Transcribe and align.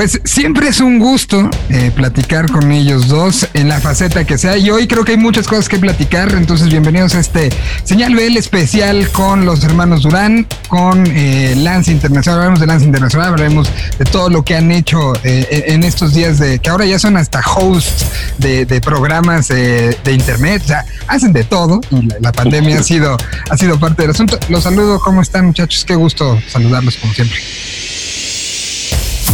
Pues 0.00 0.18
siempre 0.24 0.66
es 0.66 0.80
un 0.80 0.98
gusto 0.98 1.50
eh, 1.68 1.92
platicar 1.94 2.50
con 2.50 2.72
ellos 2.72 3.08
dos 3.08 3.46
en 3.52 3.68
la 3.68 3.80
faceta 3.80 4.24
que 4.24 4.38
sea. 4.38 4.56
Y 4.56 4.70
hoy 4.70 4.88
creo 4.88 5.04
que 5.04 5.12
hay 5.12 5.18
muchas 5.18 5.46
cosas 5.46 5.68
que 5.68 5.78
platicar. 5.78 6.32
Entonces, 6.32 6.70
bienvenidos 6.70 7.14
a 7.14 7.20
este 7.20 7.50
Señal 7.84 8.14
BL 8.14 8.38
especial 8.38 9.10
con 9.10 9.44
los 9.44 9.62
hermanos 9.62 10.00
Durán, 10.00 10.46
con 10.68 11.04
eh, 11.06 11.54
Lance 11.54 11.92
Internacional. 11.92 12.38
Hablaremos 12.38 12.60
de 12.60 12.66
Lance 12.66 12.86
Internacional, 12.86 13.28
hablaremos 13.28 13.70
de 13.98 14.06
todo 14.06 14.30
lo 14.30 14.42
que 14.42 14.56
han 14.56 14.72
hecho 14.72 15.12
eh, 15.22 15.64
en 15.66 15.84
estos 15.84 16.14
días 16.14 16.38
de 16.38 16.60
que 16.60 16.70
ahora 16.70 16.86
ya 16.86 16.98
son 16.98 17.18
hasta 17.18 17.42
hosts 17.42 18.06
de, 18.38 18.80
programas 18.82 19.48
de 19.48 19.98
internet. 20.06 20.62
O 20.64 20.68
sea, 20.68 20.86
hacen 21.08 21.34
de 21.34 21.44
todo 21.44 21.82
y 21.90 22.08
la, 22.22 22.32
pandemia 22.32 22.78
ha 22.78 22.82
sido, 22.82 23.18
ha 23.50 23.56
sido 23.58 23.78
parte 23.78 24.00
del 24.00 24.12
asunto. 24.12 24.38
Los 24.48 24.62
saludo. 24.62 24.98
¿Cómo 24.98 25.20
están, 25.20 25.44
muchachos? 25.44 25.84
Qué 25.84 25.94
gusto 25.94 26.40
saludarlos 26.48 26.96
como 26.96 27.12
siempre. 27.12 27.38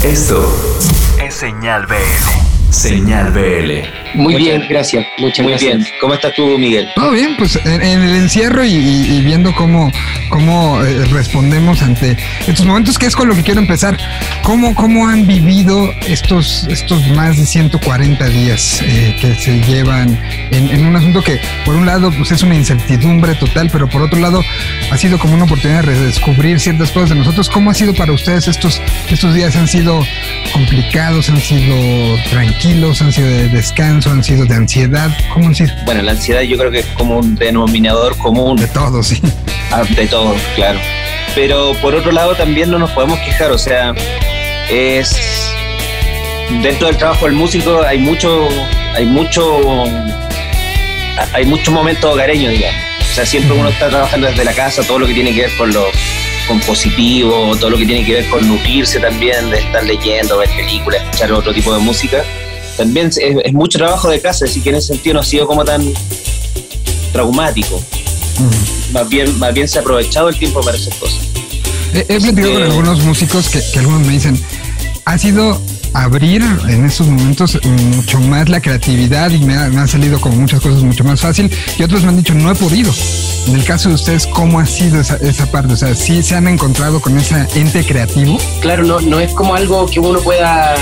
Esto 0.02 0.52
es 1.20 1.34
Señal 1.34 1.86
BL. 1.86 2.55
Señal 2.70 3.32
BL. 3.32 4.16
Muy 4.16 4.34
bien, 4.34 4.64
gracias. 4.68 5.06
Muchas 5.18 5.44
Muy 5.44 5.54
bien. 5.54 5.86
¿Cómo 6.00 6.14
estás 6.14 6.34
tú, 6.34 6.58
Miguel? 6.58 6.88
Todo 6.94 7.10
bien, 7.12 7.36
pues 7.36 7.58
en, 7.64 7.82
el 7.82 8.14
encierro 8.14 8.64
y, 8.64 9.20
viendo 9.22 9.54
cómo, 9.54 9.92
cómo 10.30 10.82
eh, 10.82 11.04
respondemos 11.06 11.82
ante 11.82 12.16
estos 12.46 12.66
momentos, 12.66 12.98
que 12.98 13.06
es 13.06 13.14
con 13.14 13.28
lo 13.28 13.34
que 13.34 13.42
quiero 13.42 13.60
empezar. 13.60 13.96
¿Cómo, 14.42 14.74
cómo 14.74 15.06
han 15.06 15.26
vivido 15.26 15.92
estos, 16.06 16.66
estos 16.70 17.06
más 17.08 17.36
de 17.36 17.46
140 17.46 18.26
días 18.28 18.80
eh, 18.82 19.16
que 19.20 19.34
se 19.34 19.60
llevan 19.62 20.18
en, 20.50 20.86
un 20.86 20.96
asunto 20.96 21.22
que, 21.22 21.38
por 21.64 21.74
un 21.74 21.86
lado, 21.86 22.10
pues 22.10 22.32
es 22.32 22.42
una 22.42 22.54
incertidumbre 22.54 23.34
total, 23.34 23.68
pero 23.70 23.88
por 23.88 24.02
otro 24.02 24.18
lado, 24.18 24.42
ha 24.90 24.96
sido 24.96 25.18
como 25.18 25.34
una 25.34 25.44
oportunidad 25.44 25.82
de 25.82 25.92
redescubrir 25.94 26.58
ciertas 26.60 26.90
cosas 26.90 27.10
de 27.10 27.16
nosotros. 27.16 27.48
¿Cómo 27.50 27.70
ha 27.70 27.74
sido 27.74 27.94
para 27.94 28.12
ustedes 28.12 28.48
estos, 28.48 28.80
estos 29.10 29.34
días? 29.34 29.56
¿Han 29.56 29.68
sido 29.68 30.04
complicados? 30.52 31.28
¿Han 31.28 31.40
sido 31.40 31.74
tranquilos? 32.30 32.55
Han 32.64 33.12
sido 33.12 33.28
de 33.28 33.48
descanso, 33.48 34.10
han 34.10 34.24
sido 34.24 34.44
de 34.46 34.54
ansiedad? 34.54 35.10
¿Cómo 35.32 35.48
han 35.48 35.54
sido? 35.54 35.70
Bueno, 35.84 36.02
la 36.02 36.12
ansiedad 36.12 36.40
yo 36.42 36.56
creo 36.56 36.70
que 36.70 36.80
es 36.80 36.86
como 36.86 37.18
un 37.18 37.34
denominador 37.36 38.16
común. 38.16 38.56
De 38.56 38.66
todo, 38.68 39.02
sí. 39.02 39.20
Ah, 39.70 39.82
de 39.84 40.06
todo, 40.06 40.34
claro. 40.54 40.78
Pero 41.34 41.74
por 41.82 41.94
otro 41.94 42.12
lado 42.12 42.34
también 42.34 42.70
no 42.70 42.78
nos 42.78 42.90
podemos 42.92 43.18
quejar, 43.20 43.50
o 43.50 43.58
sea, 43.58 43.94
es 44.70 45.16
dentro 46.62 46.86
del 46.86 46.96
trabajo 46.96 47.26
del 47.26 47.34
músico 47.34 47.82
hay 47.84 47.98
mucho, 47.98 48.48
hay 48.94 49.04
mucho, 49.04 49.84
hay 51.32 51.44
muchos 51.44 51.74
momentos 51.74 52.12
hogareños, 52.12 52.52
digamos. 52.52 52.80
O 53.00 53.14
sea, 53.14 53.26
siempre 53.26 53.56
uno 53.56 53.68
está 53.68 53.88
trabajando 53.88 54.28
desde 54.28 54.44
la 54.44 54.52
casa, 54.52 54.82
todo 54.82 55.00
lo 55.00 55.06
que 55.06 55.14
tiene 55.14 55.34
que 55.34 55.42
ver 55.42 55.56
con 55.56 55.72
lo 55.72 55.86
compositivo, 56.46 57.56
todo 57.56 57.70
lo 57.70 57.78
que 57.78 57.86
tiene 57.86 58.04
que 58.04 58.14
ver 58.14 58.28
con 58.28 58.46
nutrirse 58.46 59.00
también, 59.00 59.50
de 59.50 59.58
estar 59.58 59.84
leyendo, 59.84 60.38
ver 60.38 60.48
películas, 60.50 61.02
escuchar 61.02 61.32
otro 61.32 61.52
tipo 61.52 61.74
de 61.74 61.80
música 61.80 62.24
también 62.76 63.10
es, 63.16 63.52
mucho 63.52 63.78
trabajo 63.78 64.08
de 64.08 64.20
casa, 64.20 64.44
así 64.44 64.60
que 64.60 64.70
en 64.70 64.76
ese 64.76 64.88
sentido 64.88 65.14
no 65.14 65.20
ha 65.20 65.24
sido 65.24 65.46
como 65.46 65.64
tan 65.64 65.82
traumático. 67.12 67.82
Más, 68.92 69.08
bien, 69.08 69.38
más 69.38 69.54
bien 69.54 69.66
se 69.66 69.78
ha 69.78 69.80
aprovechado 69.80 70.28
el 70.28 70.38
tiempo 70.38 70.60
para 70.60 70.76
esas 70.76 70.94
cosas. 70.94 71.18
He, 71.94 72.04
platicado 72.04 72.52
con 72.54 72.62
algunos 72.62 73.00
músicos 73.04 73.48
que, 73.48 73.62
que 73.72 73.78
algunos 73.78 74.06
me 74.06 74.12
dicen, 74.12 74.38
ha 75.06 75.16
sido 75.16 75.60
abrir 75.96 76.42
en 76.68 76.84
esos 76.84 77.06
momentos 77.06 77.58
mucho 77.94 78.20
más 78.20 78.48
la 78.48 78.60
creatividad 78.60 79.30
y 79.30 79.38
me, 79.38 79.54
han 79.54 79.88
salido 79.88 80.20
como 80.20 80.36
muchas 80.36 80.60
cosas 80.60 80.82
mucho 80.82 81.04
más 81.04 81.20
fácil 81.20 81.50
y 81.78 81.82
otros 81.82 82.02
me 82.02 82.08
han 82.10 82.16
dicho 82.16 82.34
no 82.34 82.50
he 82.50 82.54
podido. 82.54 82.92
En 83.46 83.54
el 83.54 83.64
caso 83.64 83.88
de 83.88 83.94
ustedes, 83.94 84.26
¿cómo 84.26 84.60
ha 84.60 84.66
sido 84.66 85.00
esa, 85.00 85.16
esa 85.16 85.46
parte? 85.46 85.72
O 85.72 85.76
sea, 85.76 85.94
¿sí 85.94 86.22
se 86.22 86.34
han 86.34 86.48
encontrado 86.48 87.00
con 87.00 87.16
ese 87.16 87.46
ente 87.54 87.84
creativo? 87.84 88.38
Claro, 88.60 88.84
no, 88.84 89.00
no 89.00 89.20
es 89.20 89.32
como 89.32 89.54
algo 89.54 89.86
que 89.86 90.00
uno 90.00 90.20
pueda 90.20 90.74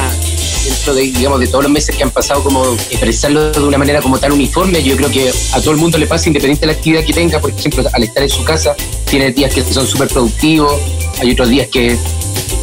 dentro 0.64 0.94
de, 0.94 1.02
digamos, 1.02 1.40
de 1.40 1.46
todos 1.46 1.64
los 1.64 1.72
meses 1.72 1.94
que 1.94 2.02
han 2.02 2.10
pasado, 2.10 2.42
como 2.42 2.64
expresarlo 2.90 3.52
de 3.52 3.60
una 3.60 3.78
manera 3.78 4.00
como 4.00 4.18
tan 4.18 4.32
uniforme. 4.32 4.82
Yo 4.82 4.96
creo 4.96 5.10
que 5.10 5.30
a 5.52 5.60
todo 5.60 5.72
el 5.72 5.76
mundo 5.76 5.98
le 5.98 6.06
pasa 6.06 6.28
independiente 6.28 6.66
de 6.66 6.72
la 6.72 6.78
actividad 6.78 7.04
que 7.04 7.12
tenga. 7.12 7.40
Por 7.40 7.50
ejemplo, 7.50 7.84
al 7.92 8.02
estar 8.02 8.22
en 8.22 8.30
su 8.30 8.44
casa, 8.44 8.74
tiene 9.08 9.30
días 9.32 9.52
que 9.54 9.62
son 9.62 9.86
súper 9.86 10.08
productivos, 10.08 10.74
hay 11.20 11.32
otros 11.32 11.48
días 11.48 11.68
que 11.68 11.96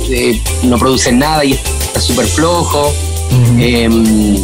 eh, 0.10 0.42
no 0.64 0.78
producen 0.78 1.20
nada 1.20 1.46
y 1.46 1.54
está 1.54 2.02
súper 2.02 2.26
flojo. 2.26 2.94
Em, 3.58 4.38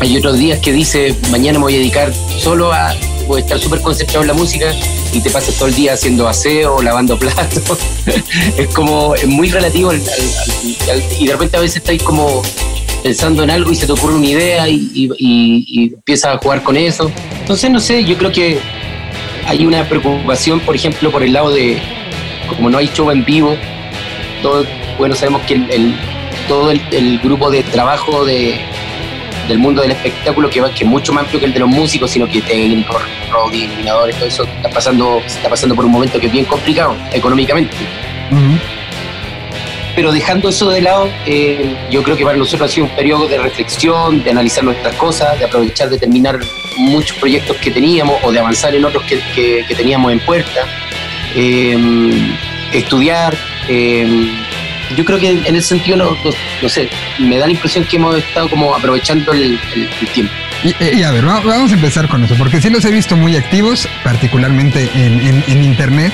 hay 0.00 0.16
otros 0.16 0.38
días 0.38 0.58
que 0.60 0.72
dice, 0.72 1.14
mañana 1.30 1.58
me 1.58 1.64
voy 1.64 1.74
a 1.74 1.78
dedicar 1.78 2.12
solo 2.38 2.72
a 2.72 2.96
voy 3.30 3.42
estar 3.42 3.60
súper 3.60 3.80
concentrado 3.80 4.22
en 4.22 4.28
la 4.28 4.34
música 4.34 4.74
y 5.12 5.20
te 5.20 5.30
pasas 5.30 5.54
todo 5.54 5.68
el 5.68 5.74
día 5.74 5.92
haciendo 5.92 6.28
aseo, 6.28 6.82
lavando 6.82 7.16
platos. 7.16 7.78
es 8.56 8.66
como, 8.74 9.14
es 9.14 9.26
muy 9.26 9.48
relativo 9.50 9.92
y 9.92 11.26
de 11.26 11.32
repente 11.32 11.56
a 11.56 11.60
veces 11.60 11.76
estáis 11.76 12.02
como 12.02 12.42
pensando 13.02 13.42
en 13.42 13.50
algo 13.50 13.72
y 13.72 13.76
se 13.76 13.86
te 13.86 13.92
ocurre 13.92 14.14
una 14.14 14.26
idea 14.26 14.68
y, 14.68 14.90
y, 14.94 15.94
empiezas 15.94 16.34
a 16.34 16.38
jugar 16.38 16.62
con 16.62 16.76
eso. 16.76 17.10
Entonces, 17.40 17.70
no 17.70 17.80
sé, 17.80 18.04
yo 18.04 18.16
creo 18.16 18.32
que 18.32 18.58
hay 19.46 19.64
una 19.66 19.88
preocupación, 19.88 20.60
por 20.60 20.76
ejemplo, 20.76 21.10
por 21.10 21.22
el 21.22 21.32
lado 21.32 21.50
de, 21.50 21.80
como 22.48 22.70
no 22.70 22.78
hay 22.78 22.88
show 22.88 23.10
en 23.10 23.24
vivo, 23.24 23.56
todo, 24.42 24.64
bueno, 24.98 25.14
sabemos 25.14 25.42
que 25.42 25.54
el, 25.54 25.94
todo 26.48 26.70
el, 26.70 27.18
grupo 27.20 27.50
de 27.50 27.62
trabajo 27.62 28.24
de, 28.24 28.60
del 29.48 29.58
mundo 29.58 29.82
del 29.82 29.92
espectáculo, 29.92 30.50
que, 30.50 30.60
que 30.60 30.84
es 30.84 30.90
mucho 30.90 31.12
más 31.12 31.24
amplio 31.24 31.40
que 31.40 31.46
el 31.46 31.52
de 31.52 31.60
los 31.60 31.68
músicos, 31.68 32.10
sino 32.10 32.28
que 32.28 32.42
técnicos, 32.42 33.02
iluminadores, 33.52 34.16
todo 34.16 34.26
eso, 34.26 34.44
está 34.44 34.68
pasando, 34.68 35.20
está 35.26 35.48
pasando 35.48 35.74
por 35.74 35.84
un 35.84 35.92
momento 35.92 36.20
que 36.20 36.26
es 36.26 36.32
bien 36.32 36.44
complicado 36.44 36.96
económicamente. 37.12 37.76
Pero 40.00 40.12
dejando 40.12 40.48
eso 40.48 40.70
de 40.70 40.80
lado, 40.80 41.10
eh, 41.26 41.76
yo 41.90 42.02
creo 42.02 42.16
que 42.16 42.24
para 42.24 42.38
nosotros 42.38 42.70
ha 42.70 42.72
sido 42.72 42.86
un 42.86 42.96
periodo 42.96 43.28
de 43.28 43.36
reflexión, 43.36 44.24
de 44.24 44.30
analizar 44.30 44.64
nuestras 44.64 44.94
cosas, 44.94 45.38
de 45.38 45.44
aprovechar 45.44 45.90
de 45.90 45.98
terminar 45.98 46.40
muchos 46.78 47.18
proyectos 47.18 47.54
que 47.58 47.70
teníamos 47.70 48.16
o 48.22 48.32
de 48.32 48.38
avanzar 48.38 48.74
en 48.74 48.82
otros 48.86 49.04
que, 49.04 49.62
teníamos 49.76 50.10
en 50.10 50.20
puerta, 50.20 50.66
eh, 51.36 51.76
estudiar. 52.72 53.36
Eh, 53.68 54.32
yo 54.96 55.04
creo 55.04 55.18
que 55.18 55.32
en 55.32 55.54
ese 55.54 55.68
sentido, 55.68 55.98
no, 55.98 56.68
sé, 56.70 56.88
me 57.18 57.36
da 57.36 57.44
la 57.44 57.52
impresión 57.52 57.84
que 57.84 57.96
hemos 57.96 58.16
estado 58.16 58.48
como 58.48 58.74
aprovechando 58.74 59.34
el, 59.34 59.60
tiempo. 60.14 60.32
Y, 60.62 61.02
a 61.02 61.10
ver, 61.10 61.24
vamos 61.24 61.70
a 61.72 61.74
empezar 61.74 62.08
con 62.08 62.22
eso, 62.24 62.34
porque 62.36 62.60
sí 62.60 62.68
los 62.68 62.84
he 62.84 62.90
visto 62.90 63.16
muy 63.16 63.36
activos, 63.36 63.88
particularmente 64.04 64.88
en, 64.94 65.42
en 65.46 65.64
Internet. 65.64 66.12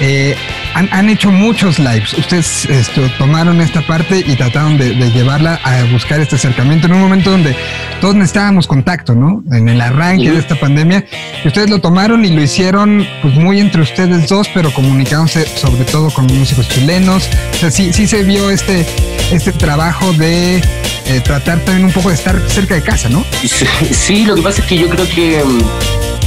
Eh, 0.00 0.36
han, 0.74 1.08
hecho 1.08 1.30
muchos 1.30 1.78
lives. 1.78 2.14
Ustedes 2.14 2.64
esto, 2.66 3.02
tomaron 3.18 3.60
esta 3.60 3.82
parte 3.82 4.24
y 4.26 4.34
trataron 4.36 4.78
de, 4.78 4.94
llevarla 5.10 5.60
a 5.62 5.84
buscar 5.84 6.20
este 6.20 6.36
acercamiento 6.36 6.86
en 6.86 6.94
un 6.94 7.00
momento 7.00 7.30
donde 7.30 7.54
todos 8.00 8.14
necesitábamos 8.14 8.66
contacto, 8.66 9.14
¿no? 9.14 9.42
En 9.52 9.68
el 9.68 9.80
arranque 9.80 10.30
de 10.30 10.38
esta 10.38 10.54
pandemia. 10.54 11.04
Y 11.44 11.48
ustedes 11.48 11.70
lo 11.70 11.80
tomaron 11.80 12.24
y 12.24 12.30
lo 12.30 12.42
hicieron 12.42 13.06
pues 13.20 13.34
muy 13.34 13.60
entre 13.60 13.82
ustedes 13.82 14.28
dos, 14.28 14.48
pero 14.52 14.72
comunicándose 14.72 15.46
sobre 15.46 15.84
todo 15.84 16.10
con 16.10 16.26
músicos 16.26 16.68
chilenos. 16.68 17.28
O 17.52 17.56
sea, 17.58 17.70
sí, 17.70 17.92
sí 17.92 18.06
se 18.06 18.22
vio 18.22 18.50
este, 18.50 18.86
este 19.30 19.52
trabajo 19.52 20.12
de 20.14 20.62
eh, 21.12 21.20
tratar 21.20 21.58
también 21.60 21.84
un 21.84 21.92
poco 21.92 22.08
de 22.08 22.14
estar 22.14 22.40
cerca 22.48 22.74
de 22.74 22.82
casa, 22.82 23.08
¿no? 23.08 23.24
Sí, 23.92 24.24
lo 24.24 24.34
que 24.34 24.42
pasa 24.42 24.62
es 24.62 24.66
que 24.66 24.78
yo 24.78 24.88
creo 24.88 25.06
que 25.08 25.44
mm, 25.44 25.60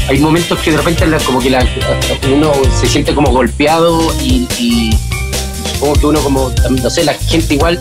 hay 0.09 0.19
momentos 0.19 0.59
que 0.59 0.72
de 0.72 0.78
repente 0.78 1.06
como 1.25 1.40
que 1.40 1.50
uno 2.31 2.51
se 2.79 2.88
siente 2.88 3.16
como 3.16 3.31
golpeado 3.31 4.13
y, 4.22 4.95
supongo 5.74 5.94
que 5.95 6.06
uno 6.06 6.19
como, 6.22 6.53
no 6.69 6.90
sé, 6.90 7.03
la 7.03 7.13
gente 7.13 7.56
igual, 7.56 7.79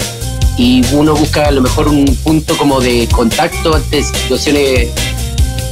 y 0.56 0.82
uno 0.92 1.14
busca 1.14 1.48
a 1.48 1.50
lo 1.50 1.60
mejor 1.60 1.88
un 1.88 2.06
punto 2.22 2.56
como 2.56 2.80
de 2.80 3.06
contacto 3.12 3.74
ante 3.74 4.02
situaciones 4.02 4.88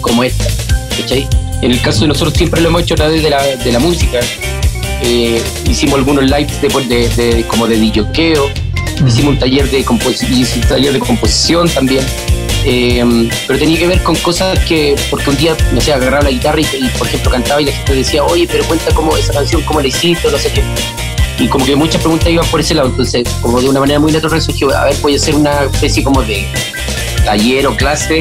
como 0.02 0.24
esta. 0.24 0.44
En 1.62 1.70
el 1.70 1.80
caso 1.80 2.02
de 2.02 2.08
nosotros 2.08 2.34
siempre 2.36 2.60
lo 2.60 2.68
hemos 2.68 2.82
hecho 2.82 2.94
a 2.94 2.98
través 2.98 3.22
de 3.22 3.30
la, 3.30 3.42
de 3.42 3.78
música. 3.78 4.20
Eh, 5.02 5.42
hicimos 5.68 5.98
algunos 5.98 6.24
lives 6.24 6.60
de, 6.60 7.08
de, 7.08 7.46
como 7.46 7.66
de 7.66 7.76
Hicimos 9.06 9.34
un 9.34 9.38
taller 9.38 9.68
de, 9.70 9.78
de 9.78 10.98
composición 11.00 11.68
también. 11.68 12.04
Eh, 12.64 13.28
pero 13.46 13.58
tenía 13.58 13.78
que 13.78 13.86
ver 13.88 14.02
con 14.02 14.14
cosas 14.16 14.58
que, 14.60 14.94
porque 15.10 15.30
un 15.30 15.36
día, 15.36 15.56
no 15.72 15.80
sé, 15.80 15.92
agarraba 15.92 16.24
la 16.24 16.30
guitarra 16.30 16.60
y, 16.60 16.88
por 16.96 17.08
ejemplo 17.08 17.30
cantaba 17.30 17.60
y 17.60 17.64
la 17.64 17.72
gente 17.72 17.94
decía, 17.94 18.24
oye, 18.24 18.46
pero 18.50 18.64
cuenta 18.64 18.94
cómo 18.94 19.16
esa 19.16 19.32
canción, 19.32 19.62
cómo 19.62 19.80
la 19.80 19.88
hiciste, 19.88 20.30
no 20.30 20.38
sé 20.38 20.52
qué. 20.52 20.62
Y 21.38 21.48
como 21.48 21.64
que 21.64 21.74
muchas 21.74 22.00
preguntas 22.00 22.28
iban 22.28 22.46
por 22.46 22.60
ese 22.60 22.74
lado, 22.74 22.88
entonces, 22.88 23.28
como 23.40 23.60
de 23.60 23.68
una 23.68 23.80
manera 23.80 23.98
muy 23.98 24.12
natural 24.12 24.40
surgió, 24.40 24.70
a 24.76 24.84
ver, 24.84 24.96
voy 25.02 25.14
a 25.14 25.16
hacer 25.16 25.34
una 25.34 25.64
especie 25.64 26.04
como 26.04 26.22
de 26.22 26.46
taller 27.24 27.66
o 27.66 27.76
clase 27.76 28.20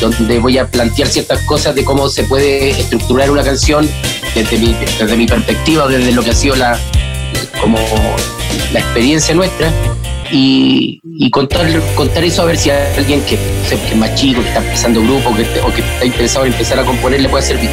donde 0.00 0.38
voy 0.38 0.58
a 0.58 0.66
plantear 0.66 1.08
ciertas 1.08 1.40
cosas 1.42 1.74
de 1.74 1.84
cómo 1.84 2.08
se 2.08 2.24
puede 2.24 2.70
estructurar 2.70 3.30
una 3.30 3.42
canción 3.42 3.88
desde 4.34 4.58
mi, 4.58 4.76
desde 4.98 5.16
mi 5.16 5.26
perspectiva, 5.26 5.88
desde 5.88 6.12
lo 6.12 6.22
que 6.22 6.30
ha 6.30 6.34
sido 6.34 6.54
la, 6.56 6.78
como 7.60 7.78
la 8.72 8.80
experiencia 8.80 9.34
nuestra 9.34 9.70
y, 10.30 11.30
contar, 11.30 11.66
contar 11.94 12.24
eso 12.24 12.42
a 12.42 12.44
ver 12.46 12.56
si 12.56 12.70
a 12.70 12.94
alguien 12.96 13.22
que, 13.22 13.34
es 13.34 13.96
más 13.96 14.14
chico, 14.14 14.42
que 14.42 14.48
está 14.48 14.60
empezando 14.60 15.02
grupo 15.02 15.34
que, 15.34 15.42
o 15.60 15.72
que 15.72 15.80
está 15.80 16.04
interesado 16.04 16.46
en 16.46 16.52
empezar 16.52 16.78
a 16.78 16.84
componer 16.84 17.20
le 17.20 17.28
puede 17.28 17.44
servir. 17.44 17.70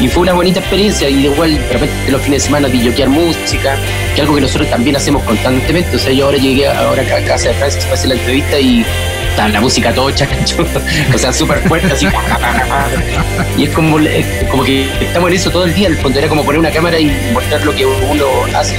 y 0.00 0.08
fue 0.08 0.22
una 0.22 0.32
bonita 0.32 0.60
experiencia 0.60 1.08
y 1.08 1.26
igual 1.26 1.54
de 1.54 1.72
repente 1.72 2.10
los 2.10 2.20
fines 2.22 2.42
de 2.42 2.46
semana 2.46 2.68
de 2.68 3.06
música, 3.06 3.76
que 4.14 4.14
es 4.14 4.20
algo 4.20 4.34
que 4.34 4.40
nosotros 4.40 4.68
también 4.70 4.96
hacemos 4.96 5.22
constantemente. 5.22 5.96
O 5.96 5.98
sea, 5.98 6.12
yo 6.12 6.26
ahora 6.26 6.38
llegué 6.38 6.66
ahora 6.66 7.02
a 7.02 7.24
casa 7.24 7.48
de 7.48 7.54
Francia 7.54 7.80
para 7.82 7.94
hacer 7.94 8.08
la 8.08 8.14
entrevista 8.14 8.58
y 8.58 8.84
está 9.30 9.48
la 9.48 9.60
música 9.60 9.92
tocha, 9.94 10.28
o 11.14 11.18
sea, 11.18 11.32
súper 11.32 11.58
fuerte, 11.60 11.94
y 13.56 13.64
es 13.64 13.70
como, 13.70 13.98
como 14.50 14.62
que 14.62 14.86
estamos 15.00 15.30
en 15.30 15.36
eso 15.36 15.50
todo 15.50 15.64
el 15.64 15.74
día. 15.74 15.88
El 15.88 15.96
fondo 15.96 16.18
era 16.18 16.28
como 16.28 16.44
poner 16.44 16.58
una 16.58 16.70
cámara 16.70 16.98
y 16.98 17.10
mostrar 17.32 17.64
lo 17.64 17.74
que 17.74 17.86
uno 17.86 18.26
hace 18.54 18.76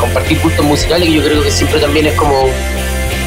compartir 0.00 0.40
gustos 0.40 0.64
musicales, 0.64 1.08
que 1.08 1.14
yo 1.14 1.22
creo 1.22 1.42
que 1.42 1.50
siempre 1.50 1.78
también 1.78 2.06
es 2.06 2.14
como 2.14 2.48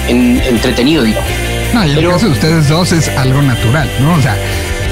entretenido, 0.08 1.04
digamos. 1.04 1.30
No, 1.74 1.86
y 1.86 1.92
el 1.92 2.10
caso 2.10 2.28
de 2.28 2.32
ustedes 2.34 2.70
dos 2.70 2.92
es 2.92 3.08
algo 3.10 3.42
natural, 3.42 3.90
¿no? 4.00 4.14
O 4.16 4.22
sea, 4.22 4.38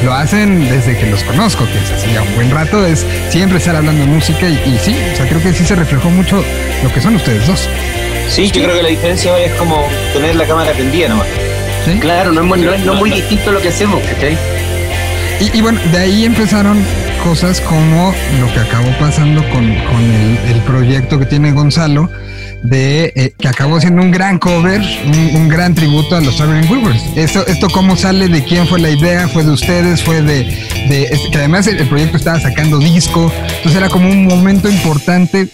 lo 0.04 0.14
hacen 0.14 0.68
desde 0.68 0.98
que 0.98 1.06
los 1.06 1.24
conozco, 1.24 1.66
que 1.66 1.78
es 1.78 1.92
así 1.92 2.12
ya 2.12 2.22
un 2.22 2.36
buen 2.36 2.50
rato, 2.50 2.86
es 2.86 3.06
siempre 3.30 3.60
estar 3.60 3.76
hablando 3.76 4.02
de 4.02 4.08
música 4.08 4.50
y, 4.50 4.80
sí, 4.82 4.96
o 5.14 5.16
sea, 5.16 5.28
creo 5.28 5.42
que 5.42 5.54
sí 5.54 5.64
se 5.64 5.76
reflejó 5.76 6.10
mucho 6.10 6.44
lo 6.84 6.92
que 6.92 7.02
son 7.02 7.16
ustedes 7.16 7.46
dos. 7.46 7.68
Sí, 8.30 8.50
yo 8.50 8.64
creo 8.64 8.76
que 8.76 8.84
la 8.84 8.90
diferencia 8.90 9.38
es 9.38 9.52
como 9.54 9.88
tener 10.14 10.36
la 10.36 10.46
cámara 10.46 10.72
prendida 10.72 11.10
nomás. 11.10 11.28
¿Sí? 11.86 12.00
Claro, 12.00 12.32
no 12.32 12.42
es, 12.42 12.48
muy, 12.48 12.80
no, 12.86 12.94
muy 12.96 13.12
distinto 13.12 13.52
lo 13.52 13.62
que 13.62 13.70
hacemos, 13.70 14.02
¿cachai? 14.04 14.38
Y, 15.40 15.58
y, 15.58 15.62
bueno, 15.62 15.80
de 15.92 15.98
ahí 15.98 16.26
empezaron 16.26 16.84
cosas 17.24 17.62
como 17.62 18.14
lo 18.40 18.54
que 18.54 18.60
acabó 18.60 18.90
pasando 19.00 19.42
con, 19.50 19.64
el, 19.64 20.38
el 20.50 20.62
proyecto 20.66 21.20
que 21.20 21.26
tiene 21.26 21.52
Gonzalo, 21.52 22.10
de 22.64 23.12
eh, 23.16 23.34
que 23.38 23.48
acabó 23.48 23.80
siendo 23.80 24.02
un 24.02 24.12
gran 24.12 24.38
cover, 24.38 24.82
un, 25.36 25.48
gran 25.48 25.74
tributo 25.74 26.16
a 26.16 26.22
los 26.22 26.36
Traveling 26.36 26.70
Wilburys. 26.70 27.04
Esto, 27.16 27.46
esto 27.48 27.70
cómo 27.70 27.96
sale, 27.96 28.28
de 28.28 28.44
quién 28.44 28.68
fue 28.68 28.80
la 28.80 28.90
idea, 28.90 29.28
fue 29.28 29.44
de 29.44 29.52
ustedes, 29.52 30.04
fue 30.04 30.22
de, 30.22 30.46
que 31.32 31.38
además 31.38 31.68
el, 31.68 31.88
proyecto 31.88 32.18
estaba 32.18 32.40
sacando 32.40 32.80
disco, 32.80 33.32
entonces 33.58 33.76
era 33.76 33.90
como 33.90 34.10
un 34.10 34.26
momento 34.26 34.70
importante 34.70 35.48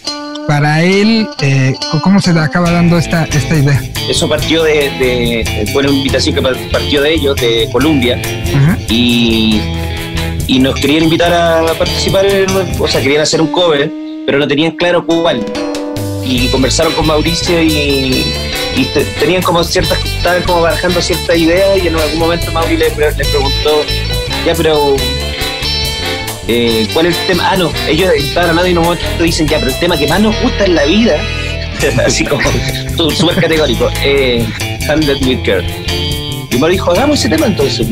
para 0.46 0.82
él. 0.82 1.26
Eh, 1.40 1.74
¿Cómo 2.02 2.20
se 2.20 2.30
acaba 2.30 2.70
dando 2.70 2.98
esta, 2.98 3.24
esta 3.24 3.56
idea? 3.56 3.82
Eso 4.08 4.28
partió 4.28 4.62
de, 4.62 5.66
fue 5.72 5.82
una 5.82 5.92
invitación 5.92 6.34
que 6.34 6.42
partió 6.42 7.02
de 7.02 7.14
ellos, 7.14 7.36
de 7.36 7.68
Colombia, 7.72 8.20
y, 8.88 9.60
y 10.48 10.58
nos 10.58 10.74
querían 10.74 11.04
invitar 11.04 11.32
a 11.32 11.72
participar, 11.74 12.26
o 12.80 12.88
sea, 12.88 13.00
querían 13.00 13.22
hacer 13.22 13.40
un 13.40 13.52
cover, 13.52 13.88
pero 14.26 14.38
no 14.38 14.48
tenían 14.48 14.72
claro 14.72 15.06
cuál 15.06 15.44
y 16.28 16.48
conversaron 16.48 16.92
con 16.92 17.06
Mauricio 17.06 17.62
y, 17.62 18.24
tenían 19.18 19.42
como 19.42 19.64
ciertas, 19.64 19.98
estaban 20.04 20.42
como 20.42 20.60
barajando 20.60 21.00
ciertas 21.00 21.36
ideas 21.36 21.82
y 21.82 21.88
en 21.88 21.96
algún 21.96 22.18
momento 22.18 22.52
Mauricio 22.52 22.88
le, 22.88 23.24
preguntó, 23.24 23.82
ya 24.46 24.54
pero 24.54 24.94
eh, 26.46 26.86
¿cuál 26.92 27.06
es 27.06 27.18
el 27.18 27.26
tema? 27.26 27.50
Ah, 27.50 27.56
no, 27.56 27.72
ellos 27.88 28.10
estaban 28.14 28.50
hablando 28.50 28.68
y 28.68 28.72
en 28.72 28.78
un 28.78 28.98
dicen, 29.20 29.48
ya, 29.48 29.58
pero 29.58 29.72
el 29.72 29.80
tema 29.80 29.96
que 29.96 30.06
más 30.06 30.20
nos 30.20 30.40
gusta 30.42 30.66
en 30.66 30.74
la 30.76 30.84
vida, 30.84 31.20
así 32.06 32.24
como 32.24 32.42
súper 33.10 33.40
categórico, 33.40 33.88
eh, 34.04 34.46
Handed 34.88 35.26
with. 35.26 35.40
Y 36.50 36.58
Mauricio 36.58 36.68
dijo, 36.68 36.92
hagamos 36.92 37.18
ese 37.18 37.28
tema 37.30 37.46
entonces. 37.46 37.86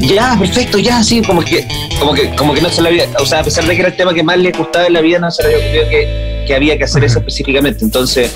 Ya, 0.00 0.36
perfecto, 0.38 0.78
ya, 0.78 1.02
sí, 1.02 1.22
como 1.22 1.42
que, 1.42 1.66
como 1.98 2.14
que, 2.14 2.34
como 2.36 2.54
que 2.54 2.60
no 2.60 2.68
se 2.68 2.82
le 2.82 2.88
había, 2.88 3.08
o 3.18 3.26
sea, 3.26 3.40
a 3.40 3.44
pesar 3.44 3.64
de 3.64 3.74
que 3.74 3.80
era 3.80 3.88
el 3.88 3.96
tema 3.96 4.12
que 4.12 4.22
más 4.22 4.38
le 4.38 4.52
gustaba 4.52 4.86
en 4.86 4.92
la 4.92 5.00
vida, 5.00 5.18
no 5.18 5.30
se 5.30 5.42
le 5.42 5.54
había 5.54 5.66
ocurrido 5.66 5.88
que 5.90 6.34
que 6.44 6.54
había 6.54 6.76
que 6.78 6.84
hacer 6.84 7.04
eso 7.04 7.18
específicamente. 7.18 7.84
Entonces, 7.84 8.32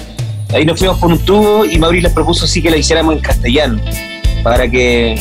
ahí 0.53 0.65
nos 0.65 0.79
fuimos 0.79 0.99
por 0.99 1.11
un 1.11 1.19
tubo 1.19 1.65
y 1.65 1.79
Mauri 1.79 2.01
les 2.01 2.13
propuso 2.13 2.47
sí 2.47 2.63
que 2.63 2.71
la 2.71 2.77
hiciéramos 2.77 3.15
en 3.15 3.21
castellano, 3.21 3.81
para 4.43 4.69
que, 4.69 5.17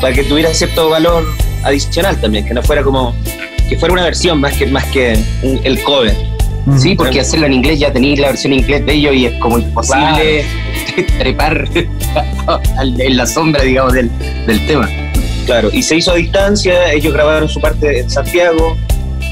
para 0.00 0.14
que 0.14 0.24
tuviera 0.24 0.52
cierto 0.52 0.90
valor 0.90 1.24
adicional 1.64 2.20
también, 2.20 2.46
que 2.46 2.54
no 2.54 2.62
fuera 2.62 2.82
como, 2.82 3.14
que 3.68 3.76
fuera 3.78 3.92
una 3.92 4.04
versión 4.04 4.40
más 4.40 4.54
que, 4.54 4.66
más 4.66 4.84
que 4.86 5.18
el 5.42 5.82
cover. 5.82 6.32
Sí, 6.78 6.94
porque 6.94 7.18
hacerlo 7.18 7.46
en 7.46 7.54
inglés 7.54 7.80
ya 7.80 7.92
tenéis 7.92 8.20
la 8.20 8.28
versión 8.28 8.52
en 8.52 8.60
inglés 8.60 8.86
de 8.86 8.92
ellos 8.92 9.16
y 9.16 9.26
es 9.26 9.40
como 9.40 9.58
imposible 9.58 10.44
trepar 11.18 11.68
en 11.74 13.16
la 13.16 13.26
sombra, 13.26 13.64
digamos, 13.64 13.94
del, 13.94 14.08
del 14.46 14.64
tema. 14.68 14.88
Claro, 15.46 15.70
y 15.72 15.82
se 15.82 15.96
hizo 15.96 16.12
a 16.12 16.14
distancia, 16.14 16.92
ellos 16.92 17.12
grabaron 17.12 17.48
su 17.48 17.60
parte 17.60 18.00
en 18.00 18.08
Santiago, 18.08 18.76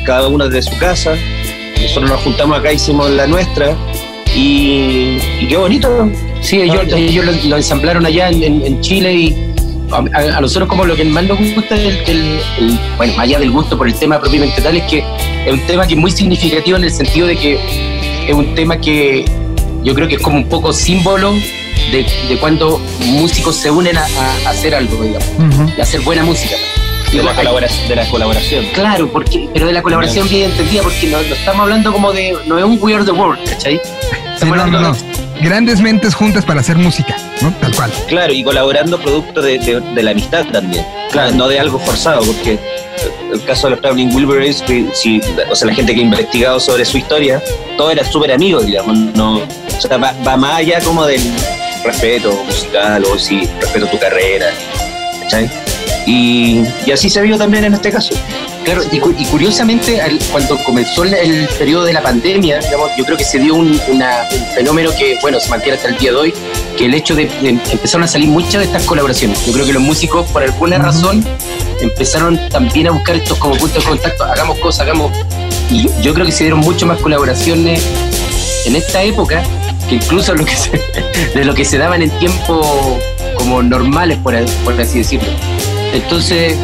cada 0.04 0.28
uno 0.28 0.48
desde 0.48 0.70
su 0.70 0.78
casa, 0.78 1.14
nosotros 1.80 2.10
nos 2.10 2.20
juntamos 2.22 2.58
acá, 2.58 2.72
hicimos 2.72 3.10
la 3.10 3.26
nuestra 3.26 3.76
y, 4.34 5.18
qué 5.48 5.56
bonito. 5.56 6.10
Sí, 6.40 6.60
ellos, 6.60 6.84
lo, 7.46 7.56
ensamblaron 7.56 8.06
allá 8.06 8.28
en, 8.30 8.80
Chile 8.80 9.12
y 9.12 9.54
a, 9.92 10.40
nosotros 10.40 10.68
como 10.68 10.84
lo 10.84 10.96
que 10.96 11.04
más 11.04 11.24
nos 11.24 11.38
gusta 11.38 11.76
es 11.76 12.08
el, 12.08 12.40
bueno, 12.96 13.12
allá 13.18 13.38
del 13.38 13.50
gusto 13.50 13.76
por 13.76 13.88
el 13.88 13.94
tema 13.94 14.20
propiamente 14.20 14.60
tal, 14.60 14.76
es 14.76 14.84
que 14.84 15.04
es 15.46 15.52
un 15.52 15.60
tema 15.66 15.86
que 15.86 15.94
es 15.94 16.00
muy 16.00 16.10
significativo 16.10 16.76
en 16.76 16.84
el 16.84 16.90
sentido 16.90 17.26
de 17.26 17.36
que 17.36 17.58
es 18.26 18.34
un 18.34 18.54
tema 18.54 18.80
que 18.80 19.24
yo 19.82 19.94
creo 19.94 20.08
que 20.08 20.16
es 20.16 20.22
como 20.22 20.36
un 20.36 20.48
poco 20.48 20.72
símbolo 20.72 21.34
de, 21.90 22.38
cuando 22.38 22.78
músicos 23.06 23.56
se 23.56 23.70
unen 23.70 23.96
a, 23.96 24.06
hacer 24.46 24.74
algo, 24.74 25.02
digamos, 25.02 25.28
y 25.76 25.80
hacer 25.80 26.00
buena 26.00 26.22
música 26.24 26.56
de 27.12 27.22
la, 27.22 27.34
colaboración, 27.34 27.88
de 27.88 27.96
la 27.96 28.08
colaboración. 28.08 28.64
Claro, 28.72 29.10
porque, 29.10 29.48
pero 29.52 29.66
de 29.66 29.72
la 29.72 29.82
colaboración 29.82 30.28
bien 30.28 30.50
entendida, 30.50 30.82
porque 30.82 31.06
no, 31.08 31.18
estamos 31.18 31.62
hablando 31.62 31.92
como 31.92 32.12
de. 32.12 32.36
No 32.46 32.58
es 32.58 32.64
un 32.64 32.78
We 32.80 32.94
Are 32.94 33.04
the 33.04 33.10
World, 33.10 33.48
¿cachai? 33.48 33.80
no, 34.46 34.66
no, 34.66 34.80
no. 34.80 34.96
Grandes 35.42 35.80
mentes 35.80 36.14
juntas 36.14 36.44
para 36.44 36.60
hacer 36.60 36.76
música, 36.76 37.16
¿no? 37.40 37.52
Tal 37.60 37.74
cual. 37.74 37.90
Claro, 38.08 38.32
y 38.32 38.44
colaborando 38.44 39.00
producto 39.00 39.40
de, 39.40 39.82
la 39.94 40.10
amistad 40.10 40.44
también. 40.52 40.84
Claro, 41.10 41.32
no 41.34 41.48
de 41.48 41.58
algo 41.58 41.78
forzado, 41.78 42.22
porque 42.22 42.58
el 43.32 43.42
caso 43.44 43.66
de 43.66 43.70
los 43.72 43.80
Traveling 43.80 44.14
Wilburys, 44.14 44.62
si, 44.92 45.20
o 45.50 45.56
sea, 45.56 45.66
la 45.66 45.74
gente 45.74 45.94
que 45.94 46.00
ha 46.00 46.04
investigado 46.04 46.60
sobre 46.60 46.84
su 46.84 46.98
historia, 46.98 47.42
todo 47.78 47.90
era 47.90 48.04
súper 48.04 48.32
amigo, 48.32 48.60
digamos. 48.60 48.96
No, 49.14 49.38
o 49.38 49.80
sea, 49.80 49.96
va, 49.96 50.14
va, 50.26 50.36
más 50.36 50.56
allá 50.56 50.80
como 50.80 51.06
del 51.06 51.22
respeto 51.84 52.32
musical 52.44 53.04
o 53.04 53.18
si 53.18 53.46
respeto 53.60 53.86
tu 53.86 53.98
carrera, 53.98 54.46
¿cachai? 55.22 55.50
Y, 56.06 56.64
así 56.92 57.08
se 57.08 57.20
vio 57.20 57.38
también 57.38 57.64
en 57.64 57.74
este 57.74 57.90
caso. 57.90 58.14
Claro, 58.64 58.82
y, 58.90 58.98
curiosamente, 59.26 60.00
cuando 60.30 60.58
comenzó 60.64 61.04
el, 61.04 61.48
periodo 61.58 61.84
de 61.84 61.92
la 61.92 62.02
pandemia, 62.02 62.60
yo 62.96 63.04
creo 63.04 63.16
que 63.16 63.24
se 63.24 63.38
dio 63.38 63.54
un, 63.54 63.80
fenómeno 64.54 64.90
que, 64.98 65.18
bueno, 65.22 65.40
se 65.40 65.48
mantiene 65.48 65.76
hasta 65.76 65.88
el 65.88 65.98
día 65.98 66.10
de 66.10 66.16
hoy, 66.16 66.34
que 66.76 66.86
el 66.86 66.94
hecho 66.94 67.14
de, 67.14 67.30
empezaron 67.42 68.04
a 68.04 68.08
salir 68.08 68.28
muchas 68.28 68.60
de 68.60 68.64
estas 68.64 68.84
colaboraciones. 68.84 69.44
Yo 69.46 69.52
creo 69.52 69.66
que 69.66 69.72
los 69.72 69.82
músicos, 69.82 70.26
por 70.30 70.42
alguna 70.42 70.78
razón, 70.78 71.24
empezaron 71.80 72.38
también 72.48 72.88
a 72.88 72.90
buscar 72.90 73.16
estos 73.16 73.38
como 73.38 73.56
puntos 73.56 73.82
de 73.82 73.88
contacto, 73.88 74.24
hagamos 74.24 74.58
cosas, 74.58 74.82
hagamos... 74.82 75.12
Y 75.70 75.88
yo 76.02 76.12
creo 76.12 76.26
que 76.26 76.32
se 76.32 76.44
dieron 76.44 76.60
mucho 76.60 76.86
más 76.86 77.00
colaboraciones 77.00 77.82
en 78.66 78.76
esta 78.76 79.02
época 79.02 79.42
que 79.90 79.96
incluso 79.96 80.34
lo 80.34 80.44
que 80.44 80.54
de 81.34 81.44
lo 81.44 81.54
que 81.54 81.64
se 81.64 81.76
daban 81.76 82.00
en 82.00 82.10
tiempo 82.18 82.98
como 83.36 83.62
normales, 83.62 84.18
por, 84.18 84.34
por 84.64 84.80
así 84.80 84.98
decirlo. 84.98 85.28
Entonces, 85.92 86.56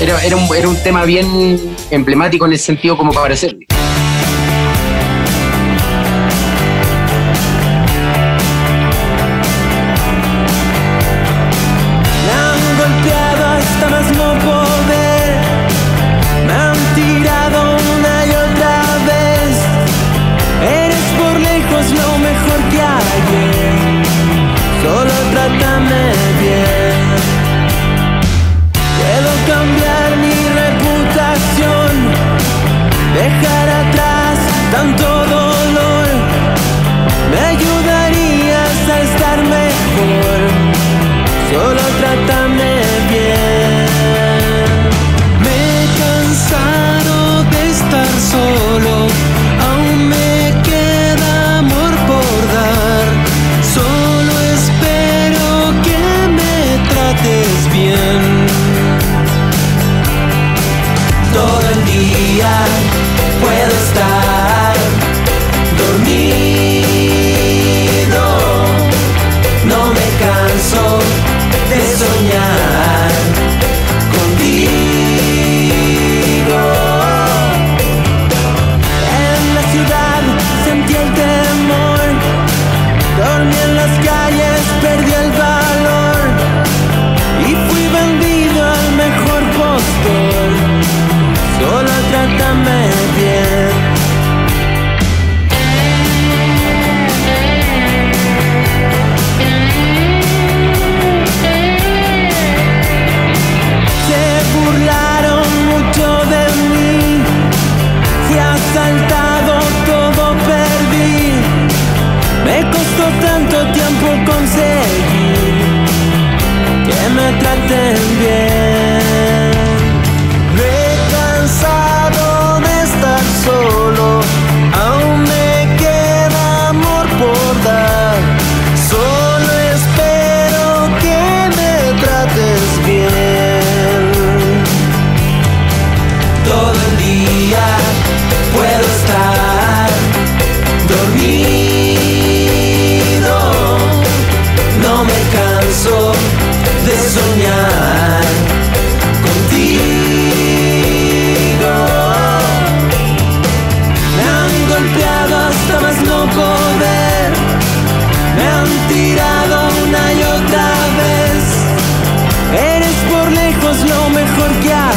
era, 0.00 0.22
era, 0.24 0.36
un, 0.36 0.54
era 0.54 0.68
un 0.68 0.76
tema 0.82 1.04
bien 1.04 1.60
emblemático 1.90 2.44
en 2.46 2.52
el 2.52 2.58
sentido 2.58 2.96
como 2.96 3.12
para 3.12 3.34
hacer. 3.34 3.56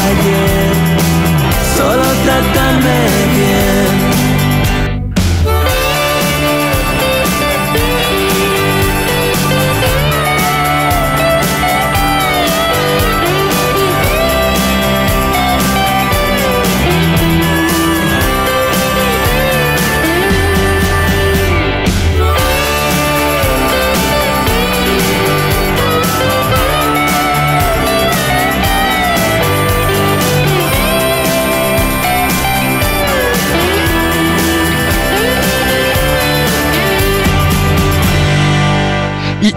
Ayer. 0.08 0.76
Solo 1.76 2.08
trátame 2.24 3.27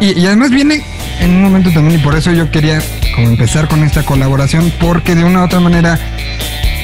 Y, 0.00 0.18
y- 0.20 0.26
además 0.26 0.50
viene 0.50 0.82
en 1.20 1.30
un 1.30 1.42
momento 1.42 1.70
también, 1.70 2.00
y 2.00 2.02
por 2.02 2.14
eso 2.14 2.32
yo 2.32 2.50
quería 2.50 2.80
como 3.14 3.28
empezar 3.28 3.68
con 3.68 3.84
esta 3.84 4.02
colaboración, 4.02 4.72
porque 4.80 5.14
de 5.14 5.24
una 5.24 5.40
u 5.42 5.44
otra 5.44 5.60
manera, 5.60 5.98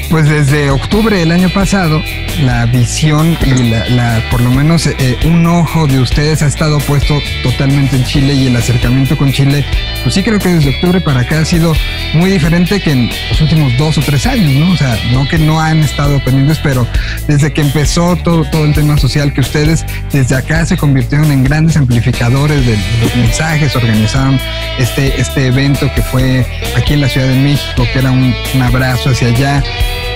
pues 0.09 0.29
desde 0.29 0.69
octubre 0.69 1.17
del 1.17 1.31
año 1.31 1.49
pasado, 1.49 2.01
la 2.41 2.65
visión 2.65 3.37
y 3.45 3.63
la, 3.69 3.87
la- 3.89 4.23
por 4.29 4.41
lo 4.41 4.51
menos 4.51 4.85
eh, 4.87 5.17
un 5.25 5.45
ojo 5.47 5.87
de 5.87 5.99
ustedes 5.99 6.41
ha 6.41 6.47
estado 6.47 6.77
puesto 6.79 7.19
totalmente 7.43 7.95
en 7.95 8.03
Chile 8.05 8.33
y 8.33 8.47
el 8.47 8.55
acercamiento 8.55 9.17
con 9.17 9.31
Chile, 9.31 9.65
pues 10.03 10.15
sí 10.15 10.23
creo 10.23 10.39
que 10.39 10.49
desde 10.49 10.69
octubre 10.69 11.01
para 11.01 11.21
acá 11.21 11.39
ha 11.39 11.45
sido 11.45 11.73
muy 12.13 12.29
diferente 12.29 12.79
que 12.81 12.91
en 12.91 13.09
los 13.29 13.41
últimos 13.41 13.75
dos 13.77 13.97
o 13.97 14.01
tres 14.01 14.25
años, 14.25 14.53
¿no? 14.53 14.71
O 14.73 14.77
sea, 14.77 14.97
no 15.11 15.27
que 15.27 15.37
no 15.39 15.59
han 15.59 15.79
estado 15.83 16.23
pendientes, 16.23 16.59
pero 16.61 16.87
desde 17.27 17.51
que 17.53 17.61
empezó 17.61 18.15
todo, 18.17 18.43
todo 18.45 18.65
el 18.65 18.73
tema 18.73 18.97
social, 18.97 19.33
que 19.33 19.41
ustedes 19.41 19.85
desde 20.11 20.35
acá 20.35 20.65
se 20.65 20.77
convirtieron 20.77 21.31
en 21.31 21.43
grandes 21.43 21.75
amplificadores 21.77 22.65
de 22.65 22.77
los 23.01 23.15
mensajes, 23.15 23.75
organizaron 23.75 24.39
este, 24.77 25.19
este 25.19 25.47
evento 25.47 25.89
que 25.95 26.01
fue 26.03 26.45
aquí 26.75 26.93
en 26.93 27.01
la 27.01 27.09
Ciudad 27.09 27.27
de 27.27 27.35
México, 27.39 27.83
que 27.91 27.99
era 27.99 28.11
un, 28.11 28.33
un 28.53 28.61
abrazo 28.61 29.09
hacia 29.09 29.29
allá, 29.29 29.63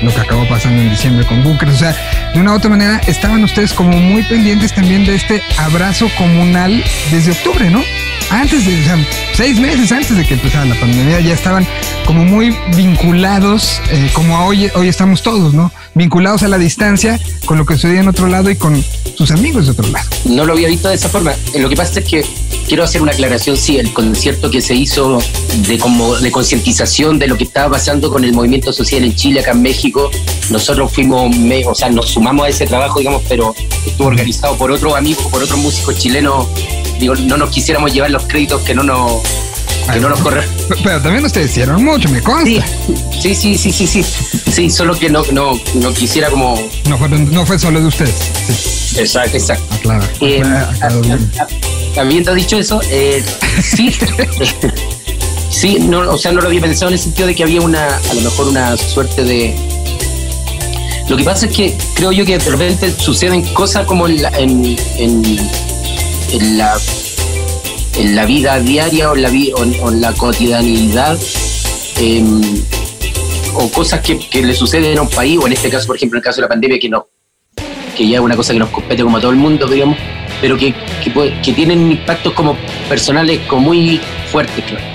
lo 0.01 0.13
que 0.13 0.19
acabó 0.19 0.47
pasando 0.47 0.81
en 0.81 0.89
diciembre 0.89 1.25
con 1.25 1.43
Bunkers, 1.43 1.73
o 1.73 1.77
sea, 1.77 1.95
de 2.33 2.39
una 2.39 2.53
u 2.53 2.55
otra 2.55 2.69
manera 2.69 3.01
estaban 3.07 3.43
ustedes 3.43 3.73
como 3.73 3.97
muy 3.97 4.23
pendientes 4.23 4.73
también 4.73 5.05
de 5.05 5.15
este 5.15 5.41
abrazo 5.57 6.09
comunal 6.17 6.83
desde 7.11 7.31
octubre, 7.31 7.69
¿no? 7.69 7.83
Antes 8.29 8.65
de, 8.65 8.81
o 8.81 8.85
sea, 8.85 9.07
seis 9.33 9.59
meses 9.59 9.91
antes 9.91 10.15
de 10.15 10.25
que 10.25 10.35
empezara 10.35 10.65
la 10.65 10.75
pandemia, 10.75 11.19
ya 11.19 11.33
estaban 11.33 11.67
como 12.05 12.23
muy 12.23 12.55
vinculados, 12.75 13.81
eh, 13.91 14.09
como 14.13 14.45
hoy, 14.45 14.71
hoy 14.75 14.87
estamos 14.87 15.21
todos, 15.21 15.53
¿no? 15.53 15.71
Vinculados 15.95 16.43
a 16.43 16.47
la 16.47 16.57
distancia 16.57 17.19
con 17.45 17.57
lo 17.57 17.65
que 17.65 17.73
sucedía 17.75 17.99
en 17.99 18.07
otro 18.07 18.27
lado 18.27 18.49
y 18.49 18.55
con 18.55 18.83
sus 19.17 19.31
amigos 19.31 19.65
de 19.65 19.71
otro 19.71 19.87
lado. 19.89 20.07
No 20.25 20.45
lo 20.45 20.53
había 20.53 20.69
visto 20.69 20.87
de 20.87 20.95
esa 20.95 21.09
forma. 21.09 21.33
Lo 21.57 21.67
que 21.67 21.75
pasa 21.75 21.99
es 21.99 22.05
que 22.05 22.25
quiero 22.67 22.83
hacer 22.83 23.01
una 23.01 23.11
aclaración. 23.11 23.57
Sí, 23.57 23.77
el 23.77 23.93
concierto 23.93 24.49
que 24.49 24.61
se 24.61 24.75
hizo 24.75 25.19
de 25.67 25.77
como 25.77 26.15
de 26.15 26.31
concientización 26.31 27.19
de 27.19 27.27
lo 27.27 27.37
que 27.37 27.43
estaba 27.43 27.71
pasando 27.71 28.11
con 28.11 28.23
el 28.23 28.33
movimiento 28.33 28.73
social 28.73 29.03
en 29.03 29.15
Chile, 29.15 29.41
acá 29.41 29.51
en 29.51 29.61
México, 29.61 30.09
nosotros 30.49 30.91
fuimos, 30.91 31.35
o 31.65 31.75
sea, 31.75 31.89
nos 31.89 32.09
sumamos 32.09 32.45
a 32.45 32.49
ese 32.49 32.65
trabajo, 32.65 32.99
digamos, 32.99 33.23
pero 33.27 33.55
estuvo 33.85 34.07
organizado 34.07 34.55
por 34.57 34.71
otros 34.71 34.95
amigos, 34.95 35.25
por 35.27 35.43
otros 35.43 35.59
músicos 35.59 35.97
chilenos. 35.97 36.47
Digo, 36.99 37.15
no 37.15 37.37
nos 37.37 37.49
quisiéramos 37.49 37.93
llevar 37.93 38.11
los 38.11 38.23
créditos 38.23 38.61
que 38.61 38.75
no 38.75 38.83
nos, 38.83 39.21
que 39.93 39.99
no 39.99 40.09
nos 40.09 40.19
corresponden. 40.19 40.77
Pero, 40.83 41.01
también 41.01 41.25
ustedes 41.25 41.51
hicieron 41.51 41.83
mucho, 41.83 42.09
me 42.09 42.21
consta. 42.21 42.65
Sí, 43.21 43.35
sí, 43.35 43.57
sí, 43.57 43.71
sí, 43.71 43.87
sí, 43.87 44.03
sí. 44.51 44.69
Solo 44.69 44.97
que 44.97 45.09
no, 45.09 45.23
no, 45.31 45.59
no 45.75 45.93
quisiera 45.93 46.29
como. 46.29 46.61
No, 46.87 46.97
fue, 46.97 47.09
no 47.09 47.45
fue 47.45 47.59
solo 47.59 47.79
de 47.81 47.87
ustedes. 47.87 48.95
Exacto, 48.97 49.37
exacto. 49.37 49.63
aclara. 49.75 50.09
Eh, 50.21 50.39
Aclara- 50.41 50.69
aclara 50.69 50.95
bien. 51.01 51.31
a- 51.39 51.43
a- 51.43 52.01
habiendo 52.01 52.33
dicho 52.33 52.57
eso, 52.57 52.81
eh, 52.89 53.23
sí, 53.63 53.91
sí, 55.49 55.77
no, 55.79 55.99
o 56.11 56.17
sea, 56.17 56.31
no 56.31 56.41
lo 56.41 56.47
había 56.47 56.61
pensado 56.61 56.87
en 56.89 56.93
el 56.93 56.99
sentido 56.99 57.27
de 57.27 57.35
que 57.35 57.43
había 57.43 57.61
una, 57.61 57.87
a 57.97 58.13
lo 58.13 58.21
mejor 58.21 58.47
una 58.47 58.75
suerte 58.77 59.23
de. 59.23 59.55
Lo 61.09 61.17
que 61.17 61.23
pasa 61.25 61.45
es 61.47 61.51
que 61.55 61.75
creo 61.95 62.11
yo 62.13 62.25
que 62.25 62.37
de 62.37 62.49
repente 62.49 62.91
suceden 62.97 63.41
cosas 63.53 63.85
como 63.85 64.07
en 64.07 64.21
la, 64.21 64.29
en, 64.29 64.77
en, 64.97 65.49
en 66.31 66.57
la, 66.57 66.79
en 68.01 68.15
la 68.15 68.25
vida 68.25 68.59
diaria 68.59 69.11
o 69.11 69.15
en 69.15 69.21
la, 69.21 69.29
o 69.29 69.85
o 69.85 69.91
en 69.91 70.01
la 70.01 70.11
cotidianidad. 70.13 71.17
em, 71.99 72.41
o 73.53 73.69
cosas 73.69 73.99
que, 73.99 74.17
que 74.17 74.41
le 74.41 74.53
suceden 74.53 74.97
a 74.97 75.01
un 75.01 75.09
país, 75.09 75.37
o 75.37 75.45
en 75.45 75.53
este 75.53 75.69
caso, 75.69 75.85
por 75.85 75.97
ejemplo, 75.97 76.17
en 76.17 76.21
el 76.21 76.23
caso 76.23 76.37
de 76.37 76.43
la 76.43 76.47
pandemia, 76.47 76.79
que 76.79 76.89
no, 76.89 77.07
que 77.95 78.07
ya 78.07 78.15
es 78.15 78.21
una 78.21 78.35
cosa 78.35 78.53
que 78.53 78.59
nos 78.59 78.69
compete 78.69 79.03
como 79.03 79.17
a 79.17 79.21
todo 79.21 79.31
el 79.31 79.37
mundo, 79.37 79.67
digamos, 79.67 79.97
pero 80.39 80.57
que, 80.57 80.73
que, 81.03 81.33
que 81.43 81.53
tienen 81.53 81.91
impactos 81.91 82.33
como 82.33 82.57
personales 82.87 83.41
como 83.47 83.63
muy 83.63 83.99
fuertes, 84.31 84.63
claro. 84.65 84.85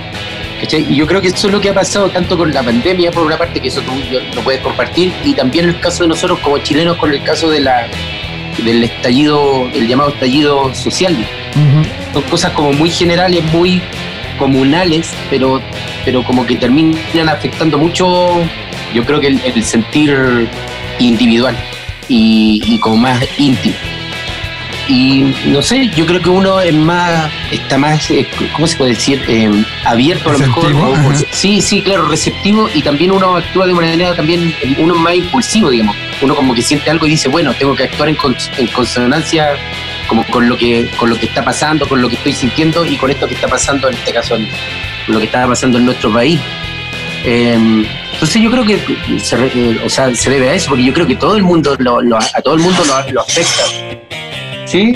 Y 0.88 0.96
yo 0.96 1.06
creo 1.06 1.20
que 1.20 1.28
eso 1.28 1.48
es 1.48 1.52
lo 1.52 1.60
que 1.60 1.68
ha 1.68 1.74
pasado 1.74 2.08
tanto 2.08 2.36
con 2.36 2.52
la 2.52 2.62
pandemia, 2.62 3.12
por 3.12 3.24
una 3.24 3.36
parte, 3.36 3.60
que 3.60 3.68
eso 3.68 3.82
tú 3.82 3.92
lo 4.34 4.42
puedes 4.42 4.62
compartir, 4.62 5.12
y 5.22 5.34
también 5.34 5.66
el 5.66 5.78
caso 5.78 6.04
de 6.04 6.08
nosotros 6.08 6.38
como 6.40 6.58
chilenos 6.58 6.96
con 6.96 7.12
el 7.12 7.22
caso 7.22 7.50
de 7.50 7.60
la, 7.60 7.86
del 8.64 8.82
estallido, 8.82 9.68
el 9.74 9.86
llamado 9.86 10.10
estallido 10.10 10.74
social. 10.74 11.14
Son 12.16 12.22
cosas 12.30 12.50
como 12.52 12.72
muy 12.72 12.88
generales, 12.88 13.44
muy 13.52 13.82
comunales, 14.38 15.12
pero, 15.28 15.60
pero 16.02 16.22
como 16.24 16.46
que 16.46 16.56
terminan 16.56 17.28
afectando 17.28 17.76
mucho, 17.76 18.40
yo 18.94 19.04
creo 19.04 19.20
que 19.20 19.26
el, 19.26 19.40
el 19.44 19.62
sentir 19.62 20.48
individual 20.98 21.54
y, 22.08 22.62
y 22.64 22.78
como 22.78 22.96
más 22.96 23.22
íntimo. 23.36 23.74
Y 24.88 25.34
no 25.46 25.60
sé, 25.60 25.90
yo 25.94 26.06
creo 26.06 26.22
que 26.22 26.30
uno 26.30 26.58
es 26.60 26.72
más, 26.72 27.28
está 27.50 27.76
más, 27.76 28.10
eh, 28.10 28.26
¿cómo 28.54 28.66
se 28.66 28.76
puede 28.78 28.92
decir? 28.94 29.20
Eh, 29.28 29.50
abierto 29.84 30.30
a 30.30 30.32
lo 30.32 30.38
mejor. 30.46 30.72
O- 31.10 31.12
sí, 31.32 31.60
sí, 31.60 31.82
claro, 31.82 32.06
receptivo 32.08 32.66
y 32.72 32.80
también 32.80 33.10
uno 33.10 33.36
actúa 33.36 33.66
de 33.66 33.72
una 33.72 33.82
manera 33.82 34.14
también, 34.14 34.54
uno 34.78 34.94
es 34.94 35.00
más 35.00 35.14
impulsivo, 35.16 35.68
digamos. 35.68 35.94
Uno 36.22 36.34
como 36.34 36.54
que 36.54 36.62
siente 36.62 36.88
algo 36.88 37.04
y 37.06 37.10
dice, 37.10 37.28
bueno, 37.28 37.52
tengo 37.58 37.74
que 37.76 37.82
actuar 37.84 38.08
en, 38.08 38.16
cons- 38.16 38.48
en 38.56 38.68
consonancia 38.68 39.48
como 40.08 40.24
con 40.28 40.48
lo 40.48 40.56
que 40.56 40.88
con 40.96 41.10
lo 41.10 41.18
que 41.18 41.26
está 41.26 41.44
pasando, 41.44 41.88
con 41.88 42.00
lo 42.02 42.08
que 42.08 42.16
estoy 42.16 42.32
sintiendo 42.32 42.84
y 42.84 42.96
con 42.96 43.10
esto 43.10 43.26
que 43.28 43.34
está 43.34 43.48
pasando 43.48 43.88
en 43.88 43.94
este 43.94 44.12
caso, 44.12 44.36
con 45.06 45.14
lo 45.14 45.18
que 45.18 45.26
está 45.26 45.46
pasando 45.46 45.78
en 45.78 45.86
nuestro 45.86 46.12
país. 46.12 46.38
Eh, 47.24 47.84
entonces 48.12 48.40
yo 48.42 48.50
creo 48.50 48.64
que 48.64 48.78
se, 49.20 49.36
eh, 49.36 49.80
o 49.84 49.88
sea, 49.90 50.14
se 50.14 50.30
debe 50.30 50.48
a 50.50 50.54
eso, 50.54 50.68
porque 50.70 50.84
yo 50.84 50.92
creo 50.94 51.06
que 51.06 51.16
todo 51.16 51.36
el 51.36 51.42
mundo 51.42 51.74
lo, 51.78 52.00
lo- 52.00 52.16
a 52.18 52.40
todo 52.42 52.54
el 52.54 52.60
mundo 52.60 52.82
lo, 53.12 53.20
afecta. 53.20 53.64
¿Sí? 54.64 54.94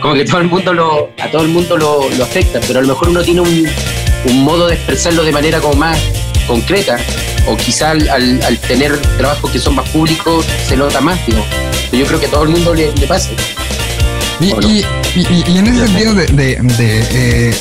Como 0.00 0.14
que 0.14 0.24
todo 0.24 0.38
el 0.40 0.48
mundo 0.48 0.72
lo, 0.72 1.10
a 1.20 1.28
todo 1.28 1.42
el 1.42 1.48
mundo 1.48 1.76
lo, 1.76 2.08
afecta, 2.22 2.60
pero 2.66 2.78
a 2.78 2.82
lo 2.82 2.88
mejor 2.88 3.08
uno 3.10 3.22
tiene 3.22 3.40
un, 3.40 3.68
un 4.26 4.44
modo 4.44 4.68
de 4.68 4.74
expresarlo 4.74 5.22
de 5.22 5.32
manera 5.32 5.60
como 5.60 5.74
más 5.74 5.98
concreta, 6.46 6.98
o 7.46 7.56
quizá 7.56 7.90
al 7.90 8.58
tener 8.66 8.96
trabajos 9.18 9.50
que 9.50 9.58
son 9.58 9.74
más 9.76 9.88
públicos 9.90 10.44
se 10.66 10.76
nota 10.76 11.00
más, 11.00 11.24
digo. 11.26 11.44
Yo 11.92 12.06
creo 12.06 12.18
que 12.20 12.26
a 12.26 12.30
todo 12.30 12.44
el 12.44 12.48
mundo 12.48 12.74
le, 12.74 12.90
le 12.92 13.06
pasa. 13.06 13.30
Y, 14.42 14.52
¿O 14.52 14.60
no? 14.60 14.68
y- 14.68 14.84
y- 15.14 15.44
y 15.46 15.58
en 15.58 15.66
ese 15.68 15.86
sentido 15.86 16.14
de, 16.14 16.26
de, 16.26 16.56
de, 16.76 17.06
eh, 17.12 17.54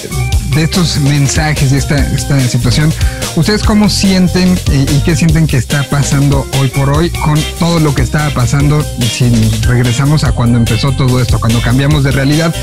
de 0.56 0.64
estos 0.64 0.98
mensajes, 1.00 1.72
de 1.72 1.78
esta, 1.78 1.96
esta 2.14 2.40
situación, 2.42 2.92
¿ustedes 3.36 3.64
cómo 3.64 3.90
sienten 3.90 4.58
eh, 4.72 4.86
y 4.92 5.00
qué 5.04 5.16
sienten 5.16 5.48
que 5.48 5.58
está 5.58 5.84
pasando 5.90 6.46
hoy 6.60 6.68
por 6.70 6.90
hoy 6.90 7.10
con 7.10 7.40
todo 7.60 7.80
lo 7.80 7.94
que 7.94 8.02
estaba 8.02 8.30
pasando? 8.32 8.86
Si 9.00 9.30
regresamos 9.62 10.24
a 10.24 10.32
cuando 10.34 10.58
empezó 10.58 10.92
todo 10.92 11.22
esto, 11.22 11.40
cuando 11.40 11.62
cambiamos 11.62 12.04
de 12.04 12.12
realidad, 12.12 12.54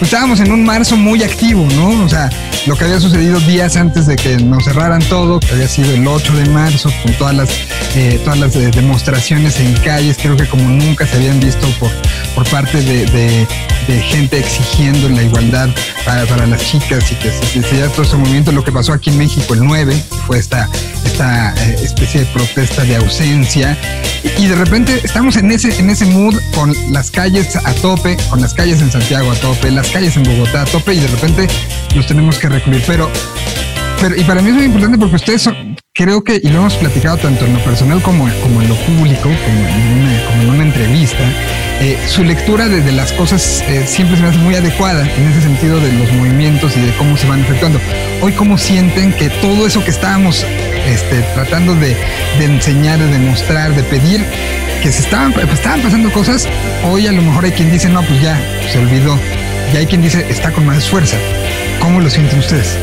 pues 0.00 0.14
estábamos 0.14 0.40
en 0.40 0.50
un 0.50 0.64
marzo 0.64 0.96
muy 0.96 1.22
activo, 1.22 1.68
¿no? 1.76 2.02
O 2.02 2.08
sea, 2.08 2.30
lo 2.66 2.74
que 2.74 2.84
había 2.84 2.98
sucedido 2.98 3.38
días 3.40 3.76
antes 3.76 4.06
de 4.06 4.16
que 4.16 4.38
nos 4.38 4.64
cerraran 4.64 5.02
todo, 5.02 5.38
que 5.40 5.52
había 5.52 5.68
sido 5.68 5.92
el 5.92 6.08
8 6.08 6.32
de 6.36 6.46
marzo, 6.46 6.90
con 7.02 7.12
todas 7.12 7.34
las, 7.36 7.50
eh, 7.94 8.18
todas 8.24 8.38
las 8.38 8.56
eh, 8.56 8.70
demostraciones 8.74 9.60
en 9.60 9.74
calles, 9.84 10.16
creo 10.16 10.38
que 10.38 10.46
como 10.46 10.70
nunca 10.70 11.06
se 11.06 11.16
habían 11.16 11.38
visto 11.38 11.68
por, 11.78 11.90
por 12.34 12.48
parte 12.48 12.80
de, 12.80 13.46
gente 14.08 14.38
exigiendo 14.38 15.08
la 15.08 15.24
igualdad 15.24 15.68
para, 16.04 16.24
para 16.24 16.46
las 16.46 16.64
chicas 16.64 17.10
y 17.10 17.16
que 17.16 17.30
se, 17.32 17.88
todo 17.88 18.02
ese 18.02 18.16
movimiento, 18.16 18.52
lo 18.52 18.62
que 18.62 18.70
pasó 18.70 18.92
aquí 18.92 19.10
en 19.10 19.18
México 19.18 19.52
el 19.52 19.64
9, 19.64 19.92
que 20.08 20.16
fue 20.26 20.38
esta, 20.38 20.68
esta 21.04 21.52
eh, 21.56 21.76
especie 21.82 22.20
de 22.20 22.26
protesta 22.26 22.84
de 22.84 22.96
ausencia, 22.96 23.76
y 24.38 24.46
de 24.46 24.54
repente 24.54 25.00
estamos 25.02 25.36
en 25.36 25.50
ese, 25.50 25.78
en 25.80 25.90
ese 25.90 26.04
mood 26.04 26.36
con 26.54 26.74
las 26.92 27.10
calles 27.10 27.56
a 27.56 27.72
tope, 27.74 28.16
con 28.28 28.40
las 28.40 28.54
calles 28.54 28.80
en 28.80 28.92
Santiago 28.92 29.30
a 29.32 29.34
tope, 29.34 29.70
las 29.70 29.89
calles 29.92 30.16
en 30.16 30.22
Bogotá 30.24 30.62
a 30.62 30.64
tope, 30.64 30.94
y 30.94 31.00
de 31.00 31.06
repente 31.08 31.46
nos 31.94 32.06
tenemos 32.06 32.38
que 32.38 32.48
recluir, 32.48 32.82
pero 32.86 33.10
pero, 34.00 34.16
y 34.16 34.24
para 34.24 34.40
mí 34.40 34.48
es 34.48 34.54
muy 34.54 34.64
importante 34.64 34.96
porque 34.96 35.16
ustedes 35.16 35.42
son- 35.42 35.76
creo 35.94 36.24
que, 36.24 36.40
y 36.42 36.48
lo 36.48 36.60
hemos 36.60 36.74
platicado 36.76 37.18
tanto 37.18 37.44
en 37.44 37.52
lo 37.52 37.58
personal 37.58 38.00
como, 38.00 38.26
como 38.40 38.62
en 38.62 38.68
lo 38.70 38.74
público, 38.76 39.24
como 39.24 39.68
en 39.68 39.98
una, 40.00 40.24
como 40.24 40.42
en 40.42 40.48
una 40.48 40.62
entrevista, 40.64 41.18
eh, 41.82 41.98
su 42.08 42.24
lectura 42.24 42.66
de 42.68 42.92
las 42.92 43.12
cosas 43.12 43.62
eh, 43.68 43.84
siempre 43.86 44.16
se 44.16 44.22
me 44.22 44.28
hace 44.30 44.38
muy 44.38 44.54
adecuada 44.54 45.02
en 45.02 45.28
ese 45.30 45.42
sentido 45.42 45.78
de 45.80 45.92
los 45.92 46.10
movimientos 46.14 46.74
y 46.78 46.80
de 46.80 46.92
cómo 46.96 47.14
se 47.18 47.26
van 47.28 47.40
efectuando. 47.40 47.78
Hoy, 48.22 48.32
¿cómo 48.32 48.56
sienten 48.56 49.12
que 49.12 49.28
todo 49.28 49.66
eso 49.66 49.84
que 49.84 49.90
estábamos 49.90 50.46
este, 50.86 51.20
tratando 51.34 51.74
de, 51.74 51.94
de 52.38 52.44
enseñar, 52.46 52.98
de 52.98 53.06
demostrar, 53.08 53.74
de 53.74 53.82
pedir, 53.82 54.24
que 54.82 54.90
se 54.92 55.02
estaban, 55.02 55.34
pues, 55.34 55.46
estaban 55.52 55.82
pasando 55.82 56.10
cosas, 56.10 56.48
hoy 56.90 57.06
a 57.06 57.12
lo 57.12 57.20
mejor 57.20 57.44
hay 57.44 57.52
quien 57.52 57.70
dice, 57.70 57.90
no, 57.90 58.02
pues 58.02 58.22
ya, 58.22 58.40
se 58.72 58.78
olvidó. 58.78 59.18
Y 59.72 59.76
hay 59.76 59.86
quien 59.86 60.02
dice, 60.02 60.26
está 60.28 60.50
con 60.50 60.66
más 60.66 60.88
fuerza. 60.88 61.16
¿Cómo 61.80 62.00
lo 62.00 62.10
sienten 62.10 62.38
ustedes? 62.38 62.76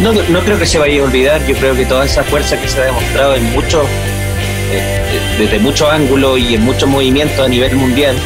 No, 0.00 0.12
no 0.12 0.40
creo 0.40 0.58
que 0.58 0.66
se 0.66 0.78
vaya 0.78 1.00
a 1.00 1.04
olvidar, 1.04 1.44
yo 1.46 1.56
creo 1.56 1.74
que 1.74 1.84
toda 1.84 2.06
esa 2.06 2.22
fuerza 2.22 2.60
que 2.60 2.68
se 2.68 2.80
ha 2.80 2.84
demostrado 2.84 3.34
en 3.34 3.44
muchos, 3.52 3.84
eh, 4.72 5.02
desde 5.38 5.58
muchos 5.58 5.90
ángulos 5.90 6.38
y 6.38 6.54
en 6.54 6.62
muchos 6.62 6.88
movimientos 6.88 7.44
a 7.44 7.48
nivel 7.48 7.74
mundial, 7.74 8.16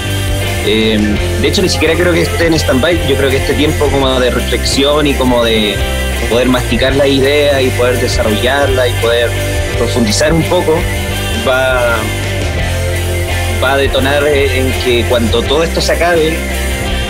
eh, 0.66 0.98
de 1.40 1.48
hecho 1.48 1.62
ni 1.62 1.68
siquiera 1.68 1.94
creo 1.94 2.12
que 2.12 2.22
esté 2.22 2.46
en 2.46 2.54
stand-by, 2.54 3.08
yo 3.08 3.16
creo 3.16 3.28
que 3.28 3.38
este 3.38 3.54
tiempo 3.54 3.86
como 3.88 4.20
de 4.20 4.30
reflexión 4.30 5.06
y 5.06 5.14
como 5.14 5.42
de 5.44 5.76
poder 6.30 6.48
masticar 6.48 6.94
la 6.94 7.06
idea 7.06 7.60
y 7.60 7.70
poder 7.70 8.00
desarrollarla 8.00 8.86
y 8.86 8.92
poder 8.94 9.30
profundizar 9.76 10.32
un 10.32 10.42
poco, 10.44 10.78
va, 11.46 11.96
va 13.62 13.72
a 13.72 13.76
detonar 13.76 14.22
eh, 14.28 14.58
en 14.58 14.72
que 14.84 15.04
cuando 15.08 15.42
todo 15.42 15.64
esto 15.64 15.80
se 15.80 15.92
acabe, 15.92 16.34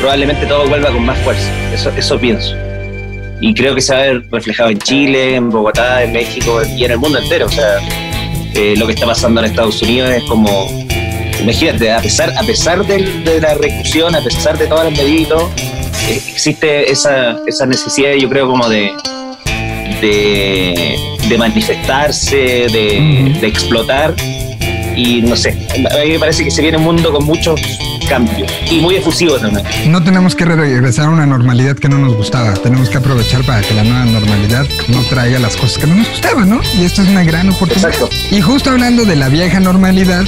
probablemente 0.05 0.45
todo 0.45 0.69
vuelva 0.69 0.91
con 0.91 1.03
más 1.07 1.17
fuerza, 1.21 1.49
eso, 1.73 1.91
eso 1.97 2.19
pienso 2.21 2.55
y 3.41 3.55
creo 3.55 3.75
que 3.75 3.81
se 3.81 3.95
va 3.95 4.01
a 4.01 4.03
ver 4.03 4.23
reflejado 4.31 4.69
en 4.69 4.79
Chile, 4.79 5.37
en 5.37 5.49
Bogotá, 5.49 6.03
en 6.05 6.13
México 6.13 6.61
y 6.77 6.85
en 6.85 6.91
el 6.93 6.99
mundo 6.99 7.19
entero. 7.19 7.47
O 7.47 7.49
sea, 7.49 7.79
eh, 8.55 8.75
lo 8.77 8.87
que 8.87 8.93
está 8.93 9.07
pasando 9.07 9.41
en 9.41 9.47
Estados 9.47 9.81
Unidos 9.83 10.11
es 10.11 10.23
como, 10.25 10.69
imagínate, 11.41 11.91
a 11.91 12.01
pesar, 12.01 12.33
a 12.39 12.43
pesar 12.43 12.87
del- 12.87 13.25
de, 13.25 13.41
la 13.41 13.55
reclusión, 13.55 14.15
a 14.15 14.23
pesar 14.23 14.57
de 14.59 14.67
todas 14.67 14.85
las 14.91 14.99
medidas 14.99 15.23
y 15.23 15.25
todo, 15.27 15.51
eh, 16.09 16.21
existe 16.29 16.91
esa, 16.91 17.39
esa 17.47 17.65
necesidad, 17.67 18.13
yo 18.13 18.29
creo, 18.29 18.47
como 18.47 18.69
de, 18.69 18.93
de, 20.01 20.97
de 21.29 21.39
manifestarse, 21.39 22.37
de 22.37 23.47
explotar. 23.47 24.15
Y 24.97 25.23
no 25.23 25.37
sé, 25.37 25.67
a 25.71 26.05
mí 26.05 26.11
me 26.11 26.19
parece 26.19 26.45
que 26.45 26.51
se 26.51 26.63
viene 26.63 26.77
un 26.79 26.85
mundo 26.85 27.13
con 27.13 27.25
muchos 27.25 27.61
cambios 28.09 28.53
y 28.71 28.81
muy 28.81 28.97
efusivo 28.97 29.39
también. 29.39 29.67
No 29.87 30.03
tenemos 30.03 30.35
que 30.35 30.45
regresar 30.45 31.07
a 31.07 31.11
una 31.11 31.27
normalidad 31.27 31.77
que 31.77 31.89
no 31.89 31.99
nos 31.99 32.15
gustaba. 32.15 32.55
Tenemos 32.55 32.89
que 32.91 32.99
aprovechar 32.99 33.43
para 33.45 33.63
que 33.63 33.75
la 33.75 33.85
nueva 33.85 34.05
normalidad 34.05 34.67
no 34.89 35.03
traiga 35.05 35.39
las 35.39 35.57
cosas 35.57 35.79
que 35.79 35.87
no 35.87 35.95
nos 35.97 36.09
gustaban, 36.09 36.49
¿no? 36.49 36.61
Y 36.79 36.85
esto 36.85 37.03
es 37.03 37.09
una 37.09 37.25
gran 37.25 37.51
oportunidad. 37.51 37.91
Exacto. 37.91 38.09
Y 38.31 38.41
justo 38.41 38.71
hablando 38.71 39.05
de 39.05 39.17
la 39.17 39.29
vieja 39.29 39.61
normalidad, 39.61 40.25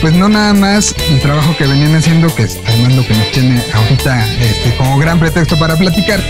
pues 0.00 0.14
no 0.14 0.28
nada 0.28 0.52
más 0.54 0.94
el 1.10 1.20
trabajo 1.20 1.56
que 1.56 1.66
venían 1.66 1.94
haciendo, 1.94 2.34
que 2.34 2.44
es 2.44 2.58
lo 2.94 3.06
que 3.06 3.14
nos 3.14 3.30
tiene 3.32 3.62
ahorita 3.72 4.26
este, 4.40 4.76
como 4.76 4.98
gran 4.98 5.18
pretexto 5.18 5.58
para 5.58 5.76
platicar, 5.76 6.20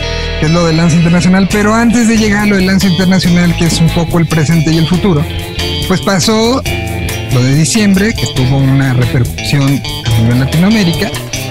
que 0.40 0.46
es 0.46 0.52
lo 0.52 0.66
del 0.66 0.76
lance 0.76 0.96
internacional, 0.96 1.48
pero 1.50 1.74
antes 1.74 2.08
de 2.08 2.16
llegar 2.16 2.44
a 2.44 2.46
lo 2.46 2.56
del 2.56 2.66
lance 2.66 2.88
internacional, 2.88 3.56
que 3.56 3.66
es 3.66 3.80
un 3.80 3.88
poco 3.88 4.18
el 4.18 4.26
presente 4.26 4.70
y 4.70 4.78
el 4.78 4.86
futuro, 4.86 5.24
pues 5.88 6.00
pasó 6.02 6.62
de 7.42 7.54
diciembre, 7.54 8.14
que 8.14 8.26
tuvo 8.34 8.58
una 8.58 8.92
repercusión 8.94 9.62
a 10.06 10.20
nivel 10.20 10.40
Latinoamérica, 10.40 11.10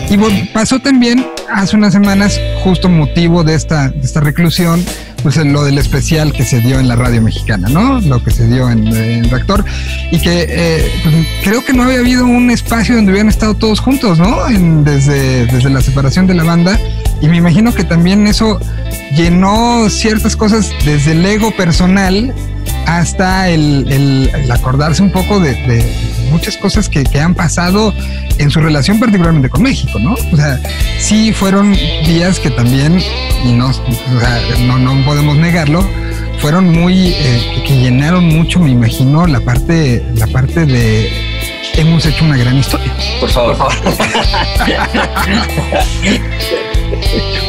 y 0.09 0.17
pasó 0.53 0.79
también 0.79 1.25
hace 1.51 1.75
unas 1.75 1.93
semanas, 1.93 2.39
justo 2.63 2.89
motivo 2.89 3.43
de 3.43 3.55
esta, 3.55 3.89
de 3.89 4.01
esta 4.01 4.19
reclusión, 4.19 4.83
pues 5.23 5.37
lo 5.37 5.63
del 5.63 5.77
especial 5.77 6.33
que 6.33 6.43
se 6.43 6.59
dio 6.59 6.79
en 6.79 6.87
la 6.87 6.95
radio 6.95 7.21
mexicana, 7.21 7.69
¿no? 7.69 8.01
Lo 8.01 8.21
que 8.23 8.31
se 8.31 8.45
dio 8.47 8.69
en, 8.69 8.87
en 8.87 9.29
Reactor, 9.29 9.63
y 10.11 10.19
que 10.19 10.45
eh, 10.49 10.91
pues, 11.03 11.15
creo 11.43 11.63
que 11.65 11.73
no 11.73 11.83
había 11.83 11.99
habido 11.99 12.25
un 12.25 12.51
espacio 12.51 12.95
donde 12.95 13.11
hubieran 13.11 13.29
estado 13.29 13.53
todos 13.55 13.79
juntos, 13.79 14.19
¿no? 14.19 14.47
En- 14.49 14.83
desde, 14.83 15.45
desde 15.45 15.69
la 15.69 15.81
separación 15.81 16.27
de 16.27 16.33
la 16.33 16.43
banda, 16.43 16.77
y 17.21 17.27
me 17.27 17.37
imagino 17.37 17.73
que 17.73 17.83
también 17.85 18.27
eso 18.27 18.59
llenó 19.15 19.89
ciertas 19.89 20.35
cosas 20.35 20.69
desde 20.85 21.13
el 21.13 21.25
ego 21.25 21.51
personal 21.55 22.33
hasta 22.85 23.49
el, 23.49 23.85
el- 23.89 24.29
el 24.33 24.51
acordarse 24.51 25.01
un 25.01 25.11
poco 25.11 25.39
de, 25.39 25.53
de 25.53 25.83
muchas 26.31 26.57
cosas 26.57 26.89
que, 26.89 27.03
que 27.03 27.19
han 27.19 27.33
pasado 27.35 27.93
en 28.37 28.49
su 28.51 28.59
relación 28.59 28.99
particularmente 28.99 29.49
con 29.49 29.61
México, 29.63 29.99
¿no? 29.99 30.13
O 30.31 30.35
sea, 30.35 30.59
sí 30.99 31.31
fueron 31.33 31.73
días 32.05 32.39
que 32.39 32.49
también, 32.49 32.99
y 33.45 33.51
no, 33.51 33.67
o 33.69 33.73
sea, 34.19 34.39
no, 34.65 34.77
no 34.79 35.05
podemos 35.05 35.35
negarlo, 35.37 35.87
fueron 36.39 36.71
muy, 36.71 37.09
eh, 37.09 37.51
que, 37.55 37.63
que 37.63 37.77
llenaron 37.77 38.25
mucho, 38.25 38.59
me 38.59 38.71
imagino, 38.71 39.25
la 39.27 39.39
parte, 39.41 40.03
la 40.15 40.27
parte 40.27 40.65
de 40.65 41.09
hemos 41.75 42.05
hecho 42.05 42.23
una 42.25 42.37
gran 42.37 42.57
historia. 42.57 42.91
Por 43.19 43.29
favor. 43.29 43.55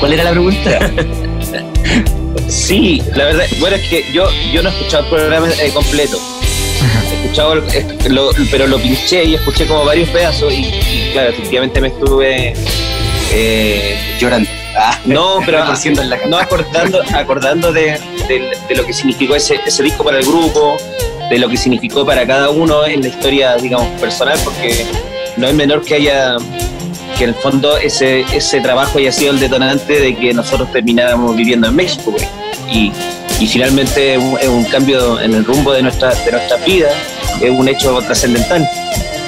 ¿Cuál 0.00 0.12
era 0.12 0.24
la 0.24 0.30
pregunta? 0.32 0.78
Sí, 2.48 3.02
la 3.14 3.24
verdad, 3.24 3.44
bueno, 3.60 3.76
es 3.76 3.88
que 3.88 4.04
yo, 4.12 4.28
yo 4.52 4.62
no 4.62 4.68
he 4.68 4.72
escuchado 4.72 5.04
el 5.04 5.10
programa 5.10 5.48
eh, 5.60 5.70
completo. 5.72 6.18
He 7.10 7.22
escuchado, 7.24 7.54
lo- 8.08 8.30
pero 8.50 8.66
lo 8.66 8.78
pinché 8.78 9.24
y 9.24 9.34
escuché 9.34 9.66
como 9.66 9.84
varios 9.84 10.08
pedazos 10.10 10.52
y, 10.52 10.66
y, 10.66 11.10
claro, 11.12 11.30
efectivamente 11.30 11.80
me 11.80 11.88
estuve... 11.88 12.54
eh, 13.32 13.98
Llorando. 14.20 14.48
Ah, 14.76 14.98
no, 15.04 15.40
pero 15.46 15.58
retorciendo 15.60 16.02
en 16.02 16.10
la 16.10 16.16
cama. 16.18 16.30
no 16.30 16.38
acordando, 16.38 17.02
acordando 17.14 17.72
de, 17.72 17.98
de- 18.28 18.50
de 18.68 18.74
lo 18.74 18.84
que 18.86 18.92
significó 18.92 19.34
ese, 19.36 19.60
ese 19.66 19.82
disco 19.82 20.04
para 20.04 20.18
el 20.18 20.24
grupo, 20.26 20.76
de 21.30 21.38
lo 21.38 21.48
que 21.48 21.56
significó 21.56 22.04
para 22.04 22.26
cada 22.26 22.50
uno 22.50 22.86
en 22.86 23.00
la 23.02 23.08
historia, 23.08 23.56
digamos, 23.56 23.88
personal, 24.00 24.38
porque 24.44 24.84
no 25.36 25.46
es 25.48 25.54
menor 25.54 25.84
que 25.84 25.94
haya 25.94 26.36
que 27.16 27.24
en 27.24 27.30
el 27.30 27.36
fondo 27.36 27.76
ese, 27.76 28.20
ese 28.32 28.60
trabajo 28.60 28.98
haya 28.98 29.12
sido 29.12 29.32
el 29.32 29.40
detonante 29.40 30.00
de 30.00 30.16
que 30.16 30.32
nosotros 30.34 30.70
termináramos 30.72 31.36
viviendo 31.36 31.68
en 31.68 31.76
México. 31.76 32.14
Y, 32.70 32.92
y 33.40 33.46
finalmente 33.46 34.14
es 34.14 34.18
un, 34.18 34.38
es 34.38 34.48
un 34.48 34.64
cambio 34.64 35.20
en 35.20 35.34
el 35.34 35.44
rumbo 35.44 35.72
de 35.72 35.82
nuestra, 35.82 36.14
de 36.14 36.32
nuestra 36.32 36.56
vida, 36.58 36.88
es 37.40 37.50
un 37.50 37.68
hecho 37.68 38.00
trascendental. 38.02 38.68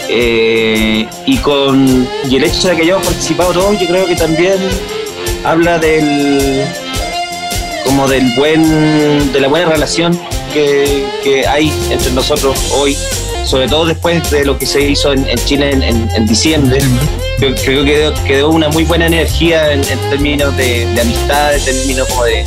Eh, 0.09 1.07
y 1.27 1.37
con 1.38 2.09
y 2.31 2.37
el 2.37 2.44
hecho 2.44 2.68
de 2.68 2.77
que 2.77 2.83
hayamos 2.83 3.05
participado 3.05 3.53
todos, 3.53 3.81
yo 3.81 3.88
creo 3.88 4.07
que 4.07 4.14
también 4.14 4.57
habla 5.44 5.79
del 5.79 6.64
como 7.85 8.07
del 8.09 8.25
buen 8.37 9.33
de 9.33 9.40
la 9.40 9.49
buena 9.49 9.66
relación 9.66 10.18
que, 10.53 11.05
que 11.25 11.46
hay 11.46 11.72
entre 11.90 12.12
nosotros 12.12 12.57
hoy 12.72 12.96
sobre 13.46 13.68
todo 13.68 13.87
después 13.87 14.30
de 14.30 14.44
lo 14.44 14.59
que 14.59 14.66
se 14.66 14.82
hizo 14.82 15.12
en, 15.12 15.26
en 15.28 15.38
Chile 15.44 15.70
en, 15.70 16.26
diciembre 16.26 16.78
creo, 17.38 17.85
que 17.85 18.12
quedó, 18.26 18.50
una 18.50 18.68
muy 18.68 18.85
buena 18.85 19.06
energía 19.06 19.72
en, 19.72 19.82
términos 20.11 20.56
de, 20.56 20.87
amistad 21.00 21.54
en 21.54 21.64
términos 21.64 22.09
como 22.09 22.24
de 22.24 22.44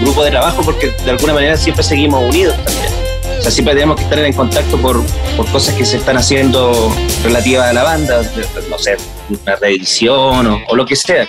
grupo 0.00 0.24
de 0.24 0.30
trabajo 0.30 0.62
porque 0.62 0.92
de 1.04 1.10
alguna 1.10 1.34
manera 1.34 1.56
siempre 1.56 1.82
seguimos 1.82 2.22
unidos 2.22 2.56
también. 2.64 2.92
O 3.38 3.42
sea 3.42 3.50
siempre 3.50 3.74
tenemos 3.74 3.96
que 3.96 4.02
estar 4.04 4.18
en 4.18 4.32
contacto 4.32 4.76
por, 4.78 5.02
por 5.36 5.46
cosas 5.50 5.74
que 5.74 5.84
se 5.84 5.96
están 5.96 6.16
haciendo 6.16 6.94
relativas 7.24 7.68
a 7.68 7.72
la 7.72 7.82
banda 7.82 8.22
no 8.68 8.78
sé 8.78 8.96
una 9.30 9.56
reedición 9.56 10.62
o 10.68 10.76
lo 10.76 10.86
que 10.86 10.96
sea. 10.96 11.28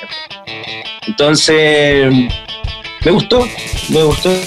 Entonces, 1.08 2.14
me 3.06 3.12
gustó, 3.12 3.48
me 3.90 4.04
gustó. 4.04 4.30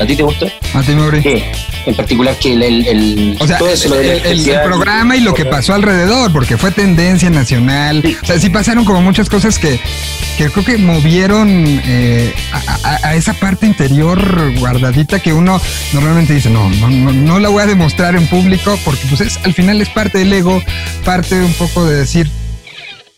¿A 0.00 0.06
ti 0.06 0.14
te 0.16 0.22
gustó? 0.22 0.46
A 0.74 0.82
ti, 0.82 0.92
Mauri. 0.94 1.20
¿Qué? 1.22 1.52
En 1.86 1.94
particular 1.94 2.36
que 2.38 2.52
el, 2.52 2.62
el, 2.62 2.86
el- 2.86 3.36
O 3.40 3.46
sea, 3.46 3.58
todo 3.58 3.68
el, 3.68 3.74
eso, 3.74 3.88
lo 3.88 3.96
del 3.96 4.06
el- 4.06 4.10
el- 4.18 4.26
el 4.26 4.32
especial. 4.38 4.62
programa 4.64 5.16
y 5.16 5.20
lo 5.20 5.34
que 5.34 5.44
pasó 5.44 5.74
alrededor, 5.74 6.32
porque 6.32 6.56
fue 6.56 6.70
tendencia 6.70 7.30
nacional. 7.30 8.02
Sí. 8.04 8.16
O 8.22 8.26
sea, 8.26 8.38
sí 8.38 8.50
pasaron 8.50 8.84
como 8.84 9.00
muchas 9.02 9.28
cosas 9.28 9.58
que, 9.58 9.80
que 10.36 10.50
creo 10.50 10.64
que 10.64 10.78
movieron 10.78 11.64
eh, 11.84 12.32
a, 12.52 12.58
a- 12.88 13.08
a 13.08 13.14
esa 13.16 13.32
parte 13.34 13.66
interior 13.66 14.52
guardadita 14.58 15.20
que 15.20 15.32
uno 15.32 15.60
normalmente 15.92 16.34
dice, 16.34 16.50
no, 16.50 16.68
no, 16.70 16.88
no, 16.90 17.12
no 17.12 17.38
la 17.40 17.48
voy 17.48 17.62
a 17.62 17.66
demostrar 17.66 18.14
en 18.16 18.26
público, 18.28 18.78
porque 18.84 19.02
pues 19.08 19.20
es, 19.22 19.38
al 19.44 19.54
final 19.54 19.80
es 19.80 19.88
parte 19.88 20.18
del 20.18 20.32
ego, 20.32 20.62
parte 21.04 21.40
un 21.40 21.52
poco 21.54 21.84
de 21.86 21.96
decir, 21.96 22.30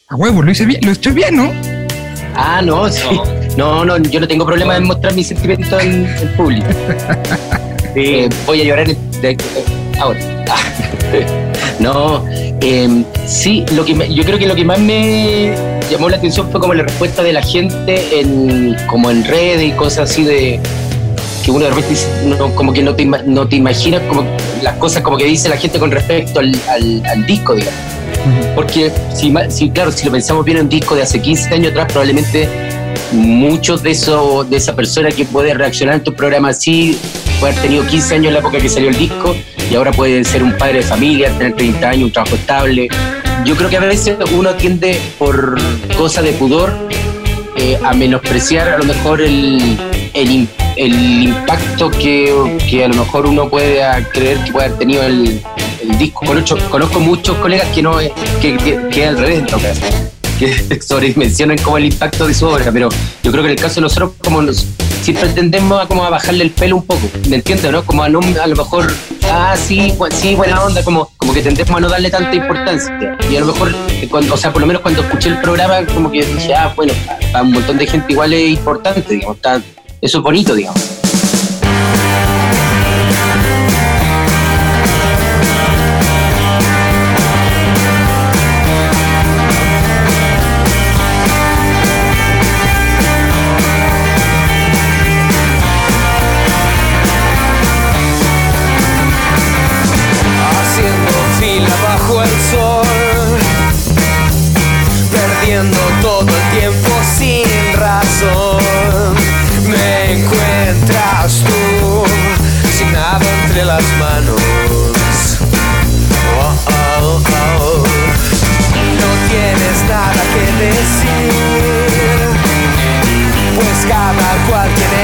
A 0.08 0.14
huevo, 0.16 0.42
lo 0.42 0.50
hice 0.50 0.64
bien, 0.66 0.80
lo 0.84 0.92
estoy 0.92 1.12
bien, 1.12 1.36
¿no? 1.36 1.52
Ah, 2.34 2.60
no, 2.62 2.88
sí. 2.88 3.04
No, 3.56 3.84
no, 3.84 3.98
yo 3.98 4.20
no 4.20 4.28
tengo 4.28 4.46
problema 4.46 4.76
en 4.76 4.84
mostrar 4.84 5.14
mis 5.14 5.26
sentimientos 5.28 5.82
en, 5.82 6.06
en 6.06 6.28
público. 6.36 6.66
Eh, 7.96 8.28
voy 8.46 8.60
a 8.60 8.64
llorar 8.64 8.88
en- 8.88 9.20
de- 9.20 9.36
ahora. 9.98 10.20
no, 11.80 12.24
eh, 12.60 13.02
sí, 13.26 13.64
lo 13.74 13.84
que 13.84 13.94
me- 13.96 14.14
yo 14.14 14.22
creo 14.24 14.38
que 14.38 14.46
lo 14.46 14.54
que 14.54 14.64
más 14.64 14.78
me 14.78 15.52
llamó 15.90 16.08
la 16.08 16.16
atención 16.16 16.48
fue 16.52 16.60
como 16.60 16.72
la 16.72 16.84
respuesta 16.84 17.24
de 17.24 17.32
la 17.32 17.42
gente 17.42 18.20
en 18.20 18.76
como 18.86 19.10
en 19.10 19.24
redes 19.24 19.64
y 19.64 19.72
cosas 19.72 20.08
así 20.08 20.22
de 20.22 20.60
que 21.44 21.50
uno 21.50 21.64
de 21.64 21.70
repente 21.70 21.90
dice, 21.90 22.06
no, 22.26 22.54
como 22.54 22.72
que 22.72 22.80
no 22.82 22.94
te, 22.94 23.04
no 23.04 23.48
te 23.48 23.56
imaginas 23.56 24.02
como 24.08 24.24
las 24.62 24.74
cosas 24.76 25.02
como 25.02 25.16
que 25.16 25.24
dice 25.24 25.48
la 25.48 25.56
gente 25.56 25.80
con 25.80 25.90
respecto 25.90 26.38
al, 26.38 26.54
al- 26.68 27.02
al 27.06 27.26
disco, 27.26 27.56
digamos. 27.56 27.80
Porque 28.54 28.92
si, 29.14 29.33
si, 29.48 29.70
claro, 29.70 29.92
si 29.92 30.06
lo 30.06 30.12
pensamos 30.12 30.44
bien 30.44 30.59
en 30.59 30.64
un 30.64 30.68
disco 30.68 30.94
de 30.94 31.02
hace 31.02 31.20
15 31.20 31.54
años 31.54 31.70
atrás, 31.70 31.87
probablemente 31.88 32.48
muchos 33.12 33.83
de 33.83 33.90
eso, 33.90 34.44
de 34.44 34.56
esa 34.56 34.74
persona 34.74 35.11
que 35.11 35.24
puede 35.24 35.54
reaccionar 35.54 35.96
en 35.96 36.04
tu 36.04 36.14
programa 36.14 36.50
así, 36.50 36.98
puede 37.38 37.52
haber 37.52 37.62
tenido 37.62 37.87
15 37.87 38.14
años 38.14 38.26
en 38.26 38.35
la 38.35 38.40
época 38.40 38.59
que 38.59 38.68
salió 38.68 38.88
el 38.90 38.96
disco 38.96 39.35
y 39.70 39.74
ahora 39.74 39.92
puede 39.92 40.24
ser 40.24 40.42
un 40.42 40.52
padre 40.56 40.78
de 40.78 40.83
familia, 40.83 41.30
tener 41.38 41.54
30 41.54 41.88
años, 41.88 42.04
un 42.04 42.12
trabajo 42.12 42.37
estable. 42.37 42.88
Yo 43.44 43.56
creo 43.56 43.70
que 43.70 43.76
a 43.76 43.80
veces 43.80 44.16
uno 44.37 44.54
tiende 44.54 45.00
por 45.18 45.59
cosa 45.96 46.22
de 46.22 46.33
pudor 46.33 46.72
eh, 47.56 47.78
a 47.83 47.94
menospreciar 47.94 48.68
a 48.68 48.78
lo 48.78 48.85
mejor 48.85 49.20
el, 49.20 49.78
el, 50.12 50.48
el 50.76 51.22
impacto 51.22 51.90
que, 51.90 52.59
que 52.68 52.85
a 52.85 52.88
lo 52.88 52.94
mejor 52.96 53.26
uno 53.26 53.48
puede 53.48 53.80
creer 54.12 54.38
que 54.44 54.52
puede 54.52 54.66
haber 54.66 54.78
tenido 54.78 55.02
el, 55.04 55.40
el 55.90 55.98
disco. 55.98 56.24
Conozco, 56.24 56.59
conozco 56.70 57.00
muchos 57.00 57.37
colegas 57.38 57.68
que 57.74 57.83
no 57.83 57.98
que, 57.98 58.88
que, 58.90 59.07
al 59.07 59.18
revés 59.18 59.40
caso, 59.40 59.59
que 60.38 60.81
sobredimensionan 60.81 61.59
como 61.59 61.79
el 61.79 61.87
impacto 61.87 62.26
de 62.26 62.35
su 62.35 62.46
obra, 62.46 62.70
pero 62.72 62.88
yo 63.22 63.31
creo 63.31 63.42
que 63.42 63.50
en 63.50 63.57
el 63.57 63.62
caso 63.62 63.76
de 63.76 63.81
nosotros 63.83 64.12
como 64.22 64.42
nos, 64.42 64.66
siempre 65.03 65.29
tendemos 65.31 65.83
a 65.83 65.87
como 65.87 66.05
a 66.05 66.11
bajarle 66.11 66.44
el 66.44 66.50
pelo 66.50 66.76
un 66.76 66.87
poco, 66.87 67.09
¿me 67.29 67.37
entiendes? 67.37 67.70
¿no? 67.70 67.85
Como 67.85 68.03
a, 68.03 68.09
no, 68.09 68.20
a 68.20 68.46
lo 68.46 68.57
mejor, 68.57 68.92
ah, 69.31 69.57
sí, 69.57 69.94
sí, 70.12 70.35
buena 70.35 70.62
onda, 70.62 70.83
como, 70.83 71.11
como 71.16 71.33
que 71.33 71.42
tendemos 71.42 71.76
a 71.76 71.81
no 71.81 71.88
darle 71.88 72.11
tanta 72.11 72.35
importancia. 72.35 73.16
Y 73.31 73.37
a 73.37 73.40
lo 73.40 73.46
mejor, 73.46 73.74
eh, 73.88 74.09
cuando, 74.11 74.35
o 74.35 74.37
sea, 74.37 74.53
por 74.53 74.61
lo 74.61 74.66
menos 74.66 74.83
cuando 74.83 75.03
escuché 75.03 75.31
el 75.31 75.40
programa, 75.40 75.85
como 75.87 76.11
que 76.11 76.24
dije, 76.24 76.55
ah, 76.55 76.72
bueno, 76.76 76.92
para 77.33 77.44
un 77.44 77.53
montón 77.53 77.79
de 77.79 77.87
gente 77.87 78.12
igual 78.12 78.33
es 78.33 78.50
importante, 78.50 79.14
digamos, 79.14 79.37
está, 79.37 79.61
eso 80.00 80.18
es 80.18 80.24
bonito, 80.24 80.55
digamos. 80.55 81.10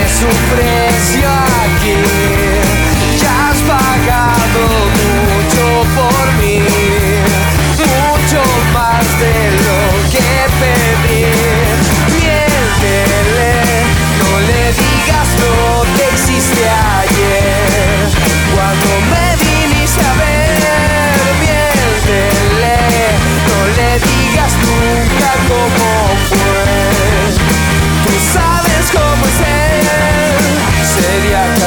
Su 0.08 0.26
precio 0.26 1.28
aquí. 1.28 2.45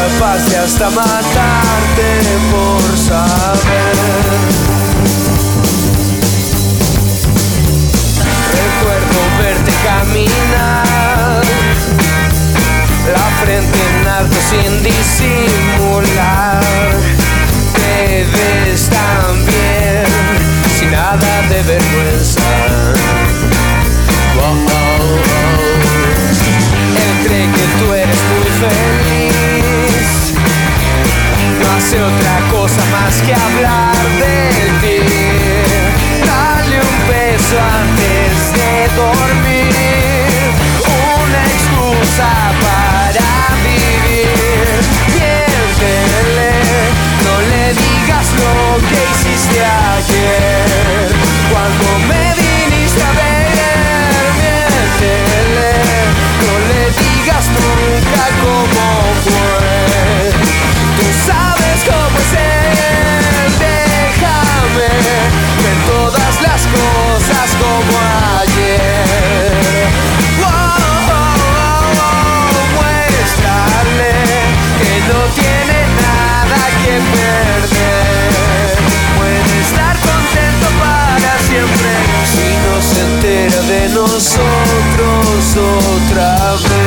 Capaz 0.10 0.40
de 0.50 0.58
hasta 0.58 0.90
matarte 0.90 2.10
por 2.52 2.98
saber. 2.98 3.96
Recuerdo 8.60 9.20
verte 9.40 9.72
caminar, 9.84 11.44
la 13.14 13.28
frente 13.42 13.80
en 13.90 14.08
alto 14.08 14.38
sin 14.50 14.72
disimular. 14.84 16.62
Te 17.74 18.26
ves 18.34 18.90
tan 18.90 19.46
bien, 19.46 20.06
sin 20.78 20.92
nada 20.92 21.42
de 21.50 21.62
vergüenza. 21.64 22.50
Oh, 24.38 24.44
oh, 24.44 24.70
oh. 24.70 25.20
Él 27.04 27.28
cree 27.28 27.48
que 27.52 27.66
tú 27.80 27.94
eres 27.94 28.20
muy 28.30 28.50
feliz. 28.60 28.99
Hace 31.80 31.98
otra 32.04 32.40
cosa 32.52 32.84
más 32.92 33.22
que 33.22 33.34
hablar 33.34 33.96
de 34.20 34.38
ti. 34.82 34.98
Dale 36.28 36.76
un 36.76 36.98
beso 37.08 37.56
antes 37.58 38.32
de 38.60 38.72
dormir. 39.00 39.72
Una 41.24 41.42
excusa 41.56 42.32
para 42.66 43.30
vivir. 43.64 44.68
Miéntele, 45.16 46.52
no 47.24 47.36
le 47.50 47.64
digas 47.82 48.28
lo 48.42 48.54
que 48.90 49.00
hiciste 49.12 49.60
ayer. 49.64 51.08
Cuando 51.50 51.88
me 52.10 52.24
viniste 52.42 53.02
a 53.02 53.12
ver, 53.22 54.22
miéntele, 54.38 55.72
no 56.44 56.54
le 56.70 56.82
digas 57.02 57.46
nunca 57.58 58.24
cómo 58.44 58.79
Puede 79.18 79.62
estar 79.62 79.96
contento 80.00 80.68
para 80.80 81.38
siempre 81.40 81.90
si 82.26 82.48
no 82.66 82.82
se 82.82 83.00
entera 83.02 83.62
de 83.62 83.90
nosotros 83.90 85.56
otra 85.56 86.54
vez. 86.54 86.79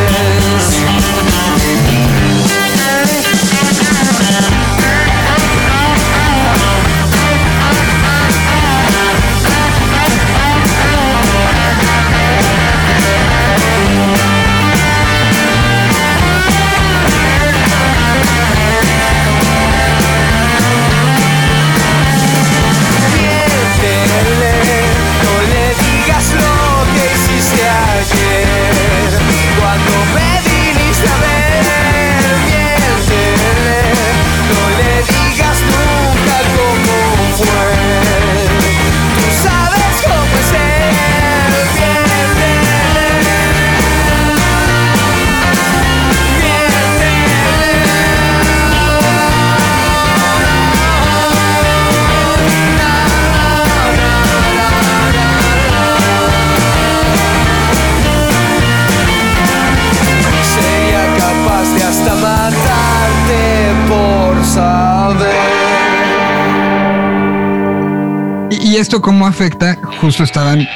Cómo 69.02 69.26
afecta, 69.26 69.76
justo 70.00 70.24
estaban 70.24 70.66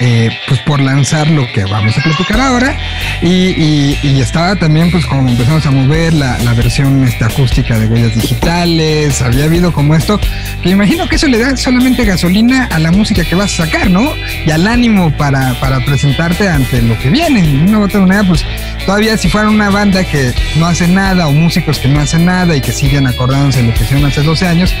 eh, 0.00 0.30
pues 0.48 0.58
por 0.60 0.80
lanzar 0.80 1.28
lo 1.28 1.46
que 1.52 1.64
vamos 1.64 1.96
a 1.96 2.02
platicar 2.02 2.40
ahora 2.40 2.76
y, 3.20 3.94
estaba 4.22 4.54
también 4.56 4.90
pues 4.90 5.04
como 5.04 5.28
empezamos 5.28 5.66
a 5.66 5.70
mover 5.70 6.14
la, 6.14 6.38
la 6.38 6.54
versión 6.54 7.04
esta 7.04 7.26
acústica 7.26 7.78
de 7.78 7.86
huellas 7.86 8.14
digitales, 8.14 9.20
había 9.20 9.44
habido 9.44 9.72
como 9.72 9.94
esto, 9.94 10.18
que 10.62 10.70
imagino 10.70 11.08
que 11.08 11.16
eso 11.16 11.26
le 11.26 11.38
da 11.38 11.56
solamente 11.56 12.04
gasolina 12.04 12.66
a 12.66 12.78
la 12.78 12.92
música 12.92 13.24
que 13.24 13.34
vas 13.34 13.52
a 13.58 13.66
sacar, 13.66 13.90
¿no? 13.90 14.12
Y 14.46 14.50
al 14.50 14.66
ánimo 14.66 15.10
para, 15.16 15.54
para 15.60 15.84
presentarte 15.84 16.48
ante 16.48 16.80
lo 16.82 16.96
que 17.00 17.10
viene. 17.10 17.42
De 17.42 17.64
una 17.64 17.80
u 17.80 17.84
otra 17.84 18.00
manera, 18.00 18.22
pues 18.22 18.44
todavía 18.86 19.16
si 19.16 19.28
fuera 19.28 19.50
una 19.50 19.70
banda 19.70 20.04
que 20.04 20.32
no 20.56 20.66
hace 20.66 20.86
nada 20.86 21.26
o 21.26 21.32
músicos 21.32 21.78
que 21.78 21.88
no 21.88 22.00
hacen 22.00 22.24
nada 22.24 22.56
y 22.56 22.60
que 22.60 22.72
siguen 22.72 23.06
acordándose 23.06 23.60
de 23.60 23.68
lo 23.68 23.74
que 23.74 23.82
hicieron 23.82 24.06
hace 24.06 24.22
12 24.22 24.46
años, 24.46 24.74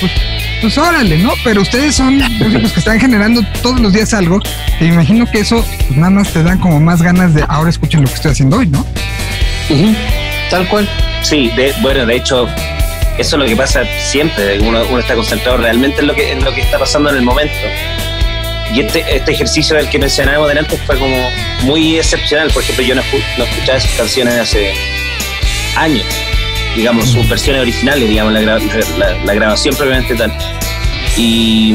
pues, 0.00 0.12
pues 0.62 0.78
órale, 0.78 1.18
¿no? 1.18 1.34
Pero 1.44 1.60
ustedes 1.62 1.94
son 1.96 2.16
músicos 2.38 2.72
que 2.72 2.78
están 2.78 2.98
generando 2.98 3.42
todos 3.62 3.80
los 3.80 3.92
días 3.92 4.14
algo, 4.14 4.40
que 4.78 4.86
imagino 4.86 5.26
que 5.30 5.40
eso 5.40 5.62
pues, 5.86 5.96
nada 5.98 6.10
más 6.10 6.32
te 6.32 6.42
dan 6.42 6.58
como 6.58 6.80
más 6.80 7.02
ganas 7.02 7.34
de 7.34 7.44
ahora 7.48 7.68
escuchen 7.68 8.00
lo 8.02 8.08
que 8.08 8.14
estoy 8.14 8.30
haciendo 8.32 8.56
hoy, 8.58 8.66
¿no? 8.68 8.86
Tal 10.50 10.66
cual. 10.68 10.88
Sí, 11.22 11.50
de- 11.56 11.74
bueno, 11.82 12.06
de 12.06 12.16
hecho, 12.16 12.46
eso 13.18 13.36
es 13.36 13.42
lo 13.42 13.44
que 13.46 13.56
pasa 13.56 13.82
siempre. 14.10 14.60
Uno, 14.60 14.82
está 14.98 15.14
concentrado 15.14 15.58
realmente 15.58 16.00
en 16.00 16.06
lo, 16.06 16.14
que, 16.14 16.32
en 16.32 16.44
lo 16.44 16.54
que 16.54 16.60
está 16.62 16.78
pasando 16.78 17.10
en 17.10 17.16
el 17.16 17.22
momento. 17.22 17.54
Y 18.74 18.80
este, 18.80 19.04
este 19.16 19.32
ejercicio 19.32 19.76
del 19.76 19.88
que 19.90 19.98
mencionábamos 19.98 20.48
delante 20.48 20.76
fue 20.78 20.98
como 20.98 21.16
muy 21.62 21.96
excepcional. 21.98 22.50
Por 22.50 22.62
ejemplo, 22.62 22.84
yo 22.84 22.94
no, 22.94 23.02
no 23.38 23.44
escuchaba 23.44 23.78
esas 23.78 23.90
canciones 23.92 24.34
hace 24.38 24.72
años, 25.76 26.04
digamos, 26.76 27.08
sus 27.08 27.28
versiones 27.28 27.62
originales, 27.62 28.08
digamos, 28.08 28.32
la, 28.32 28.40
gra- 28.42 28.96
la- 28.98 29.24
la 29.24 29.34
grabación 29.34 29.74
propiamente 29.76 30.14
tal. 30.14 30.32
Y 31.16 31.72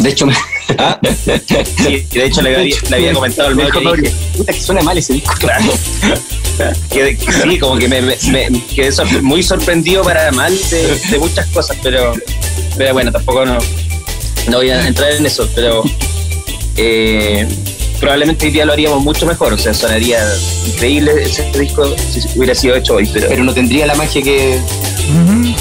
De 0.00 0.08
hecho, 0.10 0.26
me, 0.26 0.34
ah, 0.78 0.98
sí, 1.04 2.06
de 2.10 2.26
hecho 2.26 2.42
le 2.42 2.56
había, 2.56 2.76
le 2.90 2.96
había 2.96 3.12
comentado 3.12 3.48
al 3.48 3.56
dijo 3.56 3.68
que 3.70 3.78
dije, 3.78 3.84
Mauri, 3.84 4.10
puta 4.36 4.52
que 4.52 4.60
suena 4.60 4.82
mal 4.82 4.98
ese 4.98 5.12
disco. 5.14 5.34
Claro. 5.38 5.64
Que, 6.90 7.16
que 7.16 7.32
sí, 7.32 7.58
como 7.58 7.76
que 7.78 7.88
me, 7.88 8.02
me- 8.02 8.16
me- 8.30 8.62
quedé 8.66 8.92
muy 9.22 9.42
sorprendido 9.42 10.02
para 10.04 10.30
mal 10.32 10.54
de, 10.70 10.96
de 11.10 11.18
muchas 11.18 11.46
cosas, 11.46 11.76
pero, 11.82 12.12
pero 12.76 12.92
bueno, 12.92 13.10
tampoco 13.10 13.46
no, 13.46 13.56
no 14.48 14.56
voy 14.58 14.68
a 14.68 14.86
entrar 14.86 15.12
en 15.12 15.24
eso, 15.24 15.48
pero 15.54 15.82
eh, 16.76 17.48
probablemente 18.02 18.46
hoy 18.46 18.52
día 18.52 18.64
lo 18.64 18.72
haríamos 18.72 19.00
mucho 19.04 19.24
mejor, 19.26 19.52
o 19.52 19.58
sea, 19.58 19.72
sonaría 19.72 20.18
increíble 20.66 21.12
ese 21.22 21.48
disco 21.56 21.94
si 21.96 22.20
hubiera 22.36 22.52
sido 22.52 22.74
hecho 22.74 22.96
hoy, 22.96 23.08
pero, 23.12 23.28
Pero 23.28 23.44
no 23.44 23.54
tendría 23.54 23.86
la 23.86 23.94
magia 23.94 24.20
que, 24.22 24.58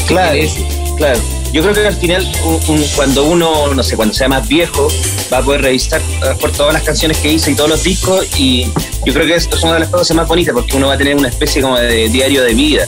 claro, 0.07 0.33
que 0.33 0.49
claro. 0.97 1.19
Yo 1.53 1.61
creo 1.61 1.73
que 1.75 1.85
al 1.85 1.95
final, 1.95 2.27
un- 2.45 2.59
un- 2.77 2.83
cuando 2.95 3.25
uno, 3.25 3.73
no 3.75 3.83
sé, 3.83 3.95
cuando 3.95 4.13
sea 4.15 4.27
más 4.27 4.47
viejo, 4.47 4.87
va 5.31 5.37
a 5.37 5.41
poder 5.43 5.61
revisar 5.61 6.01
eh, 6.01 6.35
por 6.39 6.51
todas 6.51 6.73
las 6.73 6.81
canciones 6.81 7.17
que 7.19 7.31
hice 7.31 7.51
y 7.51 7.55
todos 7.55 7.69
los 7.69 7.83
discos 7.83 8.25
y 8.39 8.65
yo 9.05 9.13
creo 9.13 9.27
que 9.27 9.35
esto 9.35 9.55
es 9.57 9.63
una 9.63 9.73
de 9.75 9.81
las 9.81 9.89
cosas 9.89 10.15
más 10.17 10.27
bonitas 10.27 10.53
porque 10.53 10.75
uno 10.77 10.87
va 10.87 10.93
a 10.95 10.97
tener 10.97 11.15
una 11.15 11.27
especie 11.29 11.61
como 11.61 11.77
de 11.77 12.09
diario 12.09 12.43
de 12.43 12.53
vida. 12.55 12.87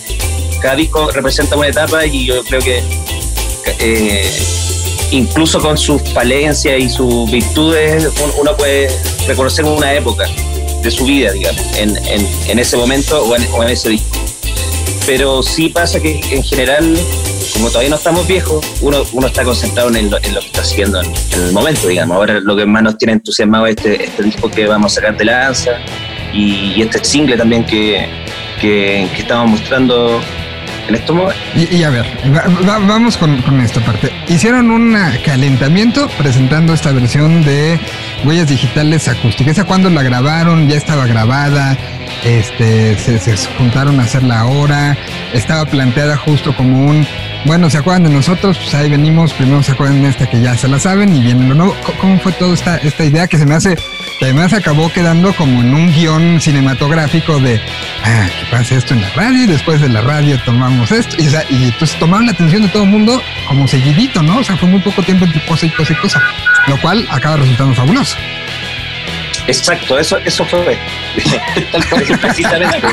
Cada 0.61 0.75
disco 0.77 1.11
representa 1.11 1.55
una 1.57 1.67
etapa 1.67 2.05
y 2.07 2.25
yo 2.25 2.43
creo 2.43 2.59
que 2.61 2.81
eh, 3.79 4.31
incluso 5.13 5.59
con 5.59 5.77
sus 5.77 6.01
falencias 6.11 6.79
y 6.79 6.89
sus 6.89 7.29
virtudes 7.31 8.05
un- 8.23 8.31
uno 8.41 8.57
puede 8.57 8.89
reconocer 9.27 9.63
una 9.63 9.93
época 9.93 10.25
de 10.81 10.91
su 10.91 11.05
vida, 11.05 11.31
digamos, 11.31 11.61
en, 11.77 12.59
ese 12.59 12.75
momento 12.75 13.23
o 13.23 13.35
en, 13.35 13.69
ese 13.69 13.89
disco. 13.89 14.17
Pero 15.05 15.41
sí 15.43 15.69
pasa 15.69 15.99
que 16.01 16.19
en 16.31 16.43
general, 16.43 16.97
como 17.53 17.67
todavía 17.69 17.89
no 17.89 17.95
estamos 17.95 18.27
viejos, 18.27 18.65
uno, 18.81 19.03
está 19.27 19.43
concentrado 19.43 19.89
en, 19.95 20.09
lo- 20.09 20.19
que 20.19 20.27
está 20.27 20.61
haciendo 20.61 21.01
en, 21.01 21.11
el 21.33 21.51
momento, 21.53 21.87
digamos. 21.87 22.17
Ahora 22.17 22.39
lo 22.39 22.55
que 22.55 22.65
más 22.65 22.83
nos 22.83 22.97
tiene 22.97 23.13
entusiasmado 23.13 23.67
es 23.67 23.75
este, 23.77 24.03
este 24.03 24.23
disco 24.23 24.49
que 24.49 24.65
vamos 24.65 24.91
a 24.93 24.95
sacar 24.95 25.15
de 25.17 25.25
lanza 25.25 25.71
y, 26.33 26.81
este 26.81 27.03
single 27.03 27.37
también 27.37 27.65
que 27.65 28.09
estamos 29.17 29.51
mostrando 29.51 30.19
en. 30.87 30.97
Y, 31.55 31.83
a 31.83 31.89
ver, 31.89 32.05
va- 32.35 32.47
va- 32.67 32.79
vamos 32.79 33.17
con, 33.17 33.41
con 33.41 33.59
esta 33.61 33.79
parte. 33.81 34.11
Hicieron 34.27 34.69
un 34.71 34.95
calentamiento 35.25 36.07
presentando 36.17 36.73
esta 36.73 36.91
versión 36.91 37.43
de 37.43 37.79
huellas 38.25 38.47
digitales 38.49 39.07
acústicas. 39.07 39.53
¿Esa 39.53 39.65
cuando 39.65 39.89
la 39.89 40.03
grabaron? 40.03 40.67
¿Ya 40.67 40.75
estaba 40.77 41.05
grabada? 41.07 41.77
Este, 42.23 42.97
se, 42.97 43.19
se 43.19 43.35
juntaron 43.57 43.99
a 43.99 44.03
hacerla 44.03 44.39
ahora. 44.41 44.97
Estaba 45.33 45.65
planteada 45.65 46.15
justo 46.17 46.55
como 46.55 46.85
un, 46.85 47.05
bueno, 47.45 47.69
¿se 47.69 47.77
acuerdan 47.77 48.03
de 48.03 48.09
nosotros? 48.09 48.57
Pues 48.57 48.73
ahí 48.75 48.89
venimos, 48.89 49.33
primero 49.33 49.61
se 49.63 49.71
acuerdan 49.73 50.01
de 50.03 50.09
esta 50.09 50.29
que 50.29 50.41
ya 50.41 50.55
se 50.55 50.67
la 50.67 50.79
saben 50.79 51.13
y 51.15 51.21
viene 51.21 51.47
lo 51.47 51.55
nuevo. 51.55 51.75
¿Cómo 51.99 52.19
fue 52.19 52.31
toda 52.33 52.53
esta, 52.53 52.77
esta 52.77 53.03
idea 53.03 53.27
que 53.27 53.37
se 53.37 53.45
me 53.45 53.55
hace, 53.55 53.75
además 54.23 54.53
acabó 54.53 54.91
quedando 54.91 55.33
como 55.33 55.61
en 55.61 55.73
un 55.73 55.91
guion 55.91 56.39
cinematográfico 56.39 57.39
de, 57.39 57.61
ah, 58.03 58.27
que 58.39 58.45
pasa 58.51 58.75
esto 58.75 58.93
en 58.93 59.01
la 59.01 59.09
radio 59.09 59.43
y 59.43 59.47
después 59.47 59.81
de 59.81 59.89
la 59.89 60.01
radio 60.01 60.39
tomamos 60.43 60.91
esto. 60.91 61.15
Y, 61.19 61.27
y 61.53 61.65
entonces 61.65 61.97
tomaron 61.99 62.25
la 62.25 62.31
atención 62.31 62.61
de 62.61 62.69
todo 62.69 62.83
el 62.83 62.89
mundo 62.89 63.21
como 63.47 63.67
seguidito, 63.67 64.21
¿no? 64.21 64.39
O 64.39 64.43
sea, 64.43 64.57
fue 64.57 64.69
muy 64.69 64.79
poco 64.81 65.03
tiempo 65.03 65.25
entre 65.25 65.45
cosa 65.45 65.65
y 65.65 65.69
cosa 65.69 65.93
y 65.93 65.95
cosa, 65.97 66.21
lo 66.67 66.79
cual 66.81 67.05
acaba 67.11 67.37
resultando 67.37 67.73
fabuloso. 67.73 68.17
Exacto, 69.47 69.99
eso, 69.99 70.17
eso 70.19 70.45
fue. 70.45 70.77
precisamente. 72.21 72.87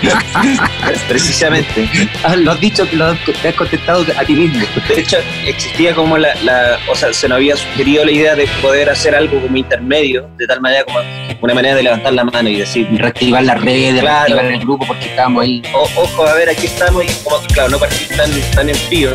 precisamente. 1.09 1.89
Ah, 2.25 2.37
lo 2.37 2.53
has 2.53 2.61
dicho, 2.61 2.87
lo 2.93 3.07
has, 3.07 3.19
te 3.43 3.49
has 3.49 3.55
contestado 3.55 4.05
a 4.17 4.25
ti 4.25 4.35
mismo. 4.35 4.65
De 4.89 5.01
hecho, 5.01 5.17
existía 5.47 5.95
como 5.95 6.19
la, 6.19 6.35
la- 6.43 6.79
o 6.91 6.95
sea, 6.95 7.13
se 7.13 7.29
nos 7.29 7.37
había 7.37 7.57
sugerido 7.57 8.05
la 8.05 8.11
idea 8.13 8.35
de 8.35 8.47
poder 8.63 8.91
hacer 8.91 9.15
algo 9.15 9.41
como 9.41 9.57
intermedio, 9.57 10.29
de 10.39 10.47
tal 10.47 10.61
manera 10.61 10.85
como 10.85 10.99
una 11.41 11.55
manera 11.55 11.75
de 11.77 11.83
levantar 11.85 12.13
la 12.13 12.25
mano 12.25 12.49
y 12.49 12.57
decir, 12.57 12.87
Reactivar 12.91 13.43
las 13.45 13.61
redes, 13.61 14.01
Claro. 14.01 14.27
reactivar 14.27 14.45
el 14.47 14.61
grupo 14.61 14.87
porque 14.87 15.07
estábamos 15.07 15.43
ahí. 15.45 15.63
"O- 15.73 15.89
ojo, 16.03 16.27
a 16.27 16.35
ver, 16.35 16.51
aquí 16.51 16.67
estamos 16.67 17.05
y 17.05 17.09
como, 17.25 17.39
claro, 17.47 17.71
no 17.71 17.79
partir 17.79 18.09
tan, 18.17 18.31
tan 18.55 18.69
en 18.69 18.75
frío. 18.75 19.11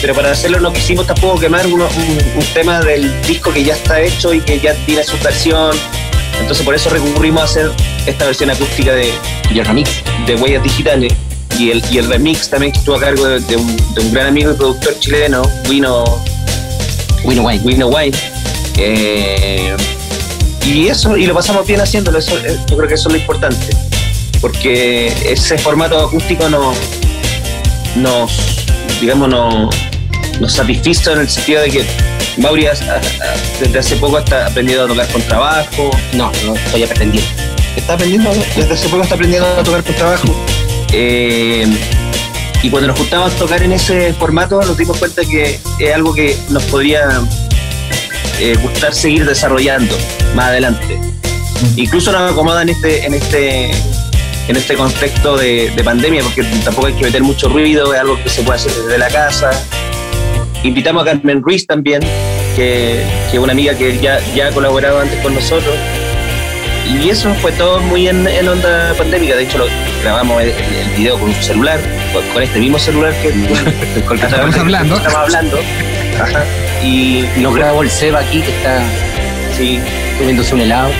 Pero 0.00 0.14
para 0.14 0.30
hacerlo 0.30 0.60
no 0.60 0.72
quisimos 0.72 1.06
tampoco 1.06 1.40
quemar 1.40 1.66
uno- 1.66 1.88
un, 1.96 2.38
un 2.40 2.44
tema 2.54 2.80
del 2.80 3.10
disco 3.22 3.52
que 3.52 3.64
ya 3.64 3.74
está 3.74 4.00
hecho 4.00 4.32
y 4.32 4.40
que 4.40 4.60
ya 4.60 4.74
tiene 4.86 5.02
su 5.02 5.18
versión. 5.18 5.76
Entonces 6.46 6.64
por 6.64 6.76
eso 6.76 6.90
recurrimos 6.90 7.42
a 7.42 7.44
hacer 7.44 7.72
esta 8.06 8.24
versión 8.24 8.50
acústica 8.50 8.92
de, 8.92 9.12
Y 9.52 9.58
el 9.58 9.66
remix. 9.66 9.90
de 10.26 10.36
huellas 10.36 10.62
digitales 10.62 11.12
y 11.58 11.72
el, 11.72 11.82
y 11.90 11.98
el 11.98 12.08
remix 12.08 12.48
también 12.48 12.70
que 12.70 12.78
estuvo 12.78 12.94
a 12.94 13.00
cargo 13.00 13.26
de, 13.26 13.56
un, 13.56 14.12
gran 14.12 14.28
amigo 14.28 14.52
y 14.52 14.54
productor 14.54 14.96
chileno, 15.00 15.42
Wino, 15.68 16.04
Win 17.24 17.40
Wine. 17.40 17.60
Wino 17.64 17.88
Wine. 17.88 18.16
Eh, 18.76 19.76
y 20.64 20.86
eso, 20.86 21.16
y 21.16 21.26
lo 21.26 21.34
pasamos 21.34 21.66
bien 21.66 21.80
haciéndolo, 21.80 22.20
eso, 22.20 22.38
eh, 22.38 22.56
yo 22.70 22.76
creo 22.76 22.88
que 22.88 22.94
eso 22.94 23.08
es 23.08 23.14
lo 23.14 23.18
importante, 23.18 23.76
porque 24.40 25.08
ese 25.28 25.58
formato 25.58 25.98
acústico 25.98 26.48
no, 26.48 26.74
nos, 27.96 28.64
digamos, 29.00 29.28
no, 29.28 29.68
nos 30.38 30.52
satisfizo 30.52 31.10
en 31.10 31.22
el 31.22 31.28
sentido 31.28 31.62
de 31.62 31.70
que 31.70 31.84
Mauri 32.38 32.66
desde 33.60 33.78
hace 33.78 33.96
poco 33.96 34.18
está 34.18 34.46
aprendiendo 34.46 34.84
a 34.84 34.88
tocar 34.88 35.08
con 35.08 35.22
trabajo, 35.22 35.90
No, 36.12 36.30
no 36.44 36.54
estoy 36.54 36.82
aprendiendo. 36.84 37.30
está 37.76 37.94
aprendiendo, 37.94 38.30
desde 38.56 38.72
hace 38.72 38.88
poco 38.88 39.02
está 39.02 39.14
aprendiendo 39.14 39.48
a 39.48 39.62
tocar 39.62 39.82
con 39.82 39.94
trabajo. 39.94 40.46
Eh, 40.92 41.66
y 42.62 42.70
cuando 42.70 42.88
nos 42.88 42.98
juntamos 42.98 43.34
a 43.34 43.36
tocar 43.36 43.62
en 43.62 43.72
ese 43.72 44.12
formato 44.14 44.60
nos 44.62 44.76
dimos 44.76 44.96
cuenta 44.98 45.22
que 45.24 45.60
es 45.78 45.94
algo 45.94 46.14
que 46.14 46.36
nos 46.50 46.62
podría 46.64 47.20
eh, 48.40 48.56
gustar 48.62 48.94
seguir 48.94 49.24
desarrollando 49.26 49.96
más 50.34 50.46
adelante. 50.46 50.98
Incluso 51.76 52.12
nos 52.12 52.32
acomoda 52.32 52.62
en 52.62 52.70
este, 52.70 53.04
en 53.06 53.14
este, 53.14 53.70
en 54.48 54.56
este 54.56 54.74
contexto 54.74 55.36
de, 55.36 55.70
de 55.74 55.84
pandemia, 55.84 56.22
porque 56.22 56.42
tampoco 56.64 56.88
hay 56.88 56.94
que 56.94 57.04
meter 57.04 57.22
mucho 57.22 57.48
ruido, 57.48 57.94
es 57.94 58.00
algo 58.00 58.22
que 58.22 58.28
se 58.28 58.42
puede 58.42 58.58
hacer 58.58 58.72
desde 58.72 58.98
la 58.98 59.08
casa. 59.08 59.50
Invitamos 60.62 61.02
a 61.02 61.06
Carmen 61.06 61.42
Ruiz 61.42 61.66
también, 61.66 62.02
que, 62.56 63.38
una 63.38 63.52
amiga 63.52 63.74
que 63.74 63.98
ya, 63.98 64.18
ya 64.34 64.48
ha 64.48 64.50
colaborado 64.50 65.00
antes 65.00 65.20
con 65.20 65.34
nosotros. 65.34 65.74
Y 66.88 67.10
eso 67.10 67.34
fue 67.34 67.52
todo 67.52 67.80
muy 67.80 68.08
en, 68.08 68.26
en 68.26 68.48
onda 68.48 68.94
pandémica. 68.96 69.36
De 69.36 69.42
hecho, 69.42 69.58
lo, 69.58 69.66
grabamos 70.02 70.42
el, 70.42 70.50
el 70.50 70.88
video 70.96 71.18
con 71.18 71.28
un 71.28 71.34
celular, 71.34 71.78
con, 72.12 72.22
con 72.28 72.42
este 72.42 72.58
mismo 72.58 72.78
celular 72.78 73.12
que 73.20 73.30
con 74.06 74.16
el 74.16 74.20
que 74.20 74.26
Estamos 74.26 74.56
hablando. 74.56 74.96
Estamos 74.96 75.16
hablando. 75.16 75.58
Ajá. 76.20 76.44
Y 76.82 77.24
Nos 77.38 77.54
grabó 77.54 77.82
el 77.82 77.90
Seba 77.90 78.20
aquí 78.20 78.40
que 78.40 78.50
está 78.50 78.82
sí, 79.56 79.80
comiéndose 80.18 80.54
un 80.54 80.60
helado. 80.62 80.90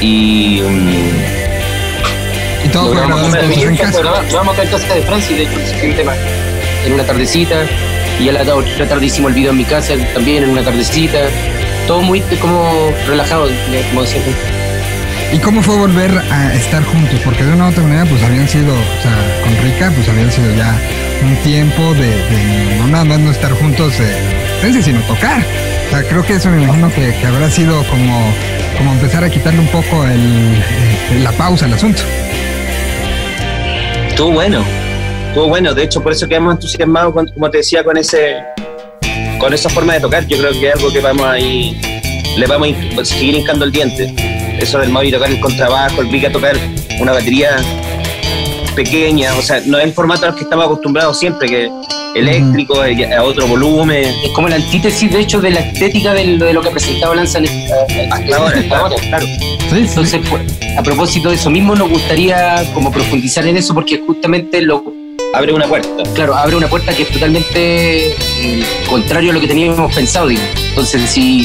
y 0.00 0.60
mm, 0.62 2.64
Y 2.64 2.68
todo 2.68 2.94
comer 2.94 3.44
entonces 3.44 3.64
en 3.64 3.76
casa. 3.76 4.00
Grabamos 4.00 4.28
grabamos 4.28 4.54
acá 4.54 4.62
en 4.64 4.70
casa 4.70 4.94
de 4.94 5.02
Francia 5.02 5.36
de 5.36 5.42
hecho 5.44 5.58
un 5.84 5.94
tema 5.94 6.14
en 6.86 6.92
una 6.94 7.04
tardecita. 7.04 7.64
Y 8.20 8.28
a 8.28 8.32
la 8.32 8.54
otra 8.54 8.88
tarde 8.88 9.06
hicimos 9.06 9.30
el 9.30 9.34
video 9.34 9.50
en 9.50 9.58
mi 9.58 9.64
casa 9.64 9.94
también 10.14 10.44
en 10.44 10.50
una 10.50 10.62
tardecita. 10.62 11.18
Todo 11.86 12.02
muy 12.02 12.20
como 12.40 12.92
relajado, 13.06 13.48
como 13.90 14.02
decía. 14.02 14.22
¿Y 15.32 15.38
cómo 15.38 15.62
fue 15.62 15.76
volver 15.76 16.10
a 16.30 16.54
estar 16.54 16.84
juntos? 16.84 17.18
Porque 17.24 17.42
de 17.42 17.52
una 17.52 17.66
u 17.66 17.70
otra 17.70 17.82
manera, 17.82 18.04
pues 18.04 18.22
habían 18.22 18.48
sido, 18.48 18.72
o 18.72 19.02
sea, 19.02 19.42
con 19.42 19.56
Rica, 19.64 19.92
pues 19.94 20.08
habían 20.08 20.30
sido 20.30 20.54
ya 20.54 20.78
un 21.22 21.36
tiempo 21.38 21.94
de, 21.94 22.06
de 22.06 22.76
no 22.78 22.86
nada 22.86 23.04
más 23.04 23.18
no 23.18 23.30
estar 23.30 23.52
juntos 23.52 23.94
eh, 24.00 24.82
sino 24.82 25.00
tocar. 25.00 25.42
O 25.86 25.90
sea, 25.90 26.02
creo 26.04 26.24
que 26.24 26.34
eso 26.34 26.50
me 26.50 26.62
imagino 26.62 26.88
que, 26.92 27.14
que 27.20 27.26
habrá 27.26 27.50
sido 27.50 27.82
como, 27.84 28.32
como 28.78 28.92
empezar 28.92 29.24
a 29.24 29.30
quitarle 29.30 29.60
un 29.60 29.68
poco 29.68 30.04
el, 30.06 30.54
eh, 31.10 31.20
la 31.20 31.32
pausa 31.32 31.66
al 31.66 31.74
asunto. 31.74 32.02
Estuvo 34.08 34.30
bueno, 34.30 34.64
estuvo 35.34 35.48
bueno. 35.48 35.74
De 35.74 35.82
hecho, 35.82 36.00
por 36.00 36.12
eso 36.12 36.28
quedamos 36.28 36.54
entusiasmados, 36.54 37.12
con- 37.12 37.26
como 37.26 37.50
te 37.50 37.58
decía, 37.58 37.82
con 37.82 37.96
ese 37.96 38.36
con 39.40 39.52
esa 39.52 39.68
forma 39.68 39.94
de 39.94 40.00
tocar. 40.00 40.24
Yo 40.28 40.38
creo 40.38 40.52
que 40.52 40.68
es 40.68 40.74
algo 40.76 40.92
que 40.92 41.00
vamos 41.00 41.26
a 41.26 41.38
ir, 41.40 41.76
le 42.36 42.46
vamos 42.46 42.68
a 42.68 42.70
hin- 42.70 43.04
seguir 43.04 43.34
hincando 43.34 43.64
el 43.64 43.72
diente. 43.72 44.14
Eso 44.60 44.78
del 44.78 44.90
Mauri 44.90 45.10
tocar 45.10 45.28
el 45.28 45.40
contrabajo, 45.40 46.00
el 46.02 46.06
Vika 46.06 46.30
tocar 46.30 46.56
una 47.00 47.12
batería 47.12 47.56
pequeña, 48.76 49.34
o 49.36 49.42
sea, 49.42 49.60
no 49.66 49.78
es 49.78 49.84
el 49.84 49.92
formato 49.92 50.26
al 50.26 50.34
que 50.36 50.42
estamos 50.42 50.64
acostumbrados 50.66 51.18
siempre, 51.18 51.48
que 51.48 51.70
eléctrico, 52.14 52.84
eh, 52.84 53.12
a 53.14 53.22
otro 53.24 53.46
volumen. 53.48 54.04
Es 54.24 54.30
como 54.34 54.48
la 54.48 54.54
antítesis, 54.56 55.12
de 55.12 55.18
hecho, 55.20 55.40
de 55.40 55.50
la 55.50 55.60
estética 55.60 56.14
de 56.14 56.52
lo 56.52 56.60
que 56.62 56.70
presentaba 56.70 57.14
Lanza 57.16 57.38
en 57.38 57.46
eh, 57.46 58.08
Hasta 58.10 58.36
ahora, 58.36 58.58
hasta 58.58 58.78
ahora, 58.78 58.96
claro. 59.08 59.26
Sí. 59.26 59.76
Entonces, 59.78 60.20
pues, 60.30 60.42
a 60.78 60.82
propósito 60.82 61.28
de 61.30 61.34
eso 61.34 61.50
mismo, 61.50 61.74
nos 61.74 61.88
gustaría 61.90 62.64
como 62.72 62.90
profundizar 62.92 63.44
en 63.48 63.56
eso 63.56 63.74
porque 63.74 64.00
justamente 64.06 64.60
lo, 64.62 64.82
Abre 65.34 65.52
una 65.52 65.66
puerta. 65.66 65.88
claro, 66.14 66.36
abre 66.36 66.54
una 66.54 66.68
puerta 66.68 66.94
que 66.94 67.02
es 67.02 67.10
totalmente 67.10 68.12
eh, 68.12 68.64
contrario 68.88 69.30
a 69.30 69.34
lo 69.34 69.40
que 69.40 69.48
teníamos 69.48 69.92
pensado. 69.92 70.30
Entonces, 70.30 71.10
si, 71.10 71.44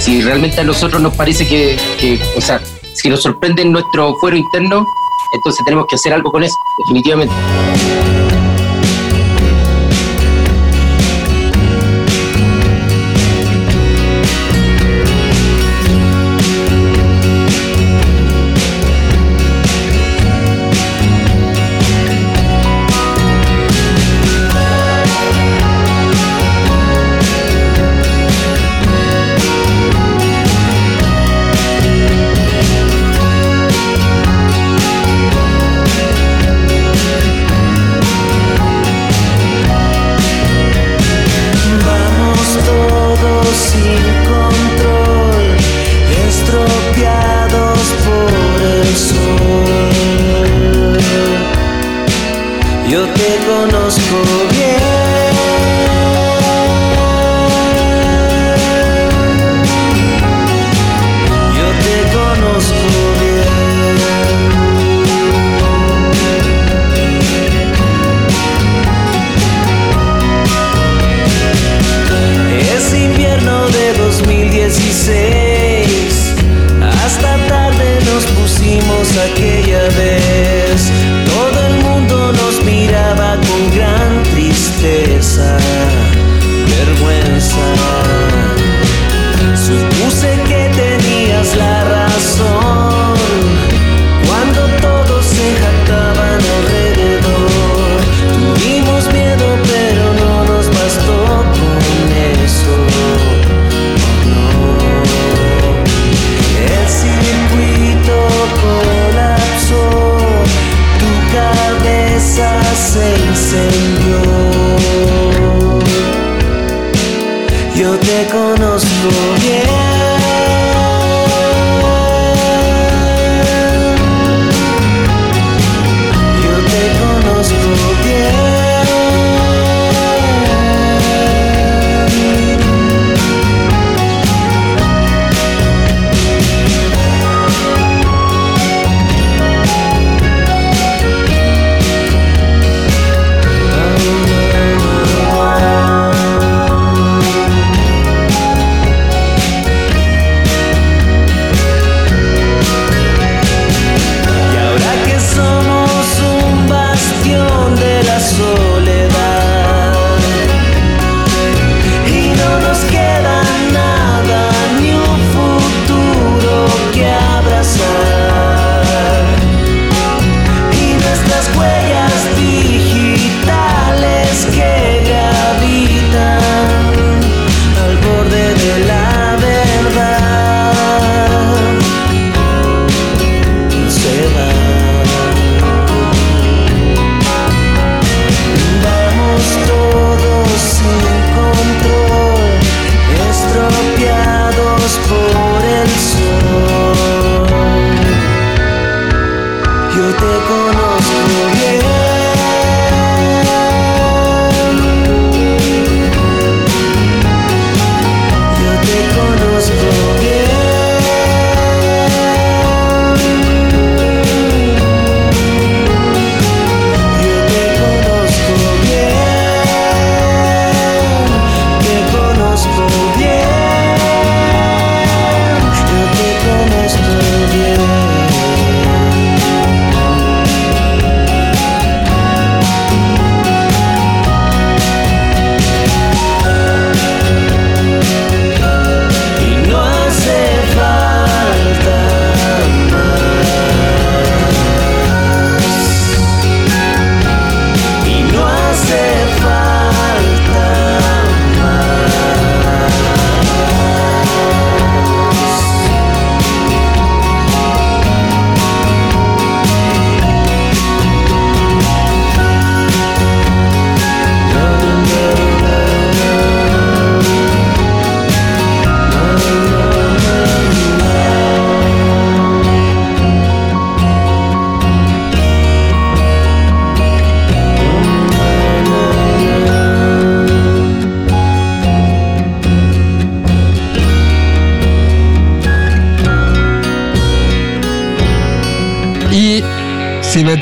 si 0.00 0.22
realmente 0.22 0.60
a 0.62 0.64
nosotros 0.64 1.02
nos 1.02 1.14
parece 1.14 1.46
que, 1.46 1.76
que, 2.00 2.18
o 2.34 2.40
sea, 2.40 2.62
si 2.94 3.10
nos 3.10 3.22
sorprende 3.22 3.60
en 3.60 3.72
nuestro 3.72 4.14
fuero 4.20 4.36
interno, 4.38 4.86
entonces 5.34 5.62
tenemos 5.66 5.86
que 5.86 5.96
hacer 5.96 6.14
algo 6.14 6.32
con 6.32 6.44
eso, 6.44 6.54
definitivamente. 6.86 7.34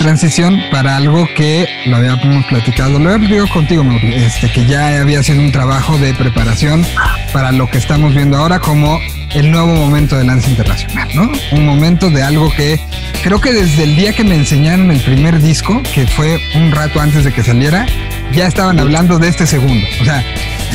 Transición 0.04 0.60
para 0.70 0.98
algo 0.98 1.26
que 1.34 1.66
lo 1.86 1.96
habíamos 1.96 2.44
platicado, 2.44 2.98
lo 2.98 3.18
digo 3.20 3.48
contigo, 3.48 3.82
este, 4.02 4.52
que 4.52 4.66
ya 4.66 5.00
había 5.00 5.22
sido 5.22 5.40
un 5.40 5.50
trabajo 5.50 5.96
de 5.96 6.12
preparación 6.12 6.84
para 7.32 7.52
lo 7.52 7.70
que 7.70 7.78
estamos 7.78 8.14
viendo 8.14 8.36
ahora 8.36 8.60
como 8.60 9.00
el 9.32 9.50
nuevo 9.50 9.68
momento 9.74 10.18
de 10.18 10.24
Lance 10.24 10.50
Internacional, 10.50 11.08
¿no? 11.14 11.32
Un 11.52 11.64
momento 11.64 12.10
de 12.10 12.22
algo 12.22 12.52
que 12.54 12.78
creo 13.22 13.40
que 13.40 13.54
desde 13.54 13.84
el 13.84 13.96
día 13.96 14.12
que 14.12 14.24
me 14.24 14.34
enseñaron 14.34 14.90
el 14.90 15.00
primer 15.00 15.40
disco, 15.40 15.82
que 15.94 16.06
fue 16.06 16.38
un 16.54 16.70
rato 16.70 17.00
antes 17.00 17.24
de 17.24 17.32
que 17.32 17.42
saliera, 17.42 17.86
ya 18.34 18.46
estaban 18.46 18.78
hablando 18.78 19.18
de 19.18 19.28
este 19.28 19.46
segundo. 19.46 19.86
O 20.02 20.04
sea, 20.04 20.22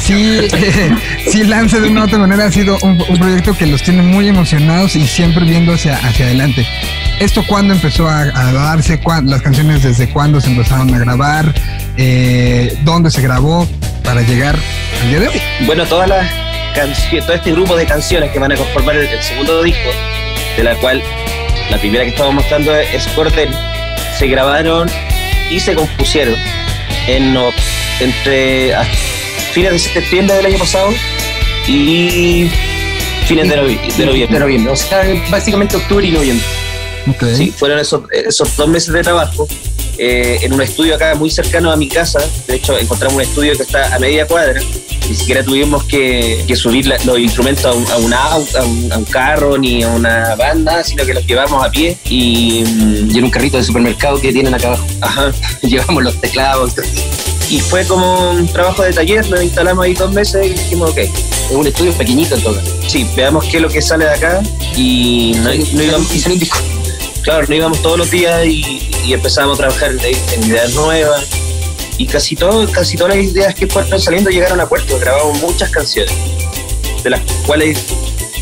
sí, 0.02 0.40
sí 1.32 1.44
Lance 1.44 1.80
de 1.80 1.88
una 1.88 2.02
u 2.02 2.04
otra 2.06 2.18
manera 2.18 2.46
ha 2.46 2.52
sido 2.52 2.80
un, 2.82 3.00
un 3.08 3.18
proyecto 3.20 3.56
que 3.56 3.68
los 3.68 3.84
tiene 3.84 4.02
muy 4.02 4.28
emocionados 4.28 4.96
y 4.96 5.06
siempre 5.06 5.46
viendo 5.46 5.74
hacia, 5.74 5.98
hacia 5.98 6.26
adelante. 6.26 6.66
¿Esto 7.20 7.44
cuándo 7.46 7.74
empezó 7.74 8.08
a, 8.08 8.22
a 8.22 8.54
darse? 8.54 9.00
¿Cuán- 9.00 9.30
¿Las 9.30 9.42
canciones 9.42 9.84
desde 9.84 10.10
cuándo 10.10 10.40
se 10.40 10.48
empezaron 10.50 10.94
a 10.94 11.00
grabar? 11.00 11.54
Eh, 11.98 12.78
¿Dónde 12.84 13.12
se 13.12 13.22
grabó 13.22 13.68
para 14.04 14.22
llegar 14.22 14.56
al 15.02 15.10
día 15.10 15.20
de 15.20 15.28
hoy? 15.28 15.42
Bueno, 15.66 15.86
todas 15.86 16.08
las 16.08 16.26
canciones, 16.74 17.26
todo 17.26 17.36
este 17.36 17.52
grupo 17.52 17.76
de 17.76 17.86
canciones 17.86 18.32
que 18.32 18.40
van 18.40 18.54
a 18.54 18.56
conformar 18.56 18.96
el, 18.96 19.06
el 19.08 19.22
segundo 19.22 19.62
disco, 19.64 19.90
de 20.56 20.64
la 20.64 20.76
cual 20.76 21.02
la 21.70 21.78
primera 21.78 22.04
que 22.06 22.12
estamos 22.12 22.34
mostrando 22.34 22.74
es 22.76 23.06
Cordel, 23.10 23.50
se 24.18 24.28
grabaron 24.28 24.90
y 25.52 25.60
se 25.60 25.76
compusieron 25.76 26.36
en 27.08 27.36
entre 28.00 28.74
a 28.76 28.84
fines 29.54 29.72
de 29.74 29.80
septiembre 29.80 30.38
del 30.38 30.46
año 30.46 30.58
pasado 30.58 30.90
y 31.68 32.50
fines 33.26 33.50
de, 33.50 33.58
novi- 33.62 33.96
de 33.98 34.06
noviembre. 34.06 34.34
De 34.36 34.40
noviembre. 34.40 34.72
O 34.72 34.76
sea, 34.78 35.02
básicamente 35.30 35.76
octubre 35.76 36.08
y 36.08 36.12
noviembre. 36.12 36.46
Sí, 37.36 37.52
fueron 37.56 37.80
esos, 37.80 38.02
esos 38.12 38.56
dos 38.58 38.68
meses 38.68 38.94
de 38.94 39.02
trabajo 39.02 39.48
eh, 39.98 40.40
en 40.44 40.54
un 40.54 40.62
estudio 40.62 40.96
acá 40.96 41.14
muy 41.16 41.30
cercano 41.30 41.72
a 41.72 41.76
mi 41.76 41.88
casa. 41.90 42.20
De 42.48 42.56
hecho, 42.56 42.78
encontramos 42.78 43.16
un 43.16 43.22
estudio 43.22 43.54
que 43.58 43.64
está 43.64 43.94
a 43.96 44.00
media 44.00 44.26
cuadra. 44.28 44.62
Ni 45.10 45.16
siquiera 45.16 45.44
tuvimos 45.44 45.84
que, 45.86 46.44
que 46.48 46.56
subir 46.56 46.86
la- 46.86 46.98
los 47.04 47.18
instrumentos 47.20 47.66
a 47.66 47.74
un, 47.98 48.14
a 48.14 48.26
a 48.34 48.38
un, 48.38 48.92
a 48.94 48.98
un 48.98 49.06
carro, 49.06 49.58
ni 49.58 49.82
a 49.84 49.90
una 49.90 50.36
banda, 50.36 50.84
sino 50.84 51.04
que 51.06 51.14
los 51.16 51.26
llevamos 51.26 51.66
a 51.66 51.72
pie. 51.72 51.98
Y, 52.06 52.64
mm, 52.66 53.10
Y 53.12 53.18
en 53.18 53.24
un 53.24 53.32
carrito 53.32 53.58
de 53.58 53.64
supermercado 53.64 54.22
que 54.22 54.32
tienen 54.32 54.54
acá 54.54 54.68
abajo. 54.68 54.86
ajá, 55.02 55.32
Llevamos 55.64 56.04
los 56.04 56.22
teclados. 56.22 56.74
y 57.50 57.60
fue 57.60 57.84
como 57.86 58.30
un 58.32 58.48
trabajo 58.48 58.84
de 58.84 58.94
taller. 58.94 59.28
Nos 59.30 59.42
instalamos 59.44 59.84
ahí 59.84 59.96
dos 59.96 60.12
meses 60.14 60.46
y 60.46 60.50
dijimos, 60.50 60.92
ok, 60.92 60.98
Es 61.00 61.12
un 61.52 61.66
estudio 61.66 61.92
pequeñito 61.94 62.36
en 62.36 62.44
todo 62.44 62.56
caso. 62.56 62.72
sí, 62.88 63.06
veamos 63.16 63.46
qué 63.46 63.58
es 63.58 63.64
lo 63.64 63.70
que 63.70 63.82
sale 63.82 64.06
de 64.06 64.12
acá. 64.12 64.42
Y 64.78 65.32
no, 65.38 65.50
no 65.50 65.98
un 65.98 66.40
disco. 66.40 66.58
Claro, 67.24 67.46
no 67.48 67.56
íbamos 67.56 67.82
todos 67.82 67.98
los 67.98 68.12
días 68.12 68.46
y, 68.46 68.90
y 69.06 69.14
empezamos 69.14 69.58
a 69.60 69.64
trabajar 69.68 69.92
en, 69.92 70.00
en 70.44 70.50
ideas 70.50 70.74
nuevas. 70.74 71.26
Y 71.98 72.06
casi, 72.08 72.36
todo, 72.36 72.66
casi 72.72 72.96
todas 72.96 73.16
las 73.18 73.26
ideas 73.26 73.54
que 73.54 73.68
fueron 73.68 74.00
saliendo 74.00 74.30
llegaron 74.30 74.60
a 74.62 74.70
puerto. 74.70 74.98
Grabamos 75.00 75.42
muchas 75.42 75.70
canciones, 75.70 76.14
de 77.04 77.10
las 77.10 77.20
cuales 77.46 77.78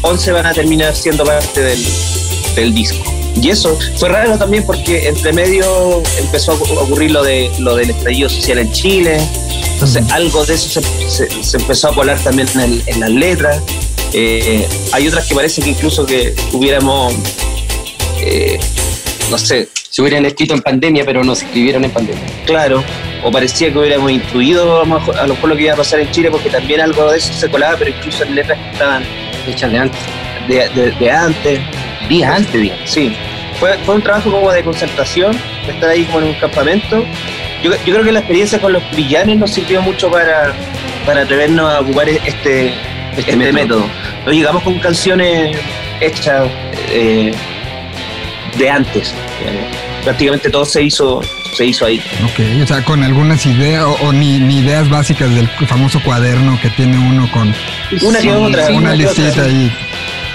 11 0.03 0.31
van 0.31 0.45
a 0.45 0.53
terminar 0.53 0.95
siendo 0.95 1.23
parte 1.25 1.61
del, 1.61 1.83
del 2.55 2.73
disco. 2.75 3.03
Y 3.41 3.49
eso 3.49 3.77
fue 3.97 4.09
raro 4.09 4.37
también 4.37 4.63
porque 4.65 5.07
entre 5.07 5.31
medio 5.33 6.01
empezó 6.19 6.51
a 6.51 6.55
ocurrir 6.55 7.11
lo, 7.11 7.23
de, 7.23 7.51
lo 7.59 7.75
del 7.75 7.89
estallido 7.91 8.29
social 8.29 8.59
en 8.59 8.71
Chile. 8.71 9.17
Entonces 9.73 10.03
algo 10.11 10.43
de 10.45 10.53
eso 10.55 10.69
se, 10.81 11.09
se- 11.09 11.43
se 11.43 11.57
empezó 11.57 11.89
a 11.89 11.95
colar 11.95 12.19
también 12.19 12.47
en, 12.55 12.59
el- 12.61 12.83
en 12.87 12.99
las 12.99 13.09
letras. 13.11 13.61
Eh, 14.13 14.67
hay 14.91 15.07
otras 15.07 15.25
que 15.27 15.35
parece 15.35 15.61
que 15.61 15.69
incluso 15.71 16.05
que 16.05 16.33
hubiéramos, 16.53 17.13
eh, 18.27 18.59
no 19.29 19.37
sé, 19.37 19.67
Se 19.89 20.01
hubieran 20.01 20.25
escrito 20.25 20.53
en 20.53 20.61
pandemia, 20.61 21.03
pero 21.05 21.23
no 21.23 21.33
se 21.35 21.45
escribieron 21.45 21.83
en 21.83 21.91
pandemia. 21.91 22.23
claro, 22.45 22.83
o 23.23 23.31
parecía 23.31 23.71
que 23.71 23.77
hubiéramos 23.79 24.11
intuido 24.11 24.81
a 24.81 24.85
lo 24.85 24.99
mejor, 24.99 25.49
lo 25.49 25.55
que 25.55 25.63
iba 25.63 25.73
a 25.73 25.77
pasar 25.77 25.99
en 25.99 26.11
Chile, 26.11 26.29
porque 26.31 26.49
también 26.49 26.81
algo 26.81 27.11
de 27.11 27.17
eso 27.17 27.33
se 27.33 27.49
colaba, 27.49 27.75
pero 27.77 27.89
incluso 27.91 28.23
en 28.23 28.35
letras 28.35 28.57
que 28.59 28.71
estaban 28.71 29.03
Hechas 29.47 29.71
de 29.71 29.77
antes. 29.79 29.99
de, 30.47 30.69
de- 30.69 30.91
de 30.91 31.11
antes. 31.11 31.59
Días 32.09 32.31
antes, 32.31 32.61
digamos. 32.61 32.89
Sí, 32.89 33.13
fue, 33.59 33.77
fue 33.85 33.95
un 33.95 34.01
trabajo 34.01 34.29
como 34.31 34.51
de 34.51 34.61
concentración, 34.63 35.31
de 35.65 35.71
estar 35.73 35.89
ahí 35.89 36.03
como 36.05 36.19
en 36.19 36.25
un 36.25 36.33
campamento. 36.35 37.03
Yo, 37.63 37.71
yo 37.85 37.93
creo 37.93 38.03
que 38.03 38.11
la 38.11 38.19
experiencia 38.19 38.59
con 38.59 38.71
los 38.73 38.83
villanes 38.95 39.37
nos 39.37 39.51
sirvió 39.51 39.81
mucho 39.81 40.09
para, 40.11 40.53
para 41.05 41.21
atrevernos 41.21 41.73
a 41.73 41.79
ocupar 41.81 42.07
este, 42.07 42.73
este, 43.17 43.35
método. 43.35 43.53
método. 43.53 43.85
No 44.25 44.31
llegamos 44.31 44.63
con 44.63 44.77
canciones 44.79 45.57
hechas 46.01 46.47
eh, 46.91 47.33
de 48.57 48.69
antes. 48.69 49.13
prácticamente 50.03 50.49
todo 50.49 50.65
se 50.65 50.83
hizo, 50.83 51.21
se 51.55 51.65
hizo 51.65 51.85
ahí. 51.85 52.01
Ok, 52.23 52.39
o 52.63 52.67
sea, 52.67 52.83
con 52.83 53.03
algunas 53.03 53.45
ideas 53.45 53.83
o, 53.83 53.91
o 54.01 54.13
ni, 54.13 54.39
ni 54.39 54.59
ideas 54.59 54.89
básicas 54.89 55.33
del 55.35 55.47
famoso 55.67 55.99
cuaderno 56.01 56.57
que 56.61 56.69
tiene 56.71 56.97
uno 56.97 57.29
con 57.31 57.53
Una 58.01 58.19
que 58.19 58.31
otra. 58.31 58.67
una 58.69 58.77
otra, 58.91 58.95
listita 58.95 59.33
sí. 59.33 59.39
ahí. 59.39 59.71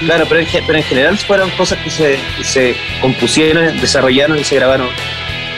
Claro, 0.01 0.27
pero 0.29 0.41
en, 0.41 0.47
ge- 0.47 0.63
pero 0.67 0.79
en 0.79 0.85
general 0.85 1.17
fueron 1.19 1.49
cosas 1.51 1.79
que 1.79 1.89
se, 1.91 2.19
se 2.43 2.77
compusieron, 3.01 3.81
desarrollaron 3.81 4.39
y 4.39 4.45
se 4.45 4.57
grabaron 4.57 4.89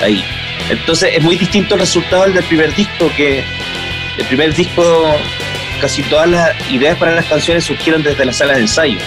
ahí. 0.02 0.22
Entonces 0.70 1.10
es 1.16 1.22
muy 1.22 1.36
distinto 1.36 1.74
el 1.74 1.80
resultado 1.80 2.24
del 2.26 2.44
primer 2.44 2.74
disco, 2.74 3.10
que 3.16 3.42
el 4.18 4.24
primer 4.26 4.54
disco, 4.54 5.16
casi 5.80 6.02
todas 6.02 6.28
las 6.28 6.52
ideas 6.70 6.96
para 6.98 7.14
las 7.14 7.24
canciones 7.24 7.64
surgieron 7.64 8.02
desde 8.02 8.24
la 8.24 8.32
sala 8.32 8.52
de 8.54 8.60
ensayo, 8.60 8.98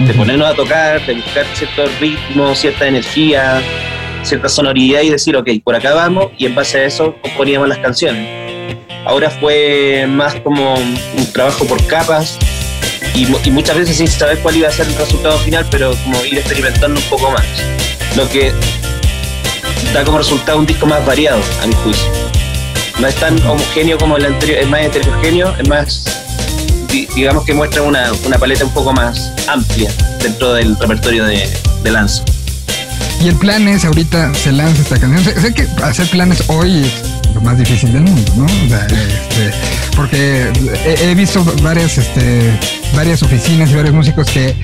de 0.00 0.14
ponernos 0.14 0.48
a 0.48 0.54
tocar, 0.54 1.04
de 1.06 1.14
buscar 1.14 1.46
cierto 1.54 1.84
ritmo, 2.00 2.54
cierta 2.54 2.86
energía, 2.86 3.62
cierta 4.22 4.48
sonoridad 4.48 5.02
y 5.02 5.10
decir, 5.10 5.36
ok, 5.36 5.48
por 5.62 5.74
acá 5.74 5.94
vamos, 5.94 6.28
y 6.38 6.46
en 6.46 6.54
base 6.54 6.78
a 6.78 6.84
eso 6.84 7.14
componíamos 7.22 7.68
las 7.68 7.78
canciones. 7.78 8.74
Ahora 9.04 9.30
fue 9.30 10.06
más 10.08 10.34
como 10.36 10.74
un 10.74 11.32
trabajo 11.32 11.64
por 11.66 11.84
capas, 11.86 12.38
y, 13.14 13.26
y 13.46 13.50
muchas 13.50 13.76
veces 13.76 13.96
sin 13.96 14.08
saber 14.08 14.38
cuál 14.38 14.56
iba 14.56 14.68
a 14.68 14.72
ser 14.72 14.86
el 14.86 14.94
resultado 14.94 15.36
final, 15.38 15.66
pero 15.70 15.94
como 16.04 16.24
ir 16.24 16.38
experimentando 16.38 17.00
un 17.00 17.06
poco 17.06 17.30
más. 17.30 17.46
Lo 18.16 18.28
que 18.28 18.52
da 19.92 20.04
como 20.04 20.18
resultado 20.18 20.58
un 20.58 20.66
disco 20.66 20.86
más 20.86 21.04
variado, 21.04 21.40
a 21.62 21.66
mi 21.66 21.74
juicio. 21.74 22.08
No 22.98 23.06
es 23.06 23.14
tan 23.16 23.38
homogéneo 23.46 23.98
como 23.98 24.16
el 24.16 24.26
anterior, 24.26 24.58
es 24.58 24.68
más 24.68 24.82
heterogéneo, 24.82 25.54
es 25.58 25.68
más, 25.68 26.19
digamos 26.90 27.44
que 27.44 27.54
muestra 27.54 27.82
una, 27.82 28.10
una 28.26 28.38
paleta 28.38 28.64
un 28.64 28.72
poco 28.72 28.92
más 28.92 29.32
amplia 29.48 29.90
dentro 30.22 30.54
del 30.54 30.76
repertorio 30.76 31.24
de, 31.24 31.48
de 31.82 31.90
Lance. 31.90 32.22
Y 33.22 33.28
el 33.28 33.36
plan 33.36 33.68
es, 33.68 33.84
ahorita 33.84 34.32
se 34.34 34.50
lanza 34.52 34.80
esta 34.82 34.98
canción. 34.98 35.22
Sé, 35.22 35.40
sé 35.40 35.52
que 35.52 35.68
hacer 35.82 36.06
planes 36.08 36.42
hoy 36.48 36.84
es 36.84 37.34
lo 37.34 37.40
más 37.42 37.58
difícil 37.58 37.92
del 37.92 38.02
mundo, 38.02 38.32
¿no? 38.36 38.44
O 38.44 38.68
sea, 38.68 38.86
este, 38.86 39.52
porque 39.94 40.50
he, 40.86 41.10
he 41.10 41.14
visto 41.14 41.44
varias, 41.62 41.98
este, 41.98 42.50
varias 42.94 43.22
oficinas 43.22 43.70
y 43.70 43.74
varios 43.74 43.94
músicos 43.94 44.26
que 44.30 44.56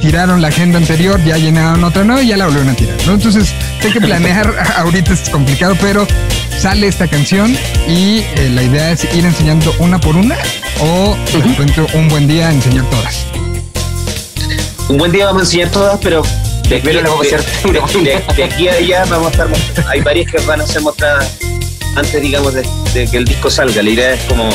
tiraron 0.00 0.42
la 0.42 0.48
agenda 0.48 0.78
anterior, 0.78 1.22
ya 1.24 1.36
llenaron 1.36 1.84
otra 1.84 2.04
nueva 2.04 2.22
y 2.22 2.28
ya 2.28 2.36
la 2.36 2.46
volvieron 2.46 2.70
a 2.70 2.74
tirar, 2.74 2.96
¿no? 3.06 3.14
Entonces, 3.14 3.52
sé 3.80 3.90
que 3.90 4.00
planear 4.00 4.52
ahorita 4.76 5.12
es 5.12 5.28
complicado, 5.30 5.76
pero 5.80 6.06
sale 6.58 6.88
esta 6.88 7.06
canción 7.06 7.56
y 7.88 8.18
eh, 8.36 8.50
la 8.54 8.62
idea 8.62 8.90
es 8.90 9.04
ir 9.14 9.24
enseñando 9.24 9.74
una 9.78 10.00
por 10.00 10.16
una 10.16 10.36
o 10.80 11.16
de 11.32 11.40
repente 11.42 11.80
un 11.94 12.08
buen 12.08 12.26
día 12.28 12.50
enseñar 12.50 12.84
todas. 12.90 13.26
Un 14.88 14.96
buen 14.98 15.12
día 15.12 15.26
vamos 15.26 15.42
a 15.42 15.44
enseñar 15.44 15.70
todas, 15.70 15.98
pero 16.02 16.22
de 16.68 16.76
aquí, 16.76 16.86
Primero 16.86 17.02
le 17.02 17.08
vamos 17.08 17.26
a 17.26 17.36
de- 17.68 18.10
de- 18.10 18.34
de 18.36 18.44
aquí 18.44 18.68
a 18.68 18.72
allá 18.74 19.04
vamos 19.10 19.28
a 19.28 19.30
estar 19.30 19.48
mostrando. 19.48 19.90
Hay 19.90 20.00
varias 20.00 20.30
que 20.30 20.38
van 20.42 20.60
a 20.60 20.66
ser 20.66 20.82
mostradas 20.82 21.36
antes, 21.96 22.22
digamos, 22.22 22.54
de, 22.54 22.66
de 22.94 23.06
que 23.10 23.16
el 23.16 23.24
disco 23.24 23.50
salga. 23.50 23.82
La 23.82 23.90
idea 23.90 24.14
es 24.14 24.20
como, 24.22 24.48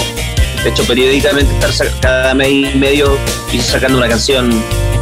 de 0.63 0.69
hecho, 0.69 0.83
periódicamente 0.85 1.53
estar 1.59 1.87
cada 2.01 2.33
mes 2.33 2.49
y 2.49 2.77
medio 2.77 3.17
ir 3.51 3.61
sacando 3.61 3.97
una 3.97 4.07
canción 4.07 4.49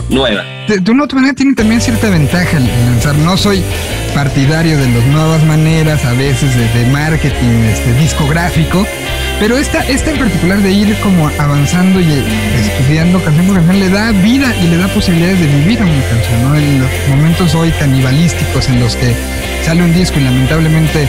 nueva. 0.10 0.44
de, 0.68 0.80
de 0.80 0.92
una 0.92 1.04
u 1.04 1.06
otra 1.06 1.18
manera 1.18 1.34
tiene 1.36 1.54
también 1.54 1.80
cierta 1.82 2.10
ventaja 2.10 2.58
el 2.58 2.70
el 2.70 2.86
lanzar. 2.92 3.16
No 3.16 3.38
soy 3.38 3.64
partidario 4.14 4.78
de 4.78 4.90
las 4.90 5.06
nuevas 5.06 5.44
maneras, 5.46 6.04
a 6.04 6.12
veces 6.14 6.54
de, 6.56 6.68
de 6.80 6.86
marketing 6.88 7.64
este, 7.72 7.94
discográfico, 7.94 8.86
pero 9.42 9.58
esta, 9.58 9.80
esta 9.88 10.12
en 10.12 10.20
particular 10.20 10.62
de 10.62 10.72
ir 10.72 10.96
como 11.00 11.28
avanzando 11.40 12.00
y 12.00 12.24
estudiando 12.64 13.20
canción 13.24 13.48
por 13.48 13.56
canción 13.56 13.80
le 13.80 13.90
da 13.90 14.12
vida 14.12 14.56
y 14.62 14.68
le 14.68 14.78
da 14.78 14.88
posibilidades 14.90 15.40
de 15.40 15.48
vivir 15.48 15.82
a 15.82 15.86
una 15.86 16.04
canción, 16.10 16.44
¿no? 16.44 16.56
En 16.56 16.80
los 16.80 16.92
momentos 17.10 17.56
hoy 17.56 17.72
canibalísticos 17.72 18.70
en 18.70 18.80
los 18.80 18.96
que 18.96 19.16
sale 19.66 19.82
un 19.82 19.96
disco 19.96 20.20
y 20.20 20.26
lamentablemente 20.26 21.08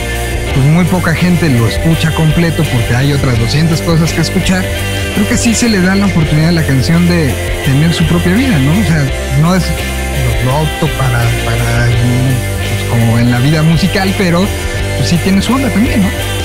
pues 0.51 0.65
muy 0.65 0.83
poca 0.85 1.13
gente 1.13 1.47
lo 1.47 1.67
escucha 1.67 2.09
completo 2.15 2.63
porque 2.73 2.95
hay 2.95 3.13
otras 3.13 3.37
200 3.37 3.79
cosas 3.83 4.11
que 4.11 4.21
escuchar, 4.21 4.65
creo 5.13 5.29
que 5.29 5.37
sí 5.37 5.53
se 5.53 5.69
le 5.69 5.79
da 5.81 5.93
la 5.93 6.07
oportunidad 6.07 6.49
a 6.49 6.53
la 6.53 6.63
canción 6.63 7.07
de 7.07 7.31
tener 7.65 7.93
su 7.93 8.03
propia 8.05 8.33
vida, 8.33 8.57
¿no? 8.57 8.71
O 8.71 8.83
sea, 8.83 9.05
no 9.41 9.53
es 9.53 9.63
lo, 10.43 10.51
lo 10.51 10.57
opto 10.57 10.87
para, 10.97 11.21
para 11.45 11.85
pues, 11.85 12.89
como 12.89 13.19
en 13.19 13.29
la 13.29 13.37
vida 13.37 13.61
musical, 13.61 14.11
pero 14.17 14.43
pues 14.97 15.09
sí 15.09 15.17
tiene 15.17 15.39
su 15.39 15.53
onda 15.53 15.69
también, 15.69 16.01
¿no? 16.01 16.42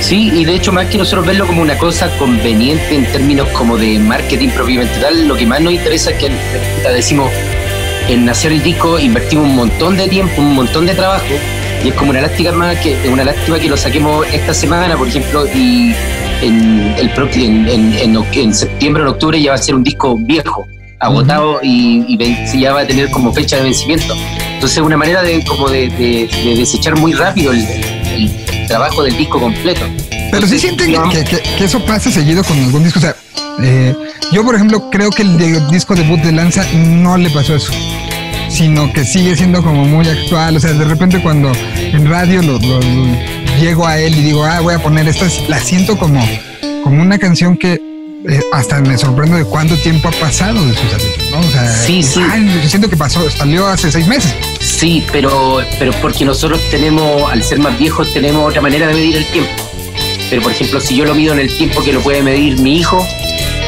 Sí, 0.00 0.30
y 0.34 0.44
de 0.44 0.54
hecho 0.54 0.72
más 0.72 0.86
que 0.86 0.98
nosotros 0.98 1.26
verlo 1.26 1.46
como 1.46 1.62
una 1.62 1.78
cosa 1.78 2.10
conveniente 2.18 2.94
en 2.94 3.06
términos 3.06 3.48
como 3.48 3.76
de 3.76 3.98
marketing 3.98 4.50
propiamente 4.50 4.98
tal, 5.00 5.26
lo 5.26 5.34
que 5.34 5.46
más 5.46 5.60
nos 5.60 5.72
interesa 5.72 6.10
es 6.10 6.18
que 6.18 6.30
decimos 6.92 7.30
en 8.08 8.28
hacer 8.28 8.52
el 8.52 8.62
disco 8.62 8.98
invertimos 8.98 9.46
un 9.46 9.56
montón 9.56 9.96
de 9.96 10.08
tiempo, 10.08 10.42
un 10.42 10.54
montón 10.54 10.86
de 10.86 10.94
trabajo 10.94 11.34
y 11.82 11.88
es 11.88 11.94
como 11.94 12.10
una 12.10 12.20
lástima 12.20 12.52
más 12.52 12.76
que 12.78 12.96
una 13.08 13.24
lástima 13.24 13.58
que 13.58 13.68
lo 13.68 13.76
saquemos 13.76 14.26
esta 14.32 14.54
semana, 14.54 14.96
por 14.96 15.08
ejemplo, 15.08 15.46
y 15.46 15.94
en, 16.42 16.94
el, 16.98 17.10
en, 17.34 17.68
en, 17.68 18.24
en 18.34 18.54
septiembre 18.54 19.02
o 19.02 19.06
en 19.06 19.12
octubre 19.12 19.40
ya 19.40 19.50
va 19.50 19.56
a 19.56 19.58
ser 19.58 19.74
un 19.74 19.84
disco 19.84 20.16
viejo, 20.16 20.66
agotado 20.98 21.60
y, 21.62 22.04
y, 22.08 22.60
ya 22.60 22.72
va 22.72 22.80
a 22.80 22.86
tener 22.86 23.10
como 23.10 23.32
fecha 23.32 23.56
de 23.56 23.64
vencimiento. 23.64 24.14
Entonces, 24.54 24.78
una 24.78 24.96
manera 24.96 25.22
de 25.22 25.44
como 25.44 25.68
de, 25.68 26.28
desechar 26.56 26.98
muy 26.98 27.12
rápido 27.12 27.52
el, 27.52 28.30
trabajo 28.66 29.02
del 29.02 29.16
disco 29.16 29.40
completo. 29.40 29.82
Pero 30.30 30.46
sí 30.46 30.58
sienten 30.58 30.94
que, 31.10 31.24
que, 31.24 31.64
eso 31.64 31.84
pasa 31.84 32.10
seguido 32.10 32.42
con 32.44 32.58
algún 32.58 32.84
disco. 32.84 32.98
O 32.98 33.02
sea, 33.02 33.14
eh, 33.62 33.94
yo, 34.32 34.44
por 34.44 34.54
ejemplo, 34.54 34.90
creo 34.90 35.10
que 35.10 35.22
el 35.22 35.68
disco 35.70 35.94
debut 35.94 36.20
de 36.20 36.32
Lanza 36.32 36.64
no 36.74 37.16
le 37.16 37.30
pasó 37.30 37.56
eso 37.56 37.72
sino 38.54 38.92
que 38.92 39.04
sigue 39.04 39.34
siendo 39.36 39.62
como 39.62 39.84
muy 39.84 40.08
actual. 40.08 40.56
O 40.56 40.60
sea, 40.60 40.72
de 40.72 40.84
repente 40.84 41.20
cuando 41.20 41.50
en 41.76 42.08
radio 42.08 42.40
lo, 42.42 42.58
llego 43.60 43.86
a 43.86 43.98
él 43.98 44.16
y 44.16 44.22
digo, 44.22 44.44
ah, 44.44 44.60
voy 44.60 44.74
a 44.74 44.78
poner 44.78 45.08
esta, 45.08 45.26
la 45.48 45.58
siento 45.58 45.98
como, 45.98 46.24
como 46.84 47.02
una 47.02 47.18
canción 47.18 47.56
que 47.56 47.93
eh, 48.28 48.40
hasta 48.52 48.80
me 48.80 48.96
sorprendo 48.96 49.36
de 49.36 49.44
cuánto 49.44 49.76
tiempo 49.76 50.08
ha 50.08 50.12
pasado 50.12 50.64
de 50.66 50.74
su 50.74 50.88
salida, 50.88 51.30
¿no? 51.30 51.40
O 51.40 51.50
sea, 51.50 51.70
sí, 51.70 52.02
sí. 52.02 52.20
yo 52.62 52.68
siento 52.68 52.88
que 52.88 52.96
pasó, 52.96 53.28
salió 53.30 53.66
hace 53.66 53.92
seis 53.92 54.06
meses. 54.06 54.34
Sí, 54.60 55.04
pero, 55.12 55.60
pero 55.78 55.92
porque 56.00 56.24
nosotros 56.24 56.60
tenemos, 56.70 57.30
al 57.30 57.42
ser 57.42 57.58
más 57.58 57.78
viejos, 57.78 58.12
tenemos 58.14 58.48
otra 58.48 58.62
manera 58.62 58.86
de 58.86 58.94
medir 58.94 59.16
el 59.16 59.26
tiempo. 59.26 59.50
Pero 60.30 60.42
por 60.42 60.52
ejemplo, 60.52 60.80
si 60.80 60.96
yo 60.96 61.04
lo 61.04 61.14
mido 61.14 61.34
en 61.34 61.40
el 61.40 61.54
tiempo 61.54 61.82
que 61.82 61.92
lo 61.92 62.00
puede 62.00 62.22
medir 62.22 62.58
mi 62.60 62.78
hijo, 62.78 63.06